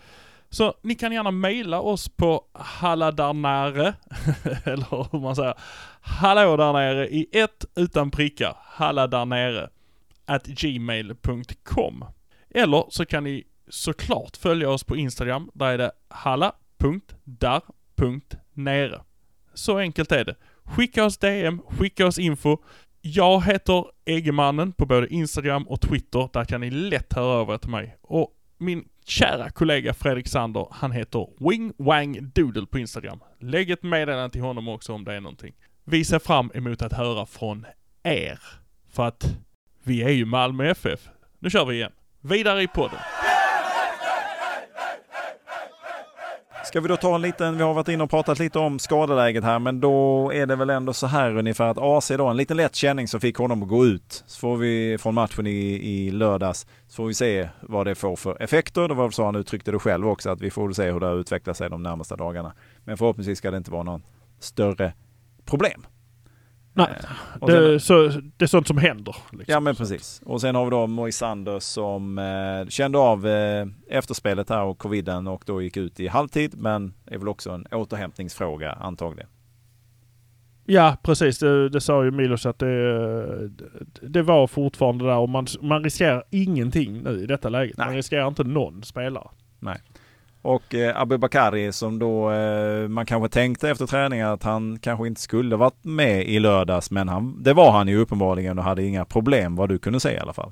Så 0.53 0.73
ni 0.81 0.95
kan 0.95 1.11
gärna 1.11 1.31
mejla 1.31 1.79
oss 1.79 2.09
på 2.09 2.43
halladarnare, 2.53 3.93
eller 4.63 5.11
hur 5.11 5.19
man 5.19 5.35
säger, 5.35 5.53
hallå 6.01 6.57
där 6.57 6.73
nere 6.73 7.07
i 7.07 7.27
ett 7.31 7.65
utan 7.75 8.11
prickar, 8.11 8.57
halladarnere, 8.59 9.69
at 10.25 10.45
gmail.com. 10.45 12.05
Eller 12.49 12.85
så 12.89 13.05
kan 13.05 13.23
ni 13.23 13.43
såklart 13.67 14.37
följa 14.37 14.69
oss 14.69 14.83
på 14.83 14.95
Instagram, 14.95 15.49
där 15.53 15.67
är 15.67 15.77
det 15.77 15.91
halla.dar.nere. 16.07 16.51
Så 19.53 19.77
enkelt 19.77 20.11
är 20.11 20.25
det. 20.25 20.35
Skicka 20.63 21.05
oss 21.05 21.17
DM, 21.17 21.61
skicka 21.67 22.07
oss 22.07 22.19
info. 22.19 22.57
Jag 23.01 23.45
heter 23.45 23.85
Eggemannen 24.05 24.73
på 24.73 24.85
både 24.85 25.07
Instagram 25.07 25.67
och 25.67 25.81
Twitter. 25.81 26.29
Där 26.33 26.45
kan 26.45 26.61
ni 26.61 26.69
lätt 26.69 27.13
höra 27.13 27.41
av 27.41 27.49
er 27.49 27.57
till 27.57 27.69
mig. 27.69 27.97
Och 28.01 28.29
min 28.57 28.89
kära 29.05 29.49
kollega 29.49 29.93
Fredrik 29.93 30.27
Sander, 30.27 30.67
han 30.71 30.91
heter 30.91 31.49
Wing 31.49 31.73
Wang 31.77 32.31
Doodle 32.33 32.65
på 32.65 32.79
Instagram. 32.79 33.19
Lägg 33.39 33.71
ett 33.71 33.83
meddelande 33.83 34.29
till 34.29 34.41
honom 34.41 34.67
också 34.67 34.93
om 34.93 35.03
det 35.03 35.13
är 35.13 35.21
någonting. 35.21 35.53
Vi 35.85 36.05
ser 36.05 36.19
fram 36.19 36.51
emot 36.53 36.81
att 36.81 36.93
höra 36.93 37.25
från 37.25 37.65
er. 38.03 38.39
För 38.91 39.07
att 39.07 39.37
vi 39.83 40.03
är 40.03 40.09
ju 40.09 40.25
Malmö 40.25 40.69
FF. 40.69 40.99
Nu 41.39 41.49
kör 41.49 41.65
vi 41.65 41.75
igen. 41.75 41.91
Vidare 42.21 42.63
i 42.63 42.67
podden. 42.67 42.99
Ska 46.63 46.81
vi 46.81 46.87
då 46.87 46.97
ta 46.97 47.15
en 47.15 47.21
liten, 47.21 47.57
vi 47.57 47.63
har 47.63 47.73
varit 47.73 47.87
inne 47.87 48.03
och 48.03 48.09
pratat 48.09 48.39
lite 48.39 48.59
om 48.59 48.79
skadeläget 48.79 49.43
här, 49.43 49.59
men 49.59 49.79
då 49.79 50.31
är 50.33 50.45
det 50.45 50.55
väl 50.55 50.69
ändå 50.69 50.93
så 50.93 51.07
här 51.07 51.37
ungefär 51.37 51.67
att 51.67 51.77
AC 51.77 52.11
då, 52.17 52.27
en 52.27 52.37
liten 52.37 52.57
lätt 52.57 52.75
känning 52.75 53.07
som 53.07 53.21
fick 53.21 53.37
honom 53.37 53.63
att 53.63 53.69
gå 53.69 53.85
ut. 53.85 54.23
Så 54.27 54.39
får 54.39 54.57
vi 54.57 54.97
från 54.97 55.13
matchen 55.13 55.47
i, 55.47 55.51
i 55.83 56.11
lördags, 56.11 56.67
så 56.87 56.95
får 56.95 57.05
vi 57.05 57.13
se 57.13 57.49
vad 57.61 57.87
det 57.87 57.95
får 57.95 58.15
för 58.15 58.41
effekter. 58.41 58.87
Det 58.87 58.93
var 58.93 59.03
väl 59.03 59.13
så 59.13 59.25
han 59.25 59.35
uttryckte 59.35 59.71
det 59.71 59.79
själv 59.79 60.07
också, 60.07 60.29
att 60.29 60.41
vi 60.41 60.51
får 60.51 60.65
väl 60.65 60.75
se 60.75 60.91
hur 60.91 60.99
det 60.99 61.11
utvecklar 61.11 61.53
sig 61.53 61.69
de 61.69 61.83
närmaste 61.83 62.15
dagarna. 62.15 62.53
Men 62.83 62.97
förhoppningsvis 62.97 63.37
ska 63.37 63.51
det 63.51 63.57
inte 63.57 63.71
vara 63.71 63.83
någon 63.83 64.03
större 64.39 64.93
problem. 65.45 65.85
Nej, 66.73 66.87
Eh, 67.01 67.09
och 67.39 67.49
sen- 67.49 67.61
det, 67.63 67.79
så, 67.79 68.07
det 68.37 68.45
är 68.45 68.47
sånt 68.47 68.67
som 68.67 68.77
händer. 68.77 69.15
Liksom. 69.31 69.45
Ja 69.53 69.59
men 69.59 69.75
precis. 69.75 70.21
Och 70.25 70.41
sen 70.41 70.55
har 70.55 70.65
vi 70.65 70.71
då 70.71 70.87
Moisander 70.87 71.59
som 71.59 72.17
eh, 72.19 72.67
kände 72.69 72.97
av 72.97 73.27
eh, 73.27 73.65
efterspelet 73.89 74.49
här 74.49 74.63
och 74.63 74.77
coviden 74.77 75.27
och 75.27 75.43
då 75.45 75.61
gick 75.61 75.77
ut 75.77 75.99
i 75.99 76.07
halvtid. 76.07 76.53
Men 76.57 76.93
är 77.05 77.17
väl 77.17 77.27
också 77.27 77.51
en 77.51 77.65
återhämtningsfråga 77.71 78.71
antagligen. 78.71 79.29
Ja, 80.65 80.97
precis. 81.03 81.39
Det, 81.39 81.69
det 81.69 81.81
sa 81.81 82.03
ju 82.03 82.11
Milos 82.11 82.45
att 82.45 82.59
det, 82.59 83.47
det 84.01 84.21
var 84.21 84.47
fortfarande 84.47 85.05
där 85.05 85.17
och 85.17 85.29
man, 85.29 85.47
man 85.61 85.83
riskerar 85.83 86.23
ingenting 86.29 87.01
nu 87.03 87.23
i 87.23 87.25
detta 87.25 87.49
läget. 87.49 87.77
Man 87.77 87.87
Nej. 87.87 87.97
riskerar 87.97 88.27
inte 88.27 88.43
någon 88.43 88.83
spelare. 88.83 89.27
Och 90.43 90.75
eh, 90.75 91.01
Abubakari 91.01 91.71
som 91.71 91.99
då 91.99 92.31
eh, 92.31 92.87
man 92.87 93.05
kanske 93.05 93.29
tänkte 93.29 93.69
efter 93.69 93.85
träningen 93.87 94.27
att 94.27 94.43
han 94.43 94.79
kanske 94.79 95.07
inte 95.07 95.21
skulle 95.21 95.55
varit 95.55 95.83
med 95.83 96.27
i 96.27 96.39
lördags. 96.39 96.91
Men 96.91 97.09
han, 97.09 97.43
det 97.43 97.53
var 97.53 97.71
han 97.71 97.87
ju 97.87 97.97
uppenbarligen 97.97 98.57
och 98.57 98.63
hade 98.63 98.83
inga 98.83 99.05
problem 99.05 99.55
vad 99.55 99.69
du 99.69 99.79
kunde 99.79 99.99
säga 99.99 100.17
i 100.17 100.21
alla 100.21 100.33
fall. 100.33 100.51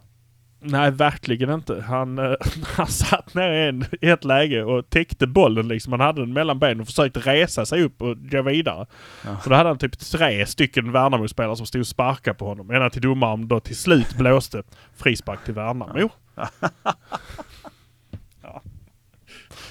Nej, 0.63 0.91
verkligen 0.91 1.49
inte. 1.49 1.81
Han, 1.87 2.19
eh, 2.19 2.33
han 2.75 2.87
satt 2.87 3.33
ner 3.33 3.51
i, 3.51 3.67
en, 3.67 3.85
i 4.01 4.09
ett 4.09 4.23
läge 4.23 4.63
och 4.63 4.89
täckte 4.89 5.27
bollen 5.27 5.67
liksom. 5.67 5.93
Han 5.93 6.01
hade 6.01 6.21
den 6.21 6.33
mellan 6.33 6.59
benen 6.59 6.81
och 6.81 6.87
försökte 6.87 7.19
resa 7.19 7.65
sig 7.65 7.83
upp 7.83 8.01
och 8.01 8.29
gå 8.29 8.41
vidare. 8.41 8.85
Ja. 9.25 9.37
Så 9.43 9.49
då 9.49 9.55
hade 9.55 9.69
han 9.69 9.77
typ 9.77 9.99
tre 9.99 10.45
stycken 10.45 10.91
Värnamo-spelare 10.91 11.55
som 11.55 11.65
stod 11.65 11.81
och 11.81 11.87
sparkade 11.87 12.37
på 12.37 12.45
honom. 12.45 12.71
Ända 12.71 12.89
till 12.89 13.01
domaren 13.01 13.47
då 13.47 13.59
till 13.59 13.77
slut 13.77 14.17
blåste 14.17 14.63
frispark 14.97 15.45
till 15.45 15.53
Värnamo. 15.53 16.09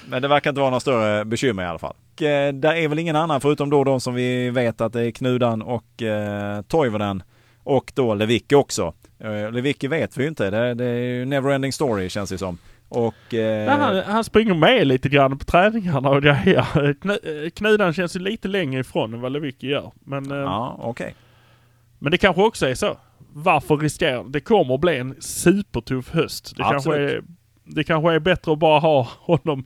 Men 0.08 0.22
det 0.22 0.28
verkar 0.28 0.50
inte 0.50 0.60
vara 0.60 0.70
några 0.70 0.80
större 0.80 1.24
bekymmer 1.24 1.62
i 1.62 1.66
alla 1.66 1.78
fall. 1.78 1.94
Och, 2.14 2.22
eh, 2.22 2.52
där 2.52 2.74
är 2.74 2.88
väl 2.88 2.98
ingen 2.98 3.16
annan 3.16 3.40
förutom 3.40 3.70
då 3.70 3.84
de 3.84 4.00
som 4.00 4.14
vi 4.14 4.50
vet 4.50 4.80
att 4.80 4.92
det 4.92 5.06
är 5.06 5.10
Knudan 5.10 5.62
och 5.62 6.02
eh, 6.02 6.62
Toivonen. 6.62 7.22
Och 7.62 7.92
då 7.94 8.14
Lewicki 8.14 8.54
också. 8.54 8.94
Eh, 9.18 9.52
Lewicki 9.52 9.88
vet 9.88 10.16
vi 10.16 10.22
ju 10.22 10.28
inte. 10.28 10.50
Det, 10.50 10.74
det 10.74 10.84
är 10.84 10.98
ju 10.98 11.24
neverending 11.24 11.72
story 11.72 12.08
känns 12.08 12.30
det 12.30 12.38
som. 12.38 12.58
Och... 12.88 13.34
Eh, 13.34 13.78
han, 13.78 13.96
han 14.06 14.24
springer 14.24 14.54
med 14.54 14.86
lite 14.86 15.08
grann 15.08 15.38
på 15.38 15.44
träningarna 15.44 16.08
och 16.10 16.22
grejer. 16.22 16.66
Eh, 16.84 17.50
Knudan 17.50 17.92
känns 17.92 18.16
ju 18.16 18.20
lite 18.20 18.48
längre 18.48 18.80
ifrån 18.80 19.14
än 19.14 19.20
vad 19.20 19.32
Lewicki 19.32 19.66
gör. 19.66 19.92
Men, 20.04 20.30
eh, 20.30 20.36
Ja, 20.36 20.76
okej. 20.82 21.14
men 21.98 22.10
det 22.10 22.18
kanske 22.18 22.42
också 22.42 22.66
är 22.66 22.74
så. 22.74 22.96
Varför 23.32 23.76
riskera? 23.76 24.22
Det 24.22 24.40
kommer 24.40 24.74
att 24.74 24.80
bli 24.80 24.98
en 24.98 25.14
supertuff 25.20 26.10
höst. 26.10 26.56
Det, 26.56 26.62
kanske 26.62 26.96
är, 26.96 27.22
det 27.64 27.84
kanske 27.84 28.12
är 28.12 28.18
bättre 28.18 28.52
att 28.52 28.58
bara 28.58 28.80
ha 28.80 29.08
honom 29.20 29.64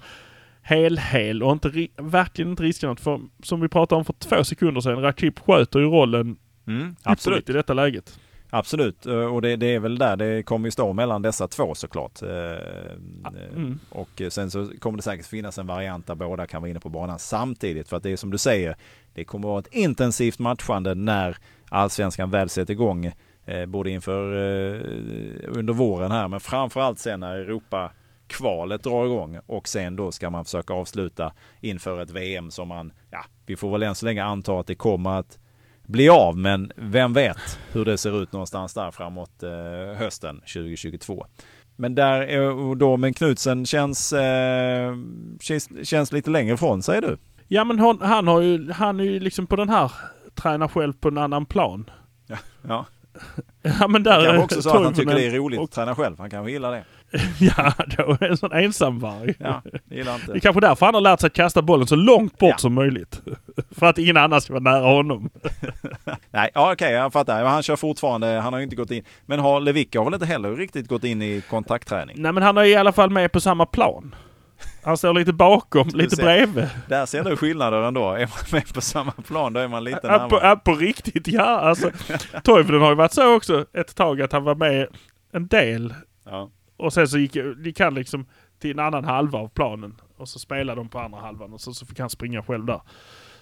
hel-hel 0.65 1.43
och 1.43 1.53
inte, 1.53 1.89
verkligen 1.97 2.51
inte 2.51 2.63
riska 2.63 2.87
något. 2.87 3.01
För 3.01 3.21
som 3.43 3.61
vi 3.61 3.69
pratade 3.69 3.99
om 3.99 4.05
för 4.05 4.13
två 4.13 4.45
sekunder 4.45 4.81
sedan, 4.81 5.03
Rakip 5.03 5.39
sköter 5.39 5.79
ju 5.79 5.87
rollen 5.87 6.37
Mm, 6.67 6.97
absolut 7.03 7.51
i 7.51 7.53
detta 7.53 7.75
läget. 7.75 8.19
Absolut. 8.51 9.07
Eh, 9.07 9.15
Och 9.35 9.43
det, 9.43 9.57
det 9.57 9.75
är 9.75 9.79
väl 9.79 9.99
där 9.99 10.17
det 10.17 10.43
kommer 10.43 10.67
ju 10.67 10.71
stå 10.71 10.93
mellan 10.93 11.23
dessa 11.23 11.49
två 11.49 11.75
såklart. 11.75 12.23
Eh, 12.23 12.31
eh, 12.31 13.57
Mm. 13.57 13.79
Och 13.91 14.23
sen 14.29 14.51
så 14.51 14.69
kommer 14.79 14.97
det 14.97 15.03
säkert 15.03 15.27
finnas 15.27 15.59
en 15.59 15.67
variant 15.67 16.07
där 16.07 16.15
båda 16.15 16.47
kan 16.47 16.63
vara 16.63 16.71
inne 16.71 16.81
på 16.81 16.89
banan 16.89 17.19
samtidigt. 17.19 17.89
För 17.89 17.97
att 17.97 18.03
det 18.03 18.11
är 18.11 18.17
som 18.17 18.31
du 18.31 18.39
säger, 18.39 18.77
det 19.15 19.25
kommer 19.25 19.49
vara 19.49 19.59
ett 19.59 19.75
intensivt 19.75 20.39
matchande 20.39 20.95
när 20.95 21.37
allsvenskan 21.69 22.31
väl 22.31 22.49
sätter 22.49 22.73
igång. 22.73 23.13
Både 23.67 23.91
inför 23.91 24.25
under 25.49 25.73
våren 25.73 26.11
här 26.11 26.29
men 26.29 26.41
framförallt 26.41 26.99
sen 26.99 27.21
när 27.21 27.37
Europa 27.37 27.91
kvalet 28.27 28.83
drar 28.83 29.05
igång 29.07 29.39
och 29.47 29.69
sen 29.69 29.97
då 29.97 30.13
ska 30.13 30.31
man 30.31 30.45
försöka 30.45 30.75
avsluta 30.75 31.33
inför 31.61 32.03
ett 32.03 32.11
VM 32.11 32.51
som 32.51 32.69
man, 32.69 32.93
ja, 33.11 33.25
vi 33.47 33.57
får 33.57 33.71
väl 33.73 33.83
än 33.83 33.95
så 33.95 34.07
länge 34.07 34.25
anta 34.25 34.61
att 34.61 34.67
det 34.67 34.75
kommer 34.75 35.11
att 35.11 35.39
bli 35.87 36.09
av 36.09 36.37
men 36.39 36.73
vem 36.77 37.13
vet 37.13 37.59
hur 37.73 37.85
det 37.85 37.99
ser 37.99 38.23
ut 38.23 38.33
någonstans 38.33 38.75
där 38.75 38.91
framåt 38.91 39.43
eh, 39.43 39.99
hösten 39.99 40.37
2022. 40.41 41.27
Men 41.77 41.95
där 41.95 42.21
är 42.21 42.41
och 42.51 42.77
då 42.77 42.97
men 42.97 43.15
Knutsen 43.15 43.67
känns, 43.67 44.13
eh, 44.13 44.95
känns, 45.41 45.89
känns 45.89 46.13
lite 46.13 46.31
längre 46.31 46.55
ifrån 46.55 46.83
säger 46.83 47.03
du? 47.03 47.19
Ja 47.49 47.65
men 47.65 47.79
han, 47.79 48.01
han, 48.01 48.29
har 48.29 48.41
ju, 48.41 48.73
han 48.73 49.01
är 49.01 49.05
ju 49.05 49.21
liksom 49.21 49.47
på 49.47 49.57
den 49.57 49.69
här, 49.69 49.93
tränar 50.35 50.69
själv 50.69 50.93
på 50.93 51.09
en 51.09 51.19
annan 51.19 51.47
plan. 51.47 51.91
Ja. 52.69 52.87
Ja 53.81 53.89
men 53.89 54.03
där... 54.03 54.19
Det 54.19 54.25
kanske 54.27 54.45
också 54.45 54.63
så 54.63 54.77
att 54.77 54.85
han 54.85 54.95
tycker 54.95 55.15
det 55.15 55.27
är 55.27 55.31
roligt 55.31 55.59
och- 55.59 55.65
att 55.65 55.71
träna 55.71 55.95
själv. 55.95 56.19
Han 56.19 56.31
kanske 56.31 56.53
gillar 56.53 56.73
det. 56.73 56.85
Ja, 57.41 57.73
då 57.97 58.03
är 58.21 58.25
en 58.25 58.37
sån 58.37 58.53
ensamvarg. 58.53 59.35
Ja, 59.39 59.63
det 59.89 59.95
gillar 59.97 60.21
Det 60.27 60.33
är 60.33 60.41
kanske 60.41 60.61
därför 60.61 60.87
han 60.87 60.95
har 60.95 61.01
lärt 61.01 61.21
sig 61.21 61.27
att 61.27 61.33
kasta 61.33 61.63
bollen 61.63 61.87
så 61.87 61.97
långt 61.97 62.39
bort 62.39 62.51
Ja. 62.51 62.59
som 62.59 62.75
möjligt. 62.75 63.21
För 63.71 63.87
att 63.87 63.99
ingen 63.99 64.17
annan 64.17 64.41
ska 64.41 64.53
vara 64.53 64.63
nära 64.63 64.87
honom. 64.95 65.31
Nej, 66.31 66.51
ja, 66.55 66.73
okej, 66.73 66.93
jag 66.93 67.13
fattar. 67.13 67.45
Han 67.45 67.63
kör 67.63 67.77
fortfarande, 67.77 68.27
han 68.27 68.53
har 68.53 68.61
ju 68.61 68.65
inte 68.65 68.77
gått 68.77 68.91
in. 68.91 69.05
Men 69.27 69.39
har 69.41 69.61
Lewicka 69.61 69.99
har 70.01 70.05
väl 70.05 70.15
inte 70.15 70.27
heller 70.27 70.57
riktigt 70.57 70.89
gått 70.89 71.05
in 71.05 71.23
i 71.23 71.43
kontaktträning? 71.51 72.17
Nej 72.23 72.33
men 72.33 72.43
han 72.43 72.59
är 72.59 72.65
i 72.65 72.77
alla 72.77 72.93
fall 72.93 73.11
med 73.11 73.33
på 73.33 73.41
samma 73.41 73.67
plan. 73.67 74.15
Han 74.85 74.97
står 74.97 75.15
lite 75.15 75.33
bakom, 75.33 75.89
lite 75.89 76.17
ser. 76.17 76.23
bredvid. 76.23 76.69
Där 76.89 77.07
ser 77.07 77.25
du 77.25 77.37
skillnader 77.37 77.83
ändå. 77.83 78.11
Är 78.13 78.19
man 78.19 78.29
med 78.53 78.75
på 78.75 78.81
samma 78.81 79.13
plan, 79.13 79.53
då 79.53 79.61
är 79.61 79.69
man 79.69 79.85
lite 79.85 80.01
på, 80.01 80.07
närmare. 80.07 80.41
ja, 80.43 80.57
på 80.65 80.75
riktigt 80.75 81.29
ja. 81.29 81.43
Alltså, 81.45 81.91
Toivonen 82.45 82.81
har 82.83 82.89
ju 82.89 82.95
varit 82.95 83.13
så 83.13 83.35
också 83.37 83.65
ett 83.73 83.95
tag 83.97 84.23
att 84.23 84.33
han 84.33 84.45
var 84.45 84.55
med 84.55 84.87
en 85.33 85.47
del 85.49 85.95
Ja. 86.25 86.51
Och 86.77 86.93
sen 86.93 87.09
så 87.09 87.19
gick, 87.19 87.37
gick 87.65 87.81
han 87.81 87.95
liksom 87.95 88.27
till 88.59 88.71
en 88.71 88.79
annan 88.79 89.05
halva 89.05 89.39
av 89.39 89.49
planen 89.49 90.01
och 90.17 90.29
så 90.29 90.39
spelade 90.39 90.81
de 90.81 90.89
på 90.89 90.99
andra 90.99 91.21
halvan 91.21 91.53
och 91.53 91.61
så, 91.61 91.75
så 91.75 91.87
fick 91.87 91.99
han 92.01 92.11
springa 92.11 92.43
själv 92.43 92.65
där. 92.67 92.81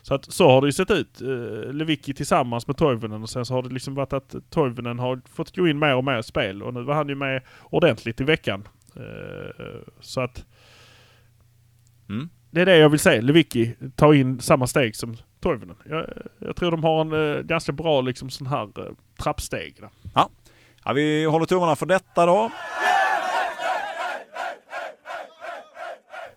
Så 0.02 0.14
att 0.14 0.32
så 0.32 0.48
har 0.48 0.60
det 0.60 0.66
ju 0.68 0.72
sett 0.72 0.90
ut. 0.90 1.22
Uh, 1.22 1.72
Lewicki 1.72 2.14
tillsammans 2.14 2.66
med 2.66 2.76
Toivonen 2.76 3.22
och 3.22 3.30
sen 3.30 3.44
så 3.46 3.54
har 3.54 3.62
det 3.62 3.68
liksom 3.68 3.94
varit 3.94 4.12
att 4.12 4.34
Toivonen 4.50 4.98
har 4.98 5.20
fått 5.34 5.56
gå 5.56 5.68
in 5.68 5.78
mer 5.78 5.94
och 5.94 6.04
mer 6.04 6.22
spel 6.22 6.62
och 6.62 6.74
nu 6.74 6.82
var 6.82 6.94
han 6.94 7.08
ju 7.08 7.14
med 7.14 7.42
ordentligt 7.64 8.20
i 8.20 8.24
veckan. 8.24 8.68
Eh, 8.96 9.64
så 10.00 10.20
att 10.20 10.44
Mm. 12.08 12.28
det 12.50 12.60
är 12.60 12.66
det 12.66 12.76
jag 12.76 12.88
vill 12.88 13.00
säga. 13.00 13.22
Lewicki 13.22 13.74
tar 13.96 14.14
in 14.14 14.40
samma 14.40 14.66
steg 14.66 14.96
som 14.96 15.16
Toivonen. 15.40 15.76
Jag, 15.84 16.06
jag 16.38 16.56
tror 16.56 16.70
de 16.70 16.84
har 16.84 17.00
en 17.00 17.36
eh, 17.36 17.42
ganska 17.42 17.72
bra 17.72 18.00
liksom 18.00 18.30
sån 18.30 18.46
här 18.46 18.64
uh, 18.78 18.92
trappsteg. 19.22 19.76
Där. 19.80 19.90
Ja, 20.84 20.92
vi 20.94 21.24
håller 21.24 21.46
tummarna 21.46 21.76
för 21.76 21.86
detta 21.86 22.26
då. 22.26 22.50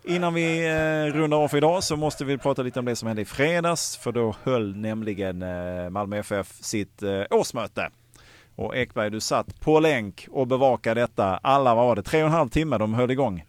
Innan 0.07 0.33
vi 0.33 0.65
eh, 0.67 1.13
rundar 1.13 1.37
av 1.37 1.47
för 1.47 1.57
idag 1.57 1.83
så 1.83 1.95
måste 1.95 2.25
vi 2.25 2.37
prata 2.37 2.61
lite 2.61 2.79
om 2.79 2.85
det 2.85 2.95
som 2.95 3.07
hände 3.07 3.21
i 3.21 3.25
fredags. 3.25 3.97
För 3.97 4.11
då 4.11 4.35
höll 4.43 4.75
nämligen 4.75 5.41
eh, 5.41 5.89
Malmö 5.89 6.17
FF 6.17 6.47
sitt 6.47 7.03
eh, 7.03 7.21
årsmöte. 7.29 7.89
Och 8.55 8.75
Ekberg, 8.75 9.09
du 9.09 9.19
satt 9.19 9.59
på 9.59 9.79
länk 9.79 10.27
och 10.31 10.47
bevakade 10.47 11.01
detta. 11.01 11.37
Alla, 11.37 11.75
vad 11.75 11.85
var 11.85 11.95
det, 11.95 12.03
tre 12.03 12.21
och 12.21 12.27
en 12.27 12.33
halv 12.33 12.49
timme 12.49 12.77
de 12.77 12.93
höll 12.93 13.11
igång. 13.11 13.43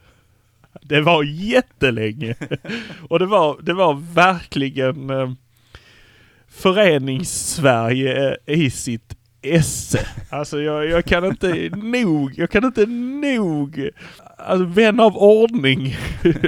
Det 0.83 1.01
var 1.01 1.23
jättelänge. 1.25 2.35
och 3.09 3.19
det 3.19 3.27
var, 3.27 3.59
det 3.63 3.75
var 3.75 3.95
verkligen 4.15 5.11
eh, 5.11 5.31
Förenings-Sverige 6.49 8.39
eh, 8.47 8.59
i 8.59 8.71
sitt 8.71 9.17
esse. 9.43 10.07
Alltså 10.31 10.61
jag, 10.61 10.87
jag 10.87 11.05
kan 11.05 11.25
inte 11.25 11.71
nog, 11.77 12.33
jag 12.37 12.51
kan 12.51 12.65
inte 12.65 12.87
nog, 12.87 13.91
alltså 14.47 14.65
vän 14.65 15.01
av 15.01 15.17
ordning 15.17 15.97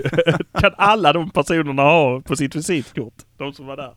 kan 0.61 0.73
alla 0.77 1.13
de 1.13 1.31
personerna 1.31 1.83
ha 1.83 2.21
på 2.21 2.37
sitt 2.37 2.55
visitkort. 2.57 3.15
De 3.39 3.53
som 3.53 3.67
var 3.67 3.77
där. 3.77 3.95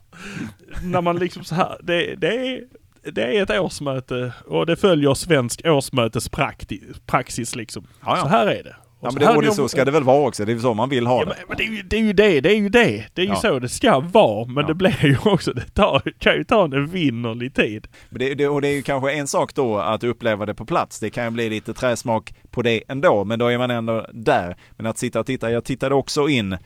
När 0.82 1.00
man 1.00 1.16
liksom 1.16 1.44
så 1.44 1.54
här, 1.54 1.76
det, 1.82 2.14
det 2.14 2.36
är 2.36 2.60
det 3.04 3.22
är 3.22 3.42
ett 3.42 3.50
årsmöte 3.50 4.32
och 4.46 4.66
det 4.66 4.76
följer 4.76 5.14
svensk 5.14 5.60
årsmötespraxis 5.64 6.80
praxis 7.06 7.56
liksom. 7.56 7.86
Ja, 8.04 8.16
ja. 8.16 8.22
Så 8.22 8.28
här 8.28 8.46
är 8.46 8.62
det. 8.62 8.76
Och 9.02 9.08
Ja, 9.08 9.12
men 9.12 9.20
det, 9.28 9.36
och 9.36 9.42
det, 9.42 9.52
så 9.52 9.68
ska 9.68 9.84
det 9.84 9.90
väl 9.90 10.02
vara 10.04 10.26
också. 10.28 10.44
Det 10.44 10.52
är 10.52 10.58
så 10.58 10.74
man 10.74 10.88
vill 10.88 11.06
ha 11.06 11.18
Ja, 11.20 11.24
det. 11.24 11.34
men, 11.48 11.56
det, 11.56 11.62
är 11.64 11.68
ju, 11.68 11.82
det 11.82 11.96
är 11.96 12.00
ju 12.00 12.12
det, 12.12 12.40
det 12.40 12.50
är 12.50 12.56
ju 12.56 12.68
det. 12.68 13.04
Det 13.14 13.22
är 13.22 13.26
ju 13.26 13.32
Ja. 13.32 13.36
så 13.36 13.58
det 13.58 13.68
ska 13.68 14.00
vara. 14.00 14.46
Men 14.46 14.56
Ja. 14.62 14.68
det 14.68 14.74
blir 14.74 15.04
ju 15.06 15.16
också, 15.24 15.52
det 15.52 15.74
tar, 15.74 16.02
kan 16.18 16.34
ju 16.34 16.44
ta 16.44 16.64
en 16.64 16.72
evinnerlig 16.72 17.54
tid. 17.54 17.88
Det, 18.10 18.34
det, 18.34 18.48
och 18.48 18.60
det 18.60 18.68
är 18.68 18.72
ju 18.74 18.82
kanske 18.82 19.12
en 19.12 19.26
sak 19.26 19.54
då 19.54 19.78
att 19.78 20.04
uppleva 20.04 20.46
det 20.46 20.54
på 20.54 20.64
plats. 20.64 21.00
Det 21.00 21.10
kan 21.10 21.24
ju 21.24 21.30
bli 21.30 21.50
lite 21.50 21.74
träsmak 21.74 22.34
på 22.50 22.62
det 22.62 22.82
ändå, 22.88 23.24
men 23.24 23.38
då 23.38 23.46
är 23.46 23.58
man 23.58 23.70
ändå 23.70 24.06
där. 24.12 24.56
Men 24.76 24.86
att 24.86 24.98
sitta 24.98 25.20
och 25.20 25.26
titta, 25.26 25.50
jag 25.50 25.64
tittade 25.64 25.94
också 25.94 26.28
in 26.28 26.52
eh, 26.52 26.60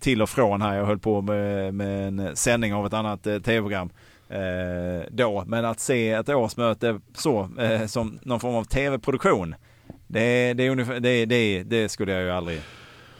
till 0.00 0.22
och 0.22 0.28
från 0.30 0.62
här. 0.62 0.76
Jag 0.76 0.86
höll 0.86 0.98
på 0.98 1.20
med, 1.20 1.74
med 1.74 2.08
en 2.08 2.36
sändning 2.36 2.74
av 2.74 2.86
ett 2.86 2.94
annat 2.94 3.26
eh, 3.26 3.38
tv-program 3.38 3.90
eh, 4.28 5.06
då. 5.10 5.44
Men 5.46 5.64
att 5.64 5.80
se 5.80 6.10
ett 6.10 6.28
årsmöte 6.28 7.00
så, 7.14 7.48
eh, 7.58 7.86
som 7.86 8.18
någon 8.22 8.40
form 8.40 8.54
av 8.54 8.64
tv-produktion. 8.64 9.54
Det, 10.12 10.52
det, 10.54 10.66
är 10.66 10.70
ungefär, 10.70 11.00
det, 11.00 11.24
det, 11.26 11.62
det 11.62 11.88
skulle 11.88 12.12
jag 12.12 12.22
ju 12.22 12.30
aldrig... 12.30 12.60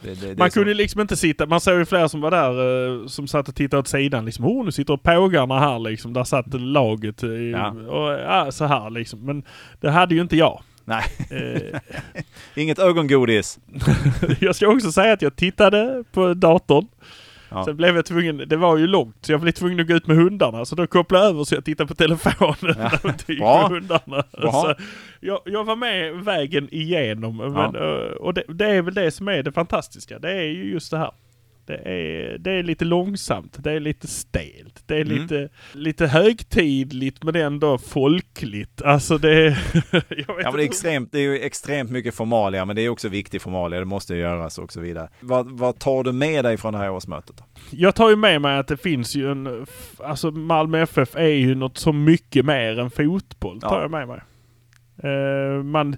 Det, 0.03 0.21
det, 0.21 0.37
Man 0.37 0.51
så. 0.51 0.59
kunde 0.59 0.73
liksom 0.73 1.01
inte 1.01 1.15
sitta, 1.17 1.45
man 1.45 1.61
såg 1.61 1.77
ju 1.79 1.85
flera 1.85 2.09
som 2.09 2.21
var 2.21 2.31
där 2.31 3.01
eh, 3.01 3.07
som 3.07 3.27
satt 3.27 3.47
och 3.49 3.55
tittade 3.55 3.79
åt 3.79 3.87
sidan 3.87 4.25
liksom. 4.25 4.45
Oh, 4.45 4.65
nu 4.65 4.71
sitter 4.71 4.97
pågarna 4.97 5.59
här 5.59 5.79
liksom. 5.79 6.13
Där 6.13 6.23
satt 6.23 6.53
laget. 6.61 7.23
i- 7.23 7.51
Ja. 7.51 7.69
Och, 7.71 8.11
ja, 8.11 8.51
så 8.51 8.65
här 8.65 8.89
liksom. 8.89 9.25
Men 9.25 9.43
det 9.81 9.89
hade 9.91 10.15
ju 10.15 10.21
inte 10.21 10.37
jag. 10.37 10.61
Nej, 10.85 11.03
Eh, 11.29 11.79
inget 12.55 12.79
ögongodis. 12.79 13.59
jag 14.39 14.55
ska 14.55 14.67
också 14.67 14.91
säga 14.91 15.13
att 15.13 15.21
jag 15.21 15.35
tittade 15.35 16.03
på 16.11 16.33
datorn. 16.33 16.87
Ja. 17.51 17.65
Sen 17.65 17.77
blev 17.77 17.95
jag 17.95 18.05
tvungen, 18.05 18.37
det 18.47 18.55
var 18.57 18.77
ju 18.77 18.87
långt, 18.87 19.15
så 19.21 19.31
jag 19.31 19.41
blev 19.41 19.51
tvungen 19.51 19.79
att 19.79 19.87
gå 19.87 19.93
ut 19.93 20.07
med 20.07 20.17
hundarna. 20.17 20.65
Så 20.65 20.75
då 20.75 20.87
kopplade 20.87 21.23
jag 21.25 21.29
över 21.33 21.43
så 21.43 21.55
jag 21.55 21.65
tittade 21.65 21.87
på 21.87 21.95
telefonen 21.95 22.55
Ja. 22.61 22.73
när 23.03 23.13
jag 23.27 23.29
gick 23.29 23.39
med 23.39 23.69
hundarna. 23.69 24.23
Bra. 24.31 24.51
Så 24.51 24.73
jag, 25.19 25.39
jag 25.45 25.63
var 25.63 25.75
med 25.75 26.13
vägen 26.15 26.67
igenom. 26.71 27.37
Men, 27.37 27.75
eh, 27.75 28.11
och 28.11 28.33
det, 28.33 28.43
det 28.47 28.65
är 28.65 28.81
väl 28.81 28.93
det 28.93 29.11
som 29.11 29.27
är 29.27 29.43
det 29.43 29.51
fantastiska. 29.51 30.19
Det 30.19 30.31
är 30.31 30.41
ju 30.43 30.71
just 30.71 30.91
det 30.91 30.97
här. 30.97 31.11
Det 31.71 31.89
är, 31.91 32.37
det 32.37 32.51
är 32.51 32.63
lite 32.63 32.85
långsamt, 32.85 33.55
det 33.63 33.71
är 33.71 33.79
lite 33.79 34.07
stelt, 34.07 34.83
det 34.85 34.95
är 34.97 35.01
Mm. 35.01 35.21
lite, 35.21 35.49
lite 35.73 36.07
högtidligt 36.07 37.23
men 37.23 37.35
ändå 37.35 37.77
folkligt. 37.77 38.81
Alltså 38.81 39.17
det 39.17 39.31
är... 39.47 39.49
Ja 40.27 40.33
men 40.43 40.53
det 40.55 40.63
är, 40.63 40.65
extremt, 40.65 41.11
det 41.11 41.17
är 41.19 41.23
ju 41.23 41.39
extremt 41.39 41.91
mycket 41.91 42.15
formalia, 42.15 42.65
men 42.65 42.75
det 42.75 42.81
är 42.81 42.89
också 42.89 43.09
viktig 43.09 43.41
formalia, 43.41 43.79
det 43.79 43.85
måste 43.85 44.13
ju 44.13 44.19
göras 44.19 44.57
och 44.57 44.71
så 44.73 44.81
vidare. 44.81 45.09
Vad, 45.19 45.51
vad 45.51 45.79
tar 45.79 46.03
du 46.03 46.11
med 46.11 46.45
dig 46.45 46.57
från 46.57 46.73
det 46.73 46.79
här 46.79 46.91
årsmötet? 46.91 47.43
Jag 47.69 47.95
tar 47.95 48.09
ju 48.09 48.15
med 48.15 48.41
mig 48.41 48.57
att 48.57 48.67
det 48.67 48.77
finns 48.77 49.15
ju 49.15 49.31
en... 49.31 49.65
Alltså 49.99 50.31
Malmö 50.31 50.81
FF 50.81 51.15
är 51.15 51.27
ju 51.27 51.55
något 51.55 51.77
så 51.77 51.93
mycket 51.93 52.45
mer 52.45 52.79
än 52.79 52.91
fotboll, 52.91 53.61
tar 53.61 53.75
Ja. 53.75 53.81
jag 53.81 53.91
med 53.91 54.07
mig. 54.07 54.21
Eh, 55.03 55.63
man, 55.63 55.95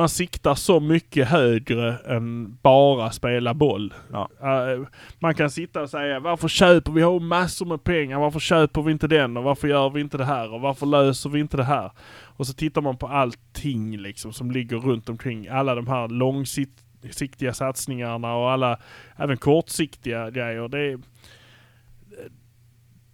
man 0.00 0.08
siktar 0.08 0.54
så 0.54 0.80
mycket 0.80 1.28
högre 1.28 1.98
än 1.98 2.58
bara 2.62 3.10
spela 3.10 3.54
boll. 3.54 3.94
Ja. 4.12 4.28
Eh, 4.40 4.86
man 5.18 5.34
kan 5.34 5.50
sitta 5.50 5.82
och 5.82 5.90
säga 5.90 6.20
varför 6.20 6.48
köper 6.48 6.92
vi 6.92 7.02
har 7.02 7.20
massor 7.20 7.66
med 7.66 7.84
pengar, 7.84 8.18
varför 8.18 8.40
köper 8.40 8.82
vi 8.82 8.92
inte 8.92 9.06
den 9.06 9.36
och 9.36 9.44
varför 9.44 9.68
gör 9.68 9.90
vi 9.90 10.00
inte 10.00 10.18
det 10.18 10.24
här 10.24 10.52
och 10.52 10.60
varför 10.60 10.86
löser 10.86 11.30
vi 11.30 11.40
inte 11.40 11.56
det 11.56 11.64
här? 11.64 11.90
Och 12.22 12.46
så 12.46 12.52
tittar 12.52 12.80
man 12.80 12.96
på 12.96 13.06
allting 13.06 13.98
liksom 13.98 14.32
som 14.32 14.50
ligger 14.50 14.76
runt 14.76 15.08
omkring 15.08 15.48
alla 15.48 15.74
de 15.74 15.86
här 15.86 16.08
långsiktiga 16.08 17.52
satsningarna 17.52 18.34
och 18.34 18.50
alla 18.50 18.78
även 19.16 19.36
kortsiktiga 19.36 20.30
grejer. 20.30 20.68
Det 20.68 20.80
är, 20.80 20.98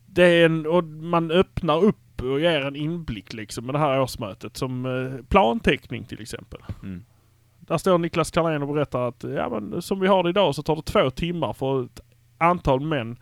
det 0.06 0.24
är 0.24 0.46
en, 0.46 0.66
och 0.66 0.84
man 0.84 1.30
öppnar 1.30 1.84
upp 1.84 2.05
och 2.20 2.40
ger 2.40 2.60
en 2.60 2.76
inblick 2.76 3.32
liksom 3.32 3.66
med 3.66 3.74
det 3.74 3.78
här 3.78 4.00
årsmötet 4.00 4.56
som 4.56 4.86
eh, 4.86 5.24
planteckning 5.28 6.04
till 6.04 6.20
exempel. 6.20 6.60
Mm. 6.82 7.04
Där 7.60 7.78
står 7.78 7.98
Niklas 7.98 8.30
Carlén 8.30 8.62
och 8.62 8.74
berättar 8.74 9.08
att 9.08 9.24
ja, 9.24 9.48
men, 9.48 9.82
som 9.82 10.00
vi 10.00 10.06
har 10.06 10.22
det 10.22 10.28
idag 10.28 10.54
så 10.54 10.62
tar 10.62 10.76
det 10.76 10.82
två 10.82 11.10
timmar 11.10 11.52
för 11.52 11.84
ett 11.84 12.00
antal 12.38 12.80
män 12.80 13.16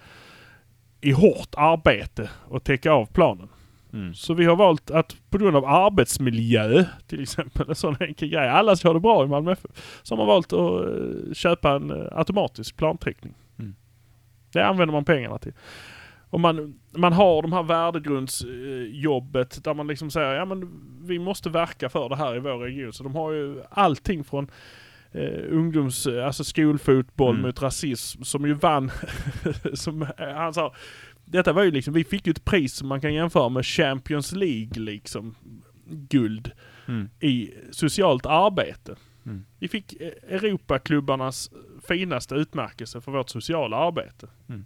i 1.00 1.12
hårt 1.12 1.54
arbete 1.56 2.30
att 2.50 2.64
täcka 2.64 2.92
av 2.92 3.06
planen. 3.06 3.48
Mm. 3.92 4.14
Så 4.14 4.34
vi 4.34 4.44
har 4.44 4.56
valt 4.56 4.90
att 4.90 5.16
på 5.30 5.38
grund 5.38 5.56
av 5.56 5.64
arbetsmiljö, 5.64 6.84
till 7.06 7.22
exempel, 7.22 7.68
en 7.68 7.74
sån 7.74 7.96
enkel 8.00 8.28
grej. 8.28 8.48
Alla 8.48 8.76
ska 8.76 8.88
ha 8.88 8.94
det 8.94 9.00
bra 9.00 9.24
i 9.24 9.28
Malmö 9.28 9.52
FF. 9.52 9.70
Så 10.02 10.14
har 10.14 10.16
man 10.16 10.26
valt 10.26 10.52
att 10.52 10.86
eh, 10.86 11.32
köpa 11.34 11.70
en 11.70 11.90
eh, 11.90 12.06
automatisk 12.12 12.76
planteckning. 12.76 13.34
Mm. 13.58 13.74
Det 14.52 14.66
använder 14.66 14.92
man 14.92 15.04
pengarna 15.04 15.38
till. 15.38 15.52
Och 16.34 16.40
man, 16.40 16.80
man 16.96 17.12
har 17.12 17.42
de 17.42 17.52
här 17.52 17.62
värdegrundsjobbet 17.62 19.64
där 19.64 19.74
man 19.74 19.86
liksom 19.86 20.10
säger 20.10 20.34
ja 20.34 20.44
men 20.44 20.70
vi 21.06 21.18
måste 21.18 21.50
verka 21.50 21.88
för 21.88 22.08
det 22.08 22.16
här 22.16 22.36
i 22.36 22.40
vår 22.40 22.58
region. 22.58 22.92
Så 22.92 23.02
de 23.04 23.14
har 23.14 23.32
ju 23.32 23.62
allting 23.70 24.24
från 24.24 24.50
eh, 25.12 25.40
ungdoms, 25.50 26.06
alltså 26.06 26.44
skolfotboll 26.44 27.34
Mm. 27.34 27.46
mot 27.46 27.62
rasism 27.62 28.22
som 28.22 28.46
ju 28.46 28.54
vann, 28.54 28.90
som 29.74 30.02
eh, 30.02 30.08
han 30.34 30.54
sa, 30.54 30.74
detta 31.24 31.52
var 31.52 31.62
ju 31.62 31.70
liksom, 31.70 31.94
vi 31.94 32.04
fick 32.04 32.26
ju 32.26 32.30
ett 32.30 32.44
pris 32.44 32.74
som 32.74 32.88
man 32.88 33.00
kan 33.00 33.14
jämföra 33.14 33.48
med 33.48 33.66
Champions 33.66 34.32
League 34.32 34.82
liksom, 34.82 35.34
guld 35.86 36.50
Mm. 36.88 37.08
i 37.20 37.50
socialt 37.70 38.26
arbete. 38.26 38.96
Mm. 39.26 39.44
Vi 39.58 39.68
fick 39.68 40.00
eh, 40.00 40.08
Europaklubbarnas 40.28 41.50
finaste 41.88 42.34
utmärkelse 42.34 43.00
för 43.00 43.12
vårt 43.12 43.28
sociala 43.30 43.76
arbete. 43.76 44.26
Mm. 44.48 44.64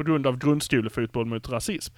På 0.00 0.04
grund 0.04 0.26
av 0.26 0.38
grundskolefotboll 0.38 1.26
mot 1.26 1.48
rasism. 1.48 1.94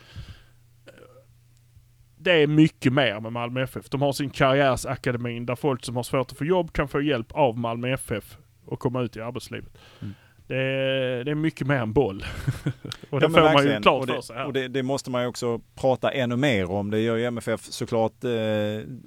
Det 2.16 2.32
är 2.32 2.46
mycket 2.46 2.92
mer 2.92 3.20
med 3.20 3.32
Malmö 3.32 3.62
FF. 3.62 3.88
De 3.88 4.02
har 4.02 4.12
sin 4.12 4.30
karriärsakademin 4.30 5.46
där 5.46 5.56
folk 5.56 5.84
som 5.84 5.96
har 5.96 6.02
svårt 6.02 6.32
att 6.32 6.38
få 6.38 6.44
jobb 6.44 6.72
kan 6.72 6.88
få 6.88 7.02
hjälp 7.02 7.32
av 7.32 7.58
Malmö 7.58 7.92
FF 7.92 8.36
och 8.64 8.78
komma 8.80 9.02
ut 9.02 9.16
i 9.16 9.20
arbetslivet. 9.20 9.78
Mm. 10.00 10.14
Det 10.46 10.56
är, 10.56 11.24
det 11.24 11.30
är 11.30 11.34
mycket 11.34 11.66
mer 11.66 11.76
än 11.76 11.92
boll. 11.92 12.24
och 13.10 13.20
det 13.20 13.26
Ja, 13.26 13.30
får 13.30 13.52
man 13.54 13.64
ju 13.66 13.80
klart 13.80 14.00
och 14.00 14.06
det, 14.06 14.12
för 14.12 14.20
sig. 14.20 14.36
här. 14.36 14.46
Och 14.46 14.52
det, 14.52 14.68
det 14.68 14.82
måste 14.82 15.10
man 15.10 15.22
ju 15.22 15.28
också 15.28 15.60
prata 15.74 16.10
ännu 16.10 16.36
mer 16.36 16.70
om. 16.70 16.90
Det 16.90 17.00
gör 17.00 17.16
ju 17.16 17.24
MFF 17.24 17.60
såklart 17.60 18.24
eh, 18.24 18.30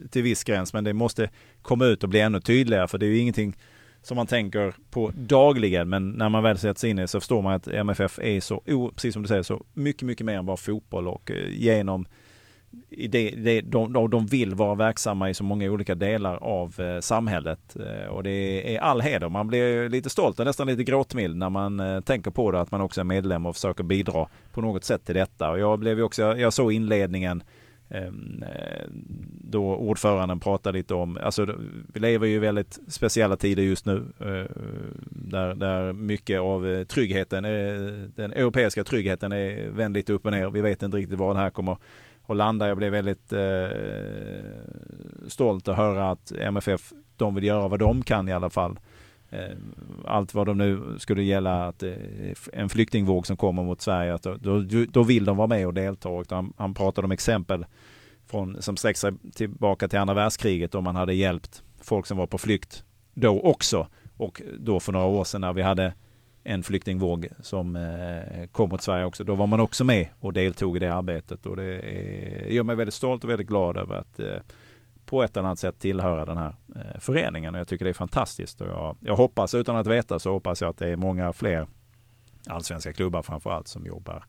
till 0.09 0.23
viss 0.23 0.43
gräns, 0.43 0.73
men 0.73 0.83
det 0.83 0.93
måste 0.93 1.29
komma 1.61 1.85
ut 1.85 2.03
och 2.03 2.09
bli 2.09 2.19
ännu 2.19 2.41
tydligare. 2.41 2.87
För 2.87 2.97
det 2.97 3.05
är 3.05 3.09
ju 3.09 3.17
ingenting 3.17 3.55
som 4.05 4.15
man 4.15 4.27
tänker 4.27 4.75
på 4.89 5.11
dagligen, 5.15 5.89
men 5.89 6.09
när 6.09 6.29
man 6.29 6.43
väl 6.43 6.57
sätter 6.57 6.79
sig 6.79 6.89
in 6.89 6.99
i 6.99 7.01
det 7.01 7.07
så 7.07 7.19
förstår 7.19 7.41
man 7.41 7.53
att 7.53 7.67
MFF 7.67 8.19
är 8.19 8.39
så, 8.39 8.63
precis 8.95 9.13
som 9.13 9.21
du 9.21 9.27
säger, 9.27 9.43
så 9.43 9.63
mycket, 9.73 10.01
mycket 10.01 10.25
mer 10.25 10.37
än 10.37 10.45
bara 10.45 10.57
fotboll 10.57 11.07
och 11.07 11.31
eh, 11.31 11.49
genom 11.49 12.05
det, 13.09 13.29
det, 13.29 13.61
de, 13.61 14.09
de, 14.09 14.25
vill 14.25 14.55
vara 14.55 14.75
verksamma 14.75 15.29
i 15.29 15.33
så 15.33 15.43
många 15.43 15.71
olika 15.71 15.95
delar 15.95 16.35
av 16.35 16.79
eh, 16.79 16.99
samhället. 16.99 17.75
Eh, 17.75 18.07
och 18.07 18.23
det 18.23 18.75
är 18.75 18.79
all 18.79 19.01
heder. 19.01 19.29
Man 19.29 19.47
blir 19.47 19.89
lite 19.89 20.09
stolt 20.09 20.39
och 20.39 20.45
nästan 20.45 20.67
lite 20.67 20.83
gråtmild 20.83 21.37
när 21.37 21.49
man 21.49 22.03
tänker 22.03 22.31
på 22.31 22.51
det, 22.51 22.61
att 22.61 22.71
man 22.71 22.81
också 22.81 23.01
är 23.01 23.05
medlem 23.05 23.45
och 23.45 23.55
försöker 23.55 23.83
bidra 23.83 24.27
på 24.51 24.61
något 24.61 24.83
sätt 24.83 25.05
till 25.05 25.15
detta. 25.15 25.51
Och 25.51 25.59
jag 25.59 25.79
blev 25.79 25.97
ju 25.97 26.03
också, 26.03 26.37
jag 26.37 26.53
såg 26.53 26.73
inledningen 26.73 27.43
Ehm, 27.89 28.43
då 29.41 29.75
ordföranden 29.75 30.39
pratade 30.39 30.77
lite 30.77 30.93
om, 30.93 31.17
alltså 31.21 31.55
vi 31.93 31.99
lever 31.99 32.27
ju 32.27 32.35
i 32.35 32.39
väldigt 32.39 32.79
speciella 32.87 33.37
tider 33.37 33.63
just 33.63 33.85
nu 33.85 34.05
eh, 34.19 34.51
där, 35.09 35.55
där 35.55 35.93
mycket 35.93 36.39
av 36.39 36.67
eh, 36.67 36.83
tryggheten, 36.83 37.43
den 38.15 38.33
europeiska 38.33 38.83
tryggheten 38.83 39.31
är 39.31 39.69
vänd 39.69 39.93
lite 39.93 40.13
upp 40.13 40.25
och 40.25 40.31
ner. 40.31 40.49
Vi 40.49 40.61
vet 40.61 40.83
inte 40.83 40.97
riktigt 40.97 41.19
var 41.19 41.33
det 41.33 41.39
här 41.39 41.49
kommer 41.49 41.77
att 42.27 42.37
landa. 42.37 42.67
Jag 42.67 42.77
blev 42.77 42.91
väldigt 42.91 43.33
eh, 43.33 43.67
stolt 45.27 45.67
att 45.67 45.77
höra 45.77 46.11
att 46.11 46.31
MFF, 46.31 46.93
de 47.17 47.35
vill 47.35 47.43
göra 47.43 47.67
vad 47.67 47.79
de 47.79 48.03
kan 48.03 48.29
i 48.29 48.33
alla 48.33 48.49
fall. 48.49 48.79
Eh, 49.35 49.57
allt 50.05 50.33
vad 50.33 50.47
de 50.47 50.57
nu 50.57 50.95
skulle 50.99 51.23
gälla 51.23 51.67
att 51.67 51.83
eh, 51.83 51.93
en 52.53 52.69
flyktingvåg 52.69 53.27
som 53.27 53.37
kommer 53.37 53.63
mot 53.63 53.81
Sverige, 53.81 54.13
att 54.13 54.23
då, 54.23 54.37
då, 54.37 54.85
då 54.89 55.03
vill 55.03 55.25
de 55.25 55.37
vara 55.37 55.47
med 55.47 55.67
och 55.67 55.73
delta. 55.73 56.09
Och 56.09 56.25
han, 56.29 56.53
han 56.57 56.73
pratade 56.73 57.05
om 57.05 57.11
exempel 57.11 57.65
från, 58.27 58.61
som 58.61 58.77
sträcker 58.77 58.99
sig 58.99 59.11
tillbaka 59.35 59.87
till 59.87 59.99
andra 59.99 60.13
världskriget 60.13 60.75
om 60.75 60.83
man 60.83 60.95
hade 60.95 61.13
hjälpt 61.13 61.63
folk 61.81 62.05
som 62.05 62.17
var 62.17 62.27
på 62.27 62.37
flykt 62.37 62.83
då 63.13 63.41
också. 63.41 63.87
Och 64.17 64.41
då 64.59 64.79
för 64.79 64.91
några 64.91 65.05
år 65.05 65.23
sedan 65.23 65.41
när 65.41 65.53
vi 65.53 65.61
hade 65.61 65.93
en 66.43 66.63
flyktingvåg 66.63 67.27
som 67.39 67.75
eh, 67.75 68.47
kom 68.51 68.69
mot 68.69 68.81
Sverige 68.81 69.05
också. 69.05 69.23
Då 69.23 69.35
var 69.35 69.47
man 69.47 69.59
också 69.59 69.83
med 69.83 70.07
och 70.19 70.33
deltog 70.33 70.75
i 70.75 70.79
det 70.79 70.93
arbetet 70.93 71.45
och 71.45 71.55
det 71.55 71.63
är, 71.63 72.47
gör 72.47 72.63
mig 72.63 72.75
väldigt 72.75 72.93
stolt 72.93 73.23
och 73.23 73.29
väldigt 73.29 73.47
glad 73.47 73.77
över 73.77 73.95
att 73.95 74.19
eh, 74.19 74.37
på 75.05 75.23
ett 75.23 75.37
eller 75.37 75.47
annat 75.47 75.59
sätt 75.59 75.79
tillhöra 75.79 76.25
den 76.25 76.37
här 76.37 76.55
eh, 76.75 76.99
föreningen 76.99 77.55
och 77.55 77.59
jag 77.59 77.67
tycker 77.67 77.85
det 77.85 77.91
är 77.91 77.93
fantastiskt. 77.93 78.61
Och 78.61 78.67
jag, 78.67 78.97
jag 78.99 79.15
hoppas, 79.15 79.53
utan 79.53 79.75
att 79.75 79.87
veta, 79.87 80.19
så 80.19 80.31
hoppas 80.31 80.61
jag 80.61 80.69
att 80.69 80.77
det 80.77 80.89
är 80.89 80.95
många 80.95 81.33
fler 81.33 81.67
allsvenska 82.47 82.93
klubbar 82.93 83.21
framför 83.21 83.51
allt 83.51 83.67
som 83.67 83.85
jobbar 83.85 84.23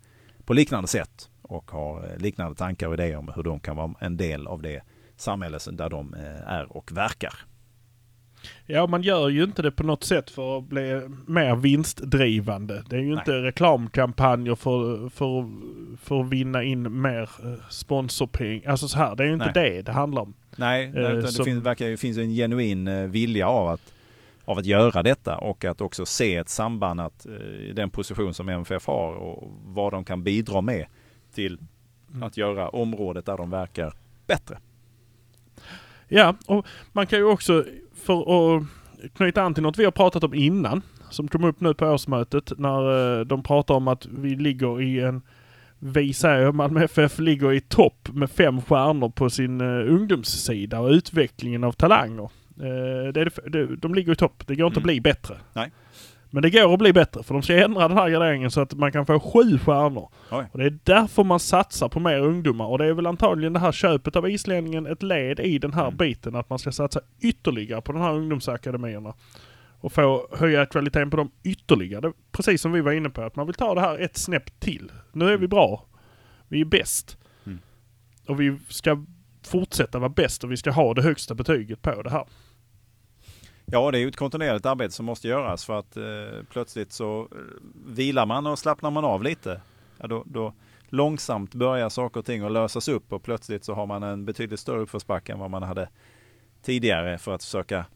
på 0.44 0.54
liknande 0.54 0.88
sätt 0.88 1.30
och 1.42 1.70
har 1.70 2.04
eh, 2.04 2.18
liknande 2.18 2.54
tankar 2.54 2.88
och 2.88 2.94
idéer 2.94 3.16
om 3.16 3.32
hur 3.36 3.42
de 3.42 3.60
kan 3.60 3.76
vara 3.76 3.94
en 4.00 4.16
del 4.16 4.46
av 4.46 4.62
det 4.62 4.82
samhälle 5.16 5.58
där 5.72 5.90
de 5.90 6.14
eh, 6.14 6.52
är 6.52 6.76
och 6.76 6.92
verkar. 6.92 7.34
Ja, 8.66 8.86
man 8.86 9.02
gör 9.02 9.28
ju 9.28 9.44
inte 9.44 9.62
det 9.62 9.70
på 9.70 9.82
något 9.82 10.04
sätt 10.04 10.30
för 10.30 10.58
att 10.58 10.64
bli 10.64 11.08
mer 11.26 11.56
vinstdrivande. 11.56 12.84
Det 12.88 12.96
är 12.96 13.00
ju 13.00 13.08
Nej. 13.08 13.18
inte 13.18 13.32
reklamkampanjer 13.32 14.54
för, 14.54 15.08
för, 15.08 15.48
för 15.96 16.20
att 16.20 16.28
vinna 16.28 16.62
in 16.62 17.00
mer 17.00 17.22
eh, 17.22 17.68
sponsorpengar. 17.70 18.70
Alltså 18.70 18.88
så 18.88 18.98
här, 18.98 19.16
det 19.16 19.22
är 19.22 19.26
ju 19.26 19.34
inte 19.34 19.52
Nej. 19.54 19.70
det 19.70 19.82
det 19.82 19.92
handlar 19.92 20.22
om. 20.22 20.34
Nej, 20.56 20.84
Eh, 20.84 20.90
utan 21.02 21.14
det 21.16 21.28
som- 21.28 21.44
finns, 21.44 21.64
verkar 21.64 21.86
ju 21.86 21.96
finns 21.96 22.18
en 22.18 22.30
genuin 22.34 22.88
eh, 22.88 23.06
vilja 23.06 23.48
av 23.48 23.68
att, 23.68 23.92
av 24.44 24.58
att 24.58 24.66
göra 24.66 25.02
detta 25.02 25.36
och 25.38 25.64
att 25.64 25.80
också 25.80 26.06
se 26.06 26.36
ett 26.36 26.48
samband 26.48 27.00
att, 27.00 27.26
eh, 27.26 27.32
i 27.68 27.72
den 27.76 27.90
position 27.90 28.34
som 28.34 28.48
MFF 28.48 28.86
har 28.86 29.12
och 29.14 29.48
vad 29.64 29.92
de 29.92 30.04
kan 30.04 30.22
bidra 30.22 30.60
med 30.60 30.86
till 31.34 31.58
att 32.22 32.36
göra 32.36 32.68
området 32.68 33.26
där 33.26 33.36
de 33.36 33.50
verkar 33.50 33.92
bättre. 34.26 34.58
Ja, 36.08 36.34
och 36.46 36.66
man 36.92 37.06
kan 37.06 37.18
ju 37.18 37.24
också, 37.24 37.64
för 37.94 38.56
att 38.56 38.62
knyta 39.14 39.42
an 39.42 39.54
till 39.54 39.62
något 39.62 39.78
vi 39.78 39.84
har 39.84 39.90
pratat 39.92 40.24
om 40.24 40.34
innan, 40.34 40.82
som 41.10 41.28
kom 41.28 41.44
upp 41.44 41.60
nu 41.60 41.74
på 41.74 41.86
årsmötet, 41.86 42.52
när 42.58 43.24
de 43.24 43.42
pratar 43.42 43.74
om 43.74 43.88
att 43.88 44.06
vi 44.06 44.36
ligger 44.36 44.82
i 44.82 45.00
en, 45.00 45.22
vi 45.78 46.12
säger 46.12 46.52
Malmö 46.52 46.84
FF 46.84 47.18
ligger 47.18 47.52
i 47.52 47.60
topp 47.60 48.08
med 48.12 48.30
fem 48.30 48.62
stjärnor 48.62 49.08
på 49.08 49.30
sin 49.30 49.60
uh, 49.60 49.92
ungdomssida 49.94 50.80
och 50.80 50.90
utvecklingen 50.90 51.64
av 51.64 51.72
talanger. 51.72 52.30
Eh, 52.60 53.12
det 53.12 53.20
är 53.20 53.50
det, 53.50 53.76
de 53.76 53.94
ligger 53.94 54.12
i 54.12 54.16
topp, 54.16 54.42
det 54.46 54.54
går 54.56 54.66
inte 54.66 54.78
att 54.78 54.84
Mm. 54.84 54.86
bli 54.86 55.00
bättre. 55.00 55.36
Nej. 55.52 55.70
Men 56.30 56.42
det 56.42 56.50
går 56.50 56.72
att 56.72 56.78
bli 56.78 56.92
bättre, 56.92 57.22
för 57.22 57.34
de 57.34 57.42
ska 57.42 57.64
ändra 57.64 57.88
den 57.88 57.96
här 57.96 58.10
graderingen 58.10 58.50
så 58.50 58.60
att 58.60 58.74
man 58.74 58.92
kan 58.92 59.06
få 59.06 59.20
sju 59.20 59.58
stjärnor. 59.58 60.08
Oj. 60.30 60.44
Och 60.52 60.58
det 60.58 60.64
är 60.64 60.78
därför 60.84 61.24
man 61.24 61.40
satsar 61.40 61.88
på 61.88 62.00
mer 62.00 62.20
ungdomar 62.20 62.66
och 62.66 62.78
det 62.78 62.84
är 62.86 62.92
väl 62.92 63.06
antagligen 63.06 63.52
det 63.52 63.58
här 63.58 63.72
köpet 63.72 64.16
av 64.16 64.30
islänningen 64.30 64.86
ett 64.86 65.02
led 65.02 65.40
i 65.40 65.58
den 65.58 65.72
här 65.72 65.86
Mm. 65.86 65.96
biten 65.96 66.34
att 66.36 66.50
man 66.50 66.58
ska 66.58 66.72
satsa 66.72 67.00
ytterligare 67.20 67.80
på 67.80 67.92
de 67.92 68.00
här 68.02 68.12
ungdomsakademierna. 68.14 69.14
Och 69.80 69.92
få 69.92 70.28
höja 70.38 70.66
kvaliteten 70.66 71.10
på 71.10 71.16
dem 71.16 71.30
ytterligare. 71.44 72.12
Precis 72.32 72.60
som 72.62 72.72
vi 72.72 72.80
var 72.80 72.92
inne 72.92 73.10
på, 73.10 73.22
att 73.22 73.36
man 73.36 73.46
vill 73.46 73.54
ta 73.54 73.74
det 73.74 73.80
här 73.80 73.98
ett 73.98 74.16
snäpp 74.16 74.60
till. 74.60 74.92
Nu 75.16 75.32
är 75.32 75.36
vi 75.36 75.48
bra. 75.48 75.84
Vi 76.48 76.60
är 76.60 76.64
bäst. 76.64 77.18
Mm. 77.46 77.58
Och 78.26 78.40
vi 78.40 78.58
ska 78.68 79.04
fortsätta 79.42 79.98
vara 79.98 80.08
bäst 80.08 80.44
och 80.44 80.52
vi 80.52 80.56
ska 80.56 80.70
ha 80.70 80.94
det 80.94 81.02
högsta 81.02 81.34
betyget 81.34 81.82
på 81.82 82.02
det 82.02 82.10
här. 82.10 82.26
Ja, 83.64 83.90
det 83.90 83.98
är 83.98 84.00
ju 84.00 84.08
ett 84.08 84.16
kontinuerligt 84.16 84.66
arbete 84.66 84.94
som 84.94 85.06
måste 85.06 85.28
göras 85.28 85.64
för 85.64 85.78
att 85.78 85.96
eh, 85.96 86.04
plötsligt 86.50 86.92
så 86.92 87.20
eh, 87.20 87.38
vilar 87.86 88.26
man 88.26 88.46
och 88.46 88.58
slappnar 88.58 88.90
man 88.90 89.04
av 89.04 89.22
lite. 89.22 89.60
Ja, 89.98 90.06
då, 90.06 90.22
då 90.26 90.54
långsamt 90.88 91.54
börjar 91.54 91.88
saker 91.88 92.20
och 92.20 92.26
ting 92.26 92.42
att 92.42 92.52
lösas 92.52 92.88
upp 92.88 93.12
och 93.12 93.22
plötsligt 93.22 93.64
så 93.64 93.74
har 93.74 93.86
man 93.86 94.02
en 94.02 94.24
betydligt 94.24 94.60
större 94.60 94.80
uppförsbacke 94.80 95.32
än 95.32 95.38
vad 95.38 95.50
man 95.50 95.62
hade 95.62 95.88
tidigare 96.62 97.18
för 97.18 97.34
att 97.34 97.44
försöka 97.44 97.86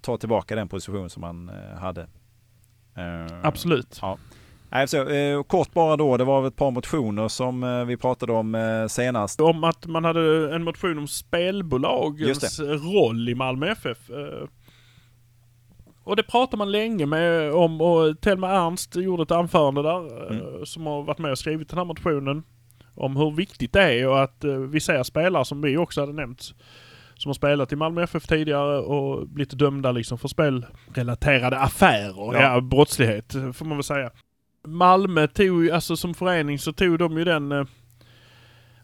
ta 0.00 0.16
tillbaka 0.16 0.56
den 0.56 0.68
position 0.68 1.10
som 1.10 1.20
man 1.20 1.48
eh, 1.48 1.78
hade. 1.78 2.02
Eh, 2.94 3.40
Absolut. 3.42 3.98
Ja. 4.02 4.18
Nej, 4.72 4.88
så, 4.88 5.08
eh, 5.08 5.42
kort 5.42 5.72
bara 5.72 5.96
då, 5.96 6.16
det 6.16 6.24
var 6.24 6.46
ett 6.46 6.56
par 6.56 6.70
motioner 6.70 7.28
som 7.28 7.64
eh, 7.64 7.84
vi 7.84 7.96
pratade 7.96 8.32
om 8.32 8.54
eh, 8.54 8.86
senast. 8.86 9.40
Om 9.40 9.64
att 9.64 9.86
man 9.86 10.04
hade 10.04 10.54
en 10.54 10.64
motion 10.64 10.98
om 10.98 11.08
spelbolagens 11.08 12.60
roll 12.60 13.28
i 13.28 13.34
Malmö 13.34 13.68
FF. 13.70 13.98
Och 16.04 16.16
det 16.16 16.22
pratar 16.22 16.58
man 16.58 16.72
länge 16.72 17.06
med 17.06 17.52
om 17.52 17.80
och 17.80 18.20
Telma 18.20 18.50
Ernst 18.50 18.96
gjorde 18.96 19.22
ett 19.22 19.30
anförande 19.30 19.82
där 19.82 20.32
eh, 20.32 20.64
som 20.64 20.86
har 20.86 21.02
varit 21.02 21.18
med 21.18 21.30
och 21.30 21.38
skrivit 21.38 21.68
den 21.68 21.78
här 21.78 21.84
motionen. 21.84 22.42
Om 22.94 23.16
hur 23.16 23.30
viktigt 23.30 23.72
det 23.72 23.82
är 23.82 24.08
och 24.08 24.22
att 24.22 24.44
vi 24.68 24.80
ser 24.80 25.02
spelare 25.02 25.44
som 25.44 25.62
vi 25.62 25.76
också 25.76 26.00
hade 26.00 26.12
nämnt 26.12 26.54
som 27.14 27.28
har 27.28 27.34
spelat 27.34 27.72
i 27.72 27.76
Malmö 27.76 28.02
FF 28.02 28.26
tidigare 28.26 28.78
och 28.78 29.28
blivit 29.28 29.58
dömda 29.58 29.92
liksom 29.92 30.18
för 30.18 30.28
spelrelaterade 30.28 31.58
affärer. 31.58 32.34
Ja. 32.34 32.40
Ja. 32.40 32.60
brottslighet 32.60 33.32
får 33.54 33.64
man 33.64 33.76
väl 33.76 33.84
säga. 33.84 34.10
Malmö 34.66 35.26
tog 35.26 35.64
ju, 35.64 35.70
alltså 35.70 35.96
som 35.96 36.14
förening 36.14 36.58
så 36.58 36.72
tog 36.72 36.98
de 36.98 37.18
ju 37.18 37.24
den 37.24 37.52
eh, 37.52 37.64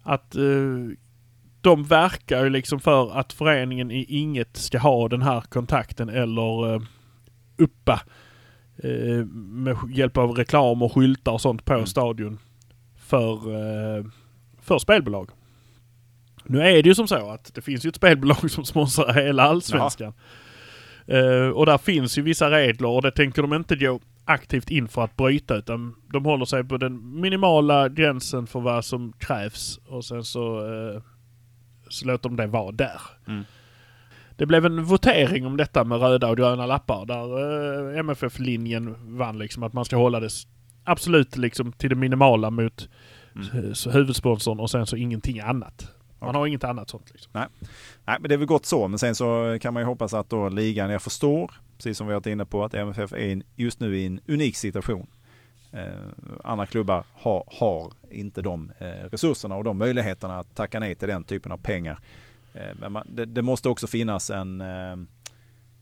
att 0.03 0.35
eh, 0.37 0.43
de 1.61 1.85
verkar 1.85 2.45
ju 2.45 2.51
liksom 2.51 2.81
för 2.81 3.18
att 3.18 3.33
föreningen 3.33 3.91
i 3.91 4.05
inget 4.09 4.57
ska 4.57 4.79
ha 4.79 5.09
den 5.09 5.22
här 5.22 5.41
kontakten 5.41 6.09
eller 6.09 6.74
eh, 6.74 6.81
uppa 7.59 8.01
eh, 8.83 9.24
med 9.35 9.77
hjälp 9.91 10.16
av 10.16 10.31
reklam 10.31 10.83
och 10.83 10.95
skyltar 10.95 11.33
och 11.33 11.41
sånt 11.41 11.64
på 11.64 11.72
Mm. 11.72 11.87
stadion 11.87 12.39
för, 12.97 13.33
eh, 13.33 14.05
för 14.62 14.79
spelbolag. 14.79 15.31
Nu 16.45 16.61
är 16.61 16.83
det 16.83 16.89
ju 16.89 16.95
som 16.95 17.09
så 17.09 17.31
att 17.31 17.55
det 17.55 17.61
finns 17.61 17.87
ju 17.87 17.89
ett 17.89 17.97
spelbolag 17.97 18.51
som 18.51 18.64
sponsrar 18.64 19.12
hela 19.14 19.43
allsvenskan. 19.43 20.12
Eh, 21.07 21.49
och 21.49 21.66
där 21.66 21.79
finns 21.79 22.18
ju 22.18 22.22
vissa 22.22 22.51
regler 22.51 22.89
och 22.89 23.03
det 23.03 23.11
tänker 23.11 23.43
de 23.43 23.55
inte 23.55 23.77
gå 23.77 24.01
aktivt 24.27 24.70
in 24.70 24.89
för 24.89 25.05
att 25.05 25.16
bryta 25.16 25.57
utan 25.57 25.95
de 26.12 26.24
håller 26.24 26.45
sig 26.45 26.64
på 26.64 26.77
den 26.77 27.20
minimala 27.20 27.89
gränsen 27.89 28.47
för 28.47 28.61
vad 28.61 28.85
som 28.85 29.12
krävs 29.18 29.79
och 29.89 30.05
sen 30.05 30.24
så, 30.24 30.59
eh, 30.59 31.03
så 31.89 32.07
låter 32.07 32.29
de 32.29 32.37
det 32.37 32.47
vara 32.47 32.72
där. 32.72 33.01
Mm. 33.29 33.45
Det 34.37 34.47
blev 34.47 34.66
en 34.66 34.85
votering 34.85 35.47
om 35.47 35.57
detta 35.57 35.85
med 35.85 36.01
röda 36.01 36.29
och 36.29 36.37
gröna 36.37 36.66
lappar 36.66 37.07
där 37.07 37.93
eh, 37.93 37.99
MFF-linjen 37.99 39.16
vann 39.18 39.39
liksom 39.39 39.62
att 39.62 39.72
man 39.72 39.85
ska 39.85 39.97
hålla 39.97 40.20
det 40.20 40.31
absolut 40.85 41.37
liksom 41.37 41.72
till 41.72 41.91
det 41.91 41.97
minimala 41.97 42.51
mot 42.51 42.89
Mm. 43.35 43.49
eh, 43.87 43.93
huvudsponsorn 43.93 44.61
och 44.61 44.70
sen 44.70 44.87
så 44.87 44.97
ingenting 44.97 45.41
annat. 45.41 45.93
Man 46.20 46.35
har 46.35 46.47
inget 46.47 46.64
annat 46.64 46.91
sånt 46.91 47.11
liksom. 47.12 47.31
Nej, 48.05 48.16
men 48.20 48.22
det 48.29 48.35
är 48.35 48.39
väl 48.39 48.47
gott 48.47 48.66
så. 48.66 48.89
Men 48.89 48.99
sen 48.99 49.14
så 49.14 49.59
kan 49.61 49.74
man 49.74 49.83
ju 49.83 49.87
hoppas 49.87 50.14
att 50.14 50.31
då 50.31 50.49
ligan, 50.49 50.91
jag 50.91 51.03
förstår, 51.03 51.51
precis 51.77 51.99
som 51.99 52.07
vi 52.07 52.12
har 52.12 52.20
varit 52.20 52.27
inne 52.27 52.45
på, 52.45 52.64
att 52.64 52.74
MFF 52.74 53.12
är 53.12 53.29
in, 53.29 53.43
just 53.57 53.81
nu 53.81 53.99
i 53.99 54.07
en 54.07 54.20
unik 54.29 54.57
situation. 54.57 55.07
Eh, 55.72 55.87
andra 56.45 56.66
klubbar 56.66 57.05
har, 57.14 57.45
har 57.47 57.93
inte 58.11 58.43
de 58.43 58.72
eh, 58.79 58.87
resurserna 58.87 59.57
och 59.57 59.64
de 59.64 59.79
möjligheterna 59.79 60.39
att 60.39 60.55
tacka 60.55 60.81
nej 60.81 60.95
till 60.95 61.09
den 61.09 61.24
typen 61.24 61.53
av 61.53 61.57
pengar. 61.59 61.99
Eh, 62.55 62.77
men 62.81 62.93
man, 62.93 63.07
det, 63.09 63.24
det 63.24 63.43
måste 63.43 63.68
också 63.68 63.87
finnas 63.87 64.31
en, 64.31 64.61
eh, 64.61 64.93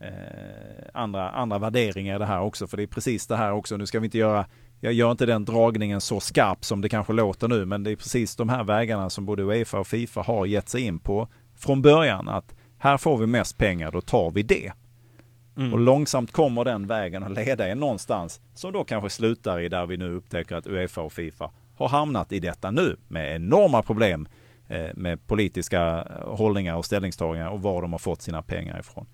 eh, 0.00 0.84
andra, 0.94 1.30
andra 1.30 1.58
värderingar 1.58 2.16
i 2.16 2.18
det 2.18 2.26
här 2.26 2.40
också. 2.40 2.66
För 2.66 2.76
det 2.76 2.82
är 2.82 2.86
precis 2.86 3.26
det 3.26 3.36
här 3.36 3.52
också. 3.52 3.76
Nu 3.76 3.86
ska 3.86 4.00
vi 4.00 4.04
inte 4.04 4.18
göra, 4.18 4.46
jag 4.80 4.92
gör 4.92 5.10
inte 5.10 5.26
den 5.26 5.44
dragningen 5.44 6.00
så 6.00 6.20
skarp 6.20 6.64
som 6.64 6.80
det 6.80 6.88
kanske 6.88 7.12
låter 7.12 7.48
nu, 7.48 7.64
men 7.64 7.82
det 7.82 7.90
är 7.90 7.96
precis 7.96 8.36
de 8.36 8.48
här 8.48 8.64
vägarna 8.64 9.10
som 9.10 9.26
både 9.26 9.42
Uefa 9.42 9.78
och 9.78 9.86
Fifa 9.86 10.22
har 10.22 10.46
gett 10.46 10.68
sig 10.68 10.82
in 10.82 10.98
på 10.98 11.28
från 11.56 11.82
början. 11.82 12.28
Att 12.28 12.54
här 12.78 12.96
får 12.96 13.18
vi 13.18 13.26
mest 13.26 13.58
pengar, 13.58 13.92
då 13.92 14.00
tar 14.00 14.30
vi 14.30 14.42
det. 14.42 14.72
Mm. 15.56 15.72
Och 15.72 15.78
långsamt 15.78 16.32
kommer 16.32 16.64
den 16.64 16.86
vägen 16.86 17.22
att 17.22 17.32
leda 17.32 17.68
er 17.68 17.74
någonstans 17.74 18.40
som 18.54 18.72
då 18.72 18.84
kanske 18.84 19.10
slutar 19.10 19.60
i 19.60 19.68
där 19.68 19.86
vi 19.86 19.96
nu 19.96 20.14
upptäcker 20.14 20.56
att 20.56 20.66
Uefa 20.66 21.00
och 21.00 21.12
Fifa 21.12 21.50
har 21.76 21.88
hamnat 21.88 22.32
i 22.32 22.40
detta 22.40 22.70
nu 22.70 22.96
med 23.08 23.36
enorma 23.36 23.82
problem 23.82 24.28
eh, 24.68 24.86
med 24.94 25.26
politiska 25.26 26.08
hållningar 26.22 26.76
och 26.76 26.84
ställningstaganden 26.84 27.48
och 27.48 27.62
var 27.62 27.82
de 27.82 27.92
har 27.92 27.98
fått 27.98 28.22
sina 28.22 28.42
pengar 28.42 28.80
ifrån. 28.80 29.06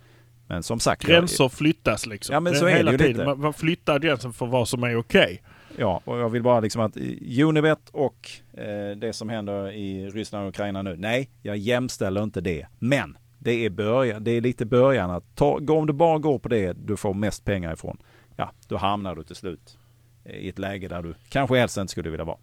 Men 0.46 0.62
som 0.62 0.80
sagt. 0.80 1.02
Gränser 1.02 1.48
flyttas 1.48 2.06
liksom. 2.06 2.32
Ja, 2.34 2.40
men 2.40 2.54
så 2.54 2.66
är 2.66 2.70
det 2.70 2.76
hela 2.76 2.92
ju 2.92 2.98
tiden. 2.98 3.12
lite. 3.12 3.24
Man, 3.24 3.40
man 3.40 3.52
flyttar 3.52 3.98
gränsen 3.98 4.32
för 4.32 4.46
vad 4.46 4.68
som 4.68 4.82
är 4.82 4.96
okej. 4.96 5.42
Ja, 5.76 6.00
och 6.04 6.18
jag 6.18 6.28
vill 6.28 6.42
bara 6.42 6.60
liksom 6.60 6.82
att 6.82 6.96
Unibet 7.42 7.88
och 7.92 8.30
eh, 8.52 8.96
det 8.96 9.12
som 9.12 9.28
händer 9.28 9.72
i 9.72 10.10
Ryssland 10.10 10.44
och 10.44 10.48
Ukraina 10.48 10.82
nu. 10.82 10.96
Nej, 10.96 11.30
jag 11.42 11.56
jämställer 11.56 12.22
inte 12.22 12.40
det. 12.40 12.66
Men 12.78 13.18
det 13.42 13.64
är, 13.66 13.70
början, 13.70 14.24
det 14.24 14.30
är 14.30 14.40
lite 14.40 14.66
början 14.66 15.10
att 15.10 15.24
ta, 15.36 15.60
om 15.68 15.86
du 15.86 15.92
bara 15.92 16.18
går 16.18 16.38
på 16.38 16.48
det 16.48 16.72
du 16.72 16.96
får 16.96 17.14
mest 17.14 17.44
pengar 17.44 17.72
ifrån. 17.72 17.98
Ja, 18.36 18.50
då 18.68 18.76
hamnar 18.76 19.14
du 19.14 19.22
till 19.22 19.36
slut 19.36 19.78
i 20.24 20.48
ett 20.48 20.58
läge 20.58 20.88
där 20.88 21.02
du 21.02 21.14
kanske 21.28 21.56
helst 21.58 21.76
inte 21.76 21.90
skulle 21.90 22.10
vilja 22.10 22.24
vara. 22.24 22.36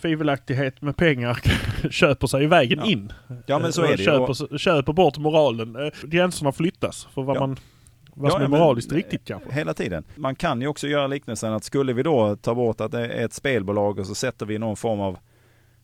Tvivelaktighet 0.00 0.82
med 0.82 0.96
pengar 0.96 1.38
köper 1.90 2.26
sig 2.26 2.44
i 2.44 2.46
vägen 2.46 2.78
Ja. 2.78 2.86
in. 2.90 3.12
Ja, 3.46 3.58
men 3.58 3.72
så 3.72 3.84
Eh, 3.84 3.90
är 3.90 3.96
det 3.96 4.02
köper, 4.02 4.58
köper 4.58 4.92
bort 4.92 5.18
moralen. 5.18 5.76
Eh, 5.76 5.92
Gränserna 6.02 6.52
flyttas 6.52 7.04
för 7.14 7.22
vad, 7.22 7.36
Ja. 7.36 7.40
man, 7.40 7.56
vad 8.14 8.26
Ja, 8.26 8.30
som 8.30 8.40
är 8.40 8.44
ja, 8.44 8.48
men- 8.48 8.60
moraliskt 8.60 8.92
riktigt 8.92 9.24
kanske. 9.24 9.52
Hela 9.52 9.74
tiden. 9.74 10.04
Man 10.16 10.34
kan 10.36 10.60
ju 10.60 10.66
också 10.66 10.88
göra 10.88 11.06
liknelsen 11.06 11.52
att 11.52 11.64
skulle 11.64 11.92
vi 11.92 12.02
då 12.02 12.36
ta 12.36 12.54
bort 12.54 12.80
att 12.80 12.92
det 12.92 13.06
är 13.06 13.24
ett 13.24 13.32
spelbolag 13.32 13.98
och 13.98 14.06
så 14.06 14.14
sätter 14.14 14.46
vi 14.46 14.58
någon 14.58 14.76
form 14.76 15.00
av 15.00 15.18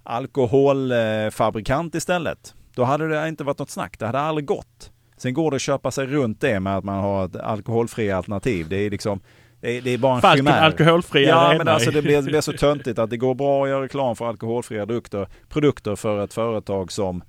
alkoholfabrikant 0.02 1.94
istället. 1.94 2.54
Då 2.75 2.85
hade 2.85 3.09
det 3.09 3.29
inte 3.29 3.45
varit 3.45 3.59
något 3.59 3.70
snack. 3.70 3.99
Det 3.99 4.07
hade 4.07 4.20
aldrig 4.20 4.47
gått. 4.47 4.93
Sen 5.16 5.35
går 5.35 5.51
det 5.51 5.55
att 5.55 5.62
köpa 5.62 5.91
sig 5.91 6.07
runt 6.07 6.41
det 6.41 6.61
med 6.61 6.77
att 6.77 6.85
man 6.85 7.01
har 7.01 7.25
ett 7.25 7.37
alkoholfria 7.37 8.16
alternativ. 8.16 8.68
Det 8.68 8.77
är 8.77 8.91
liksom 8.91 9.20
det 9.61 9.70
är, 9.79 9.83
det 9.83 9.91
är 9.91 9.99
bara 9.99 10.14
en 10.14 10.20
Falken 10.20 10.47
chimär. 10.47 10.61
alkoholfria 10.61 11.29
Ja, 11.29 11.55
men 11.59 11.68
alltså 11.68 11.91
det 11.91 12.03
blir, 12.03 12.16
det 12.16 12.31
blir 12.31 12.41
så 12.41 12.53
töntigt 12.53 12.99
att 12.99 13.11
det 13.11 13.16
går 13.16 13.35
bra 13.35 13.64
att 13.64 13.68
göra 13.70 13.83
reklam 13.83 14.16
för 14.16 14.29
alkoholfria 14.29 14.87
produkter, 14.87 15.29
produkter 15.49 15.97
för 15.97 16.25
ett 16.25 16.35
företag 16.35 16.93
som, 16.93 17.23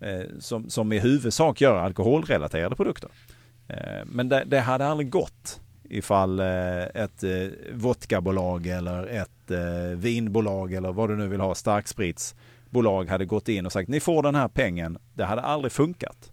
eh, 0.00 0.20
som, 0.38 0.70
som 0.70 0.92
i 0.92 0.98
huvudsak 0.98 1.60
gör 1.60 1.76
alkoholrelaterade 1.76 2.76
produkter. 2.76 3.10
Eh, 3.68 3.76
men 4.06 4.28
det, 4.28 4.44
det 4.46 4.60
hade 4.60 4.86
aldrig 4.86 5.10
gått 5.10 5.60
ifall 5.90 6.40
eh, 6.40 6.82
ett 6.82 7.24
eh, 7.24 7.30
vodkabolag 7.72 8.66
eller 8.66 9.06
ett 9.06 9.50
eh, 9.50 9.98
vinbolag 9.98 10.72
eller 10.72 10.92
vad 10.92 11.08
du 11.08 11.16
nu 11.16 11.26
vill 11.28 11.40
ha, 11.40 11.54
starkspritsbolag 12.70 13.08
hade 13.08 13.26
gått 13.26 13.48
in 13.48 13.66
och 13.66 13.72
sagt 13.72 13.88
ni 13.88 14.00
får 14.00 14.22
den 14.22 14.34
här 14.34 14.48
pengen. 14.48 14.98
Det 15.14 15.24
hade 15.24 15.42
aldrig 15.42 15.72
funkat. 15.72 16.32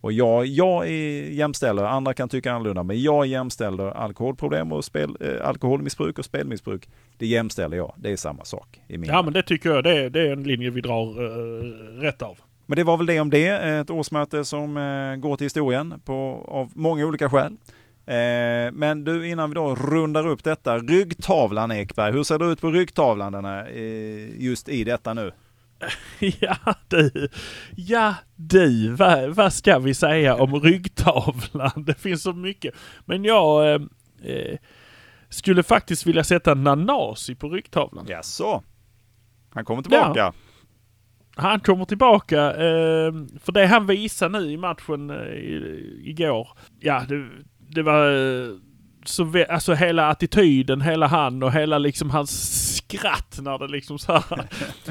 Och 0.00 0.12
jag, 0.12 0.46
jag 0.46 0.86
är 0.86 1.30
jämställer, 1.32 1.84
andra 1.84 2.14
kan 2.14 2.28
tycka 2.28 2.52
annorlunda, 2.52 2.82
men 2.82 3.02
jag 3.02 3.26
jämställer 3.26 3.90
alkoholproblem 3.90 4.72
och 4.72 4.84
spel, 4.84 5.16
eh, 5.20 5.48
alkoholmissbruk 5.48 6.18
och 6.18 6.24
spelmissbruk. 6.24 6.88
Det 7.18 7.26
jämställer 7.26 7.76
jag. 7.76 7.94
Det 7.96 8.12
är 8.12 8.16
samma 8.16 8.44
sak 8.44 8.80
i 8.88 8.98
min 8.98 9.10
Ja 9.10 9.22
men 9.22 9.32
det 9.32 9.42
tycker 9.42 9.70
jag 9.70 9.84
det 9.84 10.04
är, 10.04 10.10
det 10.10 10.20
är 10.20 10.32
en 10.32 10.42
linje 10.42 10.70
vi 10.70 10.80
drar 10.80 11.22
eh, 11.22 12.02
rätt 12.02 12.22
av. 12.22 12.36
Men 12.66 12.76
det 12.76 12.84
var 12.84 12.96
väl 12.96 13.06
det 13.06 13.20
om 13.20 13.30
det. 13.30 13.48
Ett 13.48 13.90
årsmöte 13.90 14.44
som 14.44 14.76
eh, 14.76 15.16
går 15.16 15.36
till 15.36 15.44
historien 15.44 15.94
på, 16.04 16.44
av 16.48 16.70
många 16.74 17.06
olika 17.06 17.30
skäl. 17.30 17.56
Eh, 18.06 18.72
men 18.72 19.04
du, 19.04 19.28
innan 19.28 19.50
vi 19.50 19.54
då 19.54 19.74
rundar 19.74 20.26
upp 20.26 20.44
detta. 20.44 20.78
Ryggtavlan 20.78 21.72
Ekberg, 21.72 22.12
hur 22.12 22.22
ser 22.22 22.38
det 22.38 22.44
ut 22.44 22.60
på 22.60 22.70
ryggtavlan 22.70 23.44
här, 23.44 23.70
eh, 23.72 24.42
just 24.42 24.68
i 24.68 24.84
detta 24.84 25.14
nu? 25.14 25.32
Ja 26.40 26.56
du, 26.88 27.28
ja 27.76 28.14
du, 28.36 28.88
vad, 28.88 29.30
vad 29.30 29.52
ska 29.52 29.78
vi 29.78 29.94
säga 29.94 30.36
om 30.36 30.60
ryggtavlan? 30.60 31.84
Det 31.86 31.94
finns 31.94 32.22
så 32.22 32.32
mycket. 32.32 32.74
Men 33.04 33.24
jag 33.24 33.74
eh, 33.74 33.80
eh, 34.22 34.58
skulle 35.28 35.62
faktiskt 35.62 36.06
vilja 36.06 36.24
sätta 36.24 36.54
Nanasi 36.54 37.34
på 37.34 37.48
ryggtavlan. 37.48 38.06
Jaså? 38.08 38.62
Han 39.50 39.64
kommer 39.64 39.82
tillbaka? 39.82 40.32
Han 41.36 41.60
kommer 41.60 41.84
tillbaka, 41.84 42.50
eh, 42.50 43.12
för 43.40 43.52
det 43.52 43.66
han 43.66 43.86
visade 43.86 44.38
nu 44.38 44.50
i 44.50 44.56
matchen 44.56 45.10
eh, 45.10 46.08
igår, 46.08 46.48
ja 46.80 47.04
det, 47.08 47.28
det 47.58 47.82
var 47.82 48.10
eh, 48.10 48.48
så, 49.04 49.44
alltså 49.48 49.74
hela 49.74 50.08
attityden, 50.08 50.80
hela 50.80 51.06
han 51.06 51.42
och 51.42 51.52
hela 51.52 51.78
liksom 51.78 52.10
hans 52.10 52.74
skratt 52.76 53.38
när 53.42 53.58
det 53.58 53.68
liksom 53.68 53.98
så 53.98 54.12
här. 54.12 54.48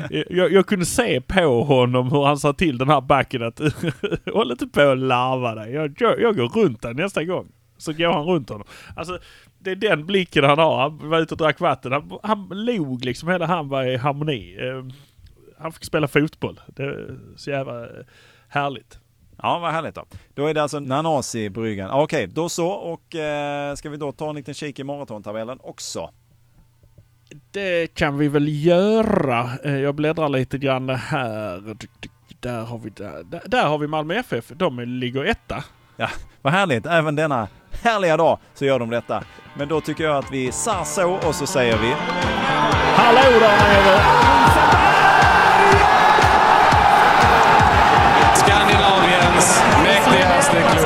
jag, 0.30 0.51
jag 0.51 0.68
kunde 0.68 0.86
se 0.86 1.22
på 1.22 1.64
honom 1.64 2.11
hur 2.11 2.26
han 2.26 2.38
sa 2.38 2.53
till 2.53 2.78
den 2.78 2.89
här 2.89 3.01
backen 3.01 3.43
att 3.43 3.59
håll 4.34 4.51
inte 4.51 4.68
på 4.68 4.84
och 4.84 4.97
larva 4.97 5.55
dig. 5.55 5.74
Jag, 5.74 5.95
jag, 5.99 6.22
jag 6.22 6.36
går 6.36 6.49
runt 6.49 6.82
dig 6.82 6.93
nästa 6.93 7.24
gång. 7.24 7.47
Så 7.78 7.93
går 7.93 8.14
han 8.14 8.26
runt 8.26 8.49
honom. 8.49 8.68
Alltså 8.95 9.20
det 9.59 9.72
är 9.72 9.76
den 9.76 10.05
blicken 10.05 10.43
han 10.43 10.59
har. 10.59 10.82
Han 10.82 11.09
var 11.09 11.20
ute 11.20 11.34
och 11.34 11.38
drack 11.38 11.59
vatten. 11.59 11.91
Han, 11.91 12.20
han 12.24 12.47
log 12.49 13.05
liksom. 13.05 13.30
Hela 13.30 13.45
han 13.45 13.70
var 13.70 13.84
i 13.84 13.97
harmoni. 13.97 14.57
Eh, 14.59 14.86
han 15.57 15.72
fick 15.72 15.86
spela 15.86 16.07
fotboll. 16.07 16.59
Det 16.68 16.84
är 16.84 17.18
så 17.36 17.49
jävla 17.49 17.84
eh, 17.84 18.05
härligt. 18.47 18.99
Ja, 19.44 19.60
vad 19.60 19.72
härligt 19.72 19.96
då. 19.96 20.06
Då 20.34 20.46
är 20.48 20.54
det 20.54 20.62
alltså 20.62 20.80
Nanasi 20.80 21.50
på 21.50 21.62
ryggen. 21.62 21.88
Ja, 21.88 22.02
Okej, 22.04 22.28
då 22.28 22.50
så. 22.50 22.68
Och 22.68 23.16
eh, 23.16 23.76
ska 23.76 23.89
vi 23.89 23.98
då 23.98 24.12
ta 24.12 24.30
en 24.30 24.36
liten 24.36 24.54
kik 24.54 24.80
i 24.80 24.84
maratontabellen 24.84 25.60
också? 25.64 26.10
Det 27.52 27.88
kan 27.94 28.18
vi 28.18 28.28
väl 28.28 28.66
göra. 28.66 29.50
Eh, 29.64 29.78
Jag 29.78 29.96
bläddrar 29.96 30.30
lite 30.30 30.58
grann 30.58 30.89
här. 30.89 31.76
Där 32.39 32.62
har 32.66 32.78
vi, 32.78 32.89
där, 32.89 33.24
där- 33.46 33.66
har 33.68 33.78
vi 33.78 33.88
Malmö 33.88 34.16
FF. 34.16 34.48
De 34.56 34.80
ligger 34.80 35.26
etta. 35.26 35.64
Ja, 35.98 36.10
vad 36.41 36.54
härligt. 36.54 36.86
Även 36.86 37.16
denna 37.16 37.48
härliga 37.84 38.18
dag 38.18 38.39
så 38.54 38.66
gör 38.66 38.80
de 38.80 38.89
detta. 38.89 39.24
Men 39.58 39.68
då 39.68 39.82
tycker 39.82 40.04
jag 40.04 40.18
att 40.18 40.32
vi 40.32 40.52
sa 40.52 40.86
så 40.86 41.12
och 41.28 41.36
så 41.36 41.46
säger 41.48 41.78
vi 41.78 41.94
Hallå 42.96 43.39
där 43.39 43.58
nere! 43.58 44.83
Stickler. 50.54 50.83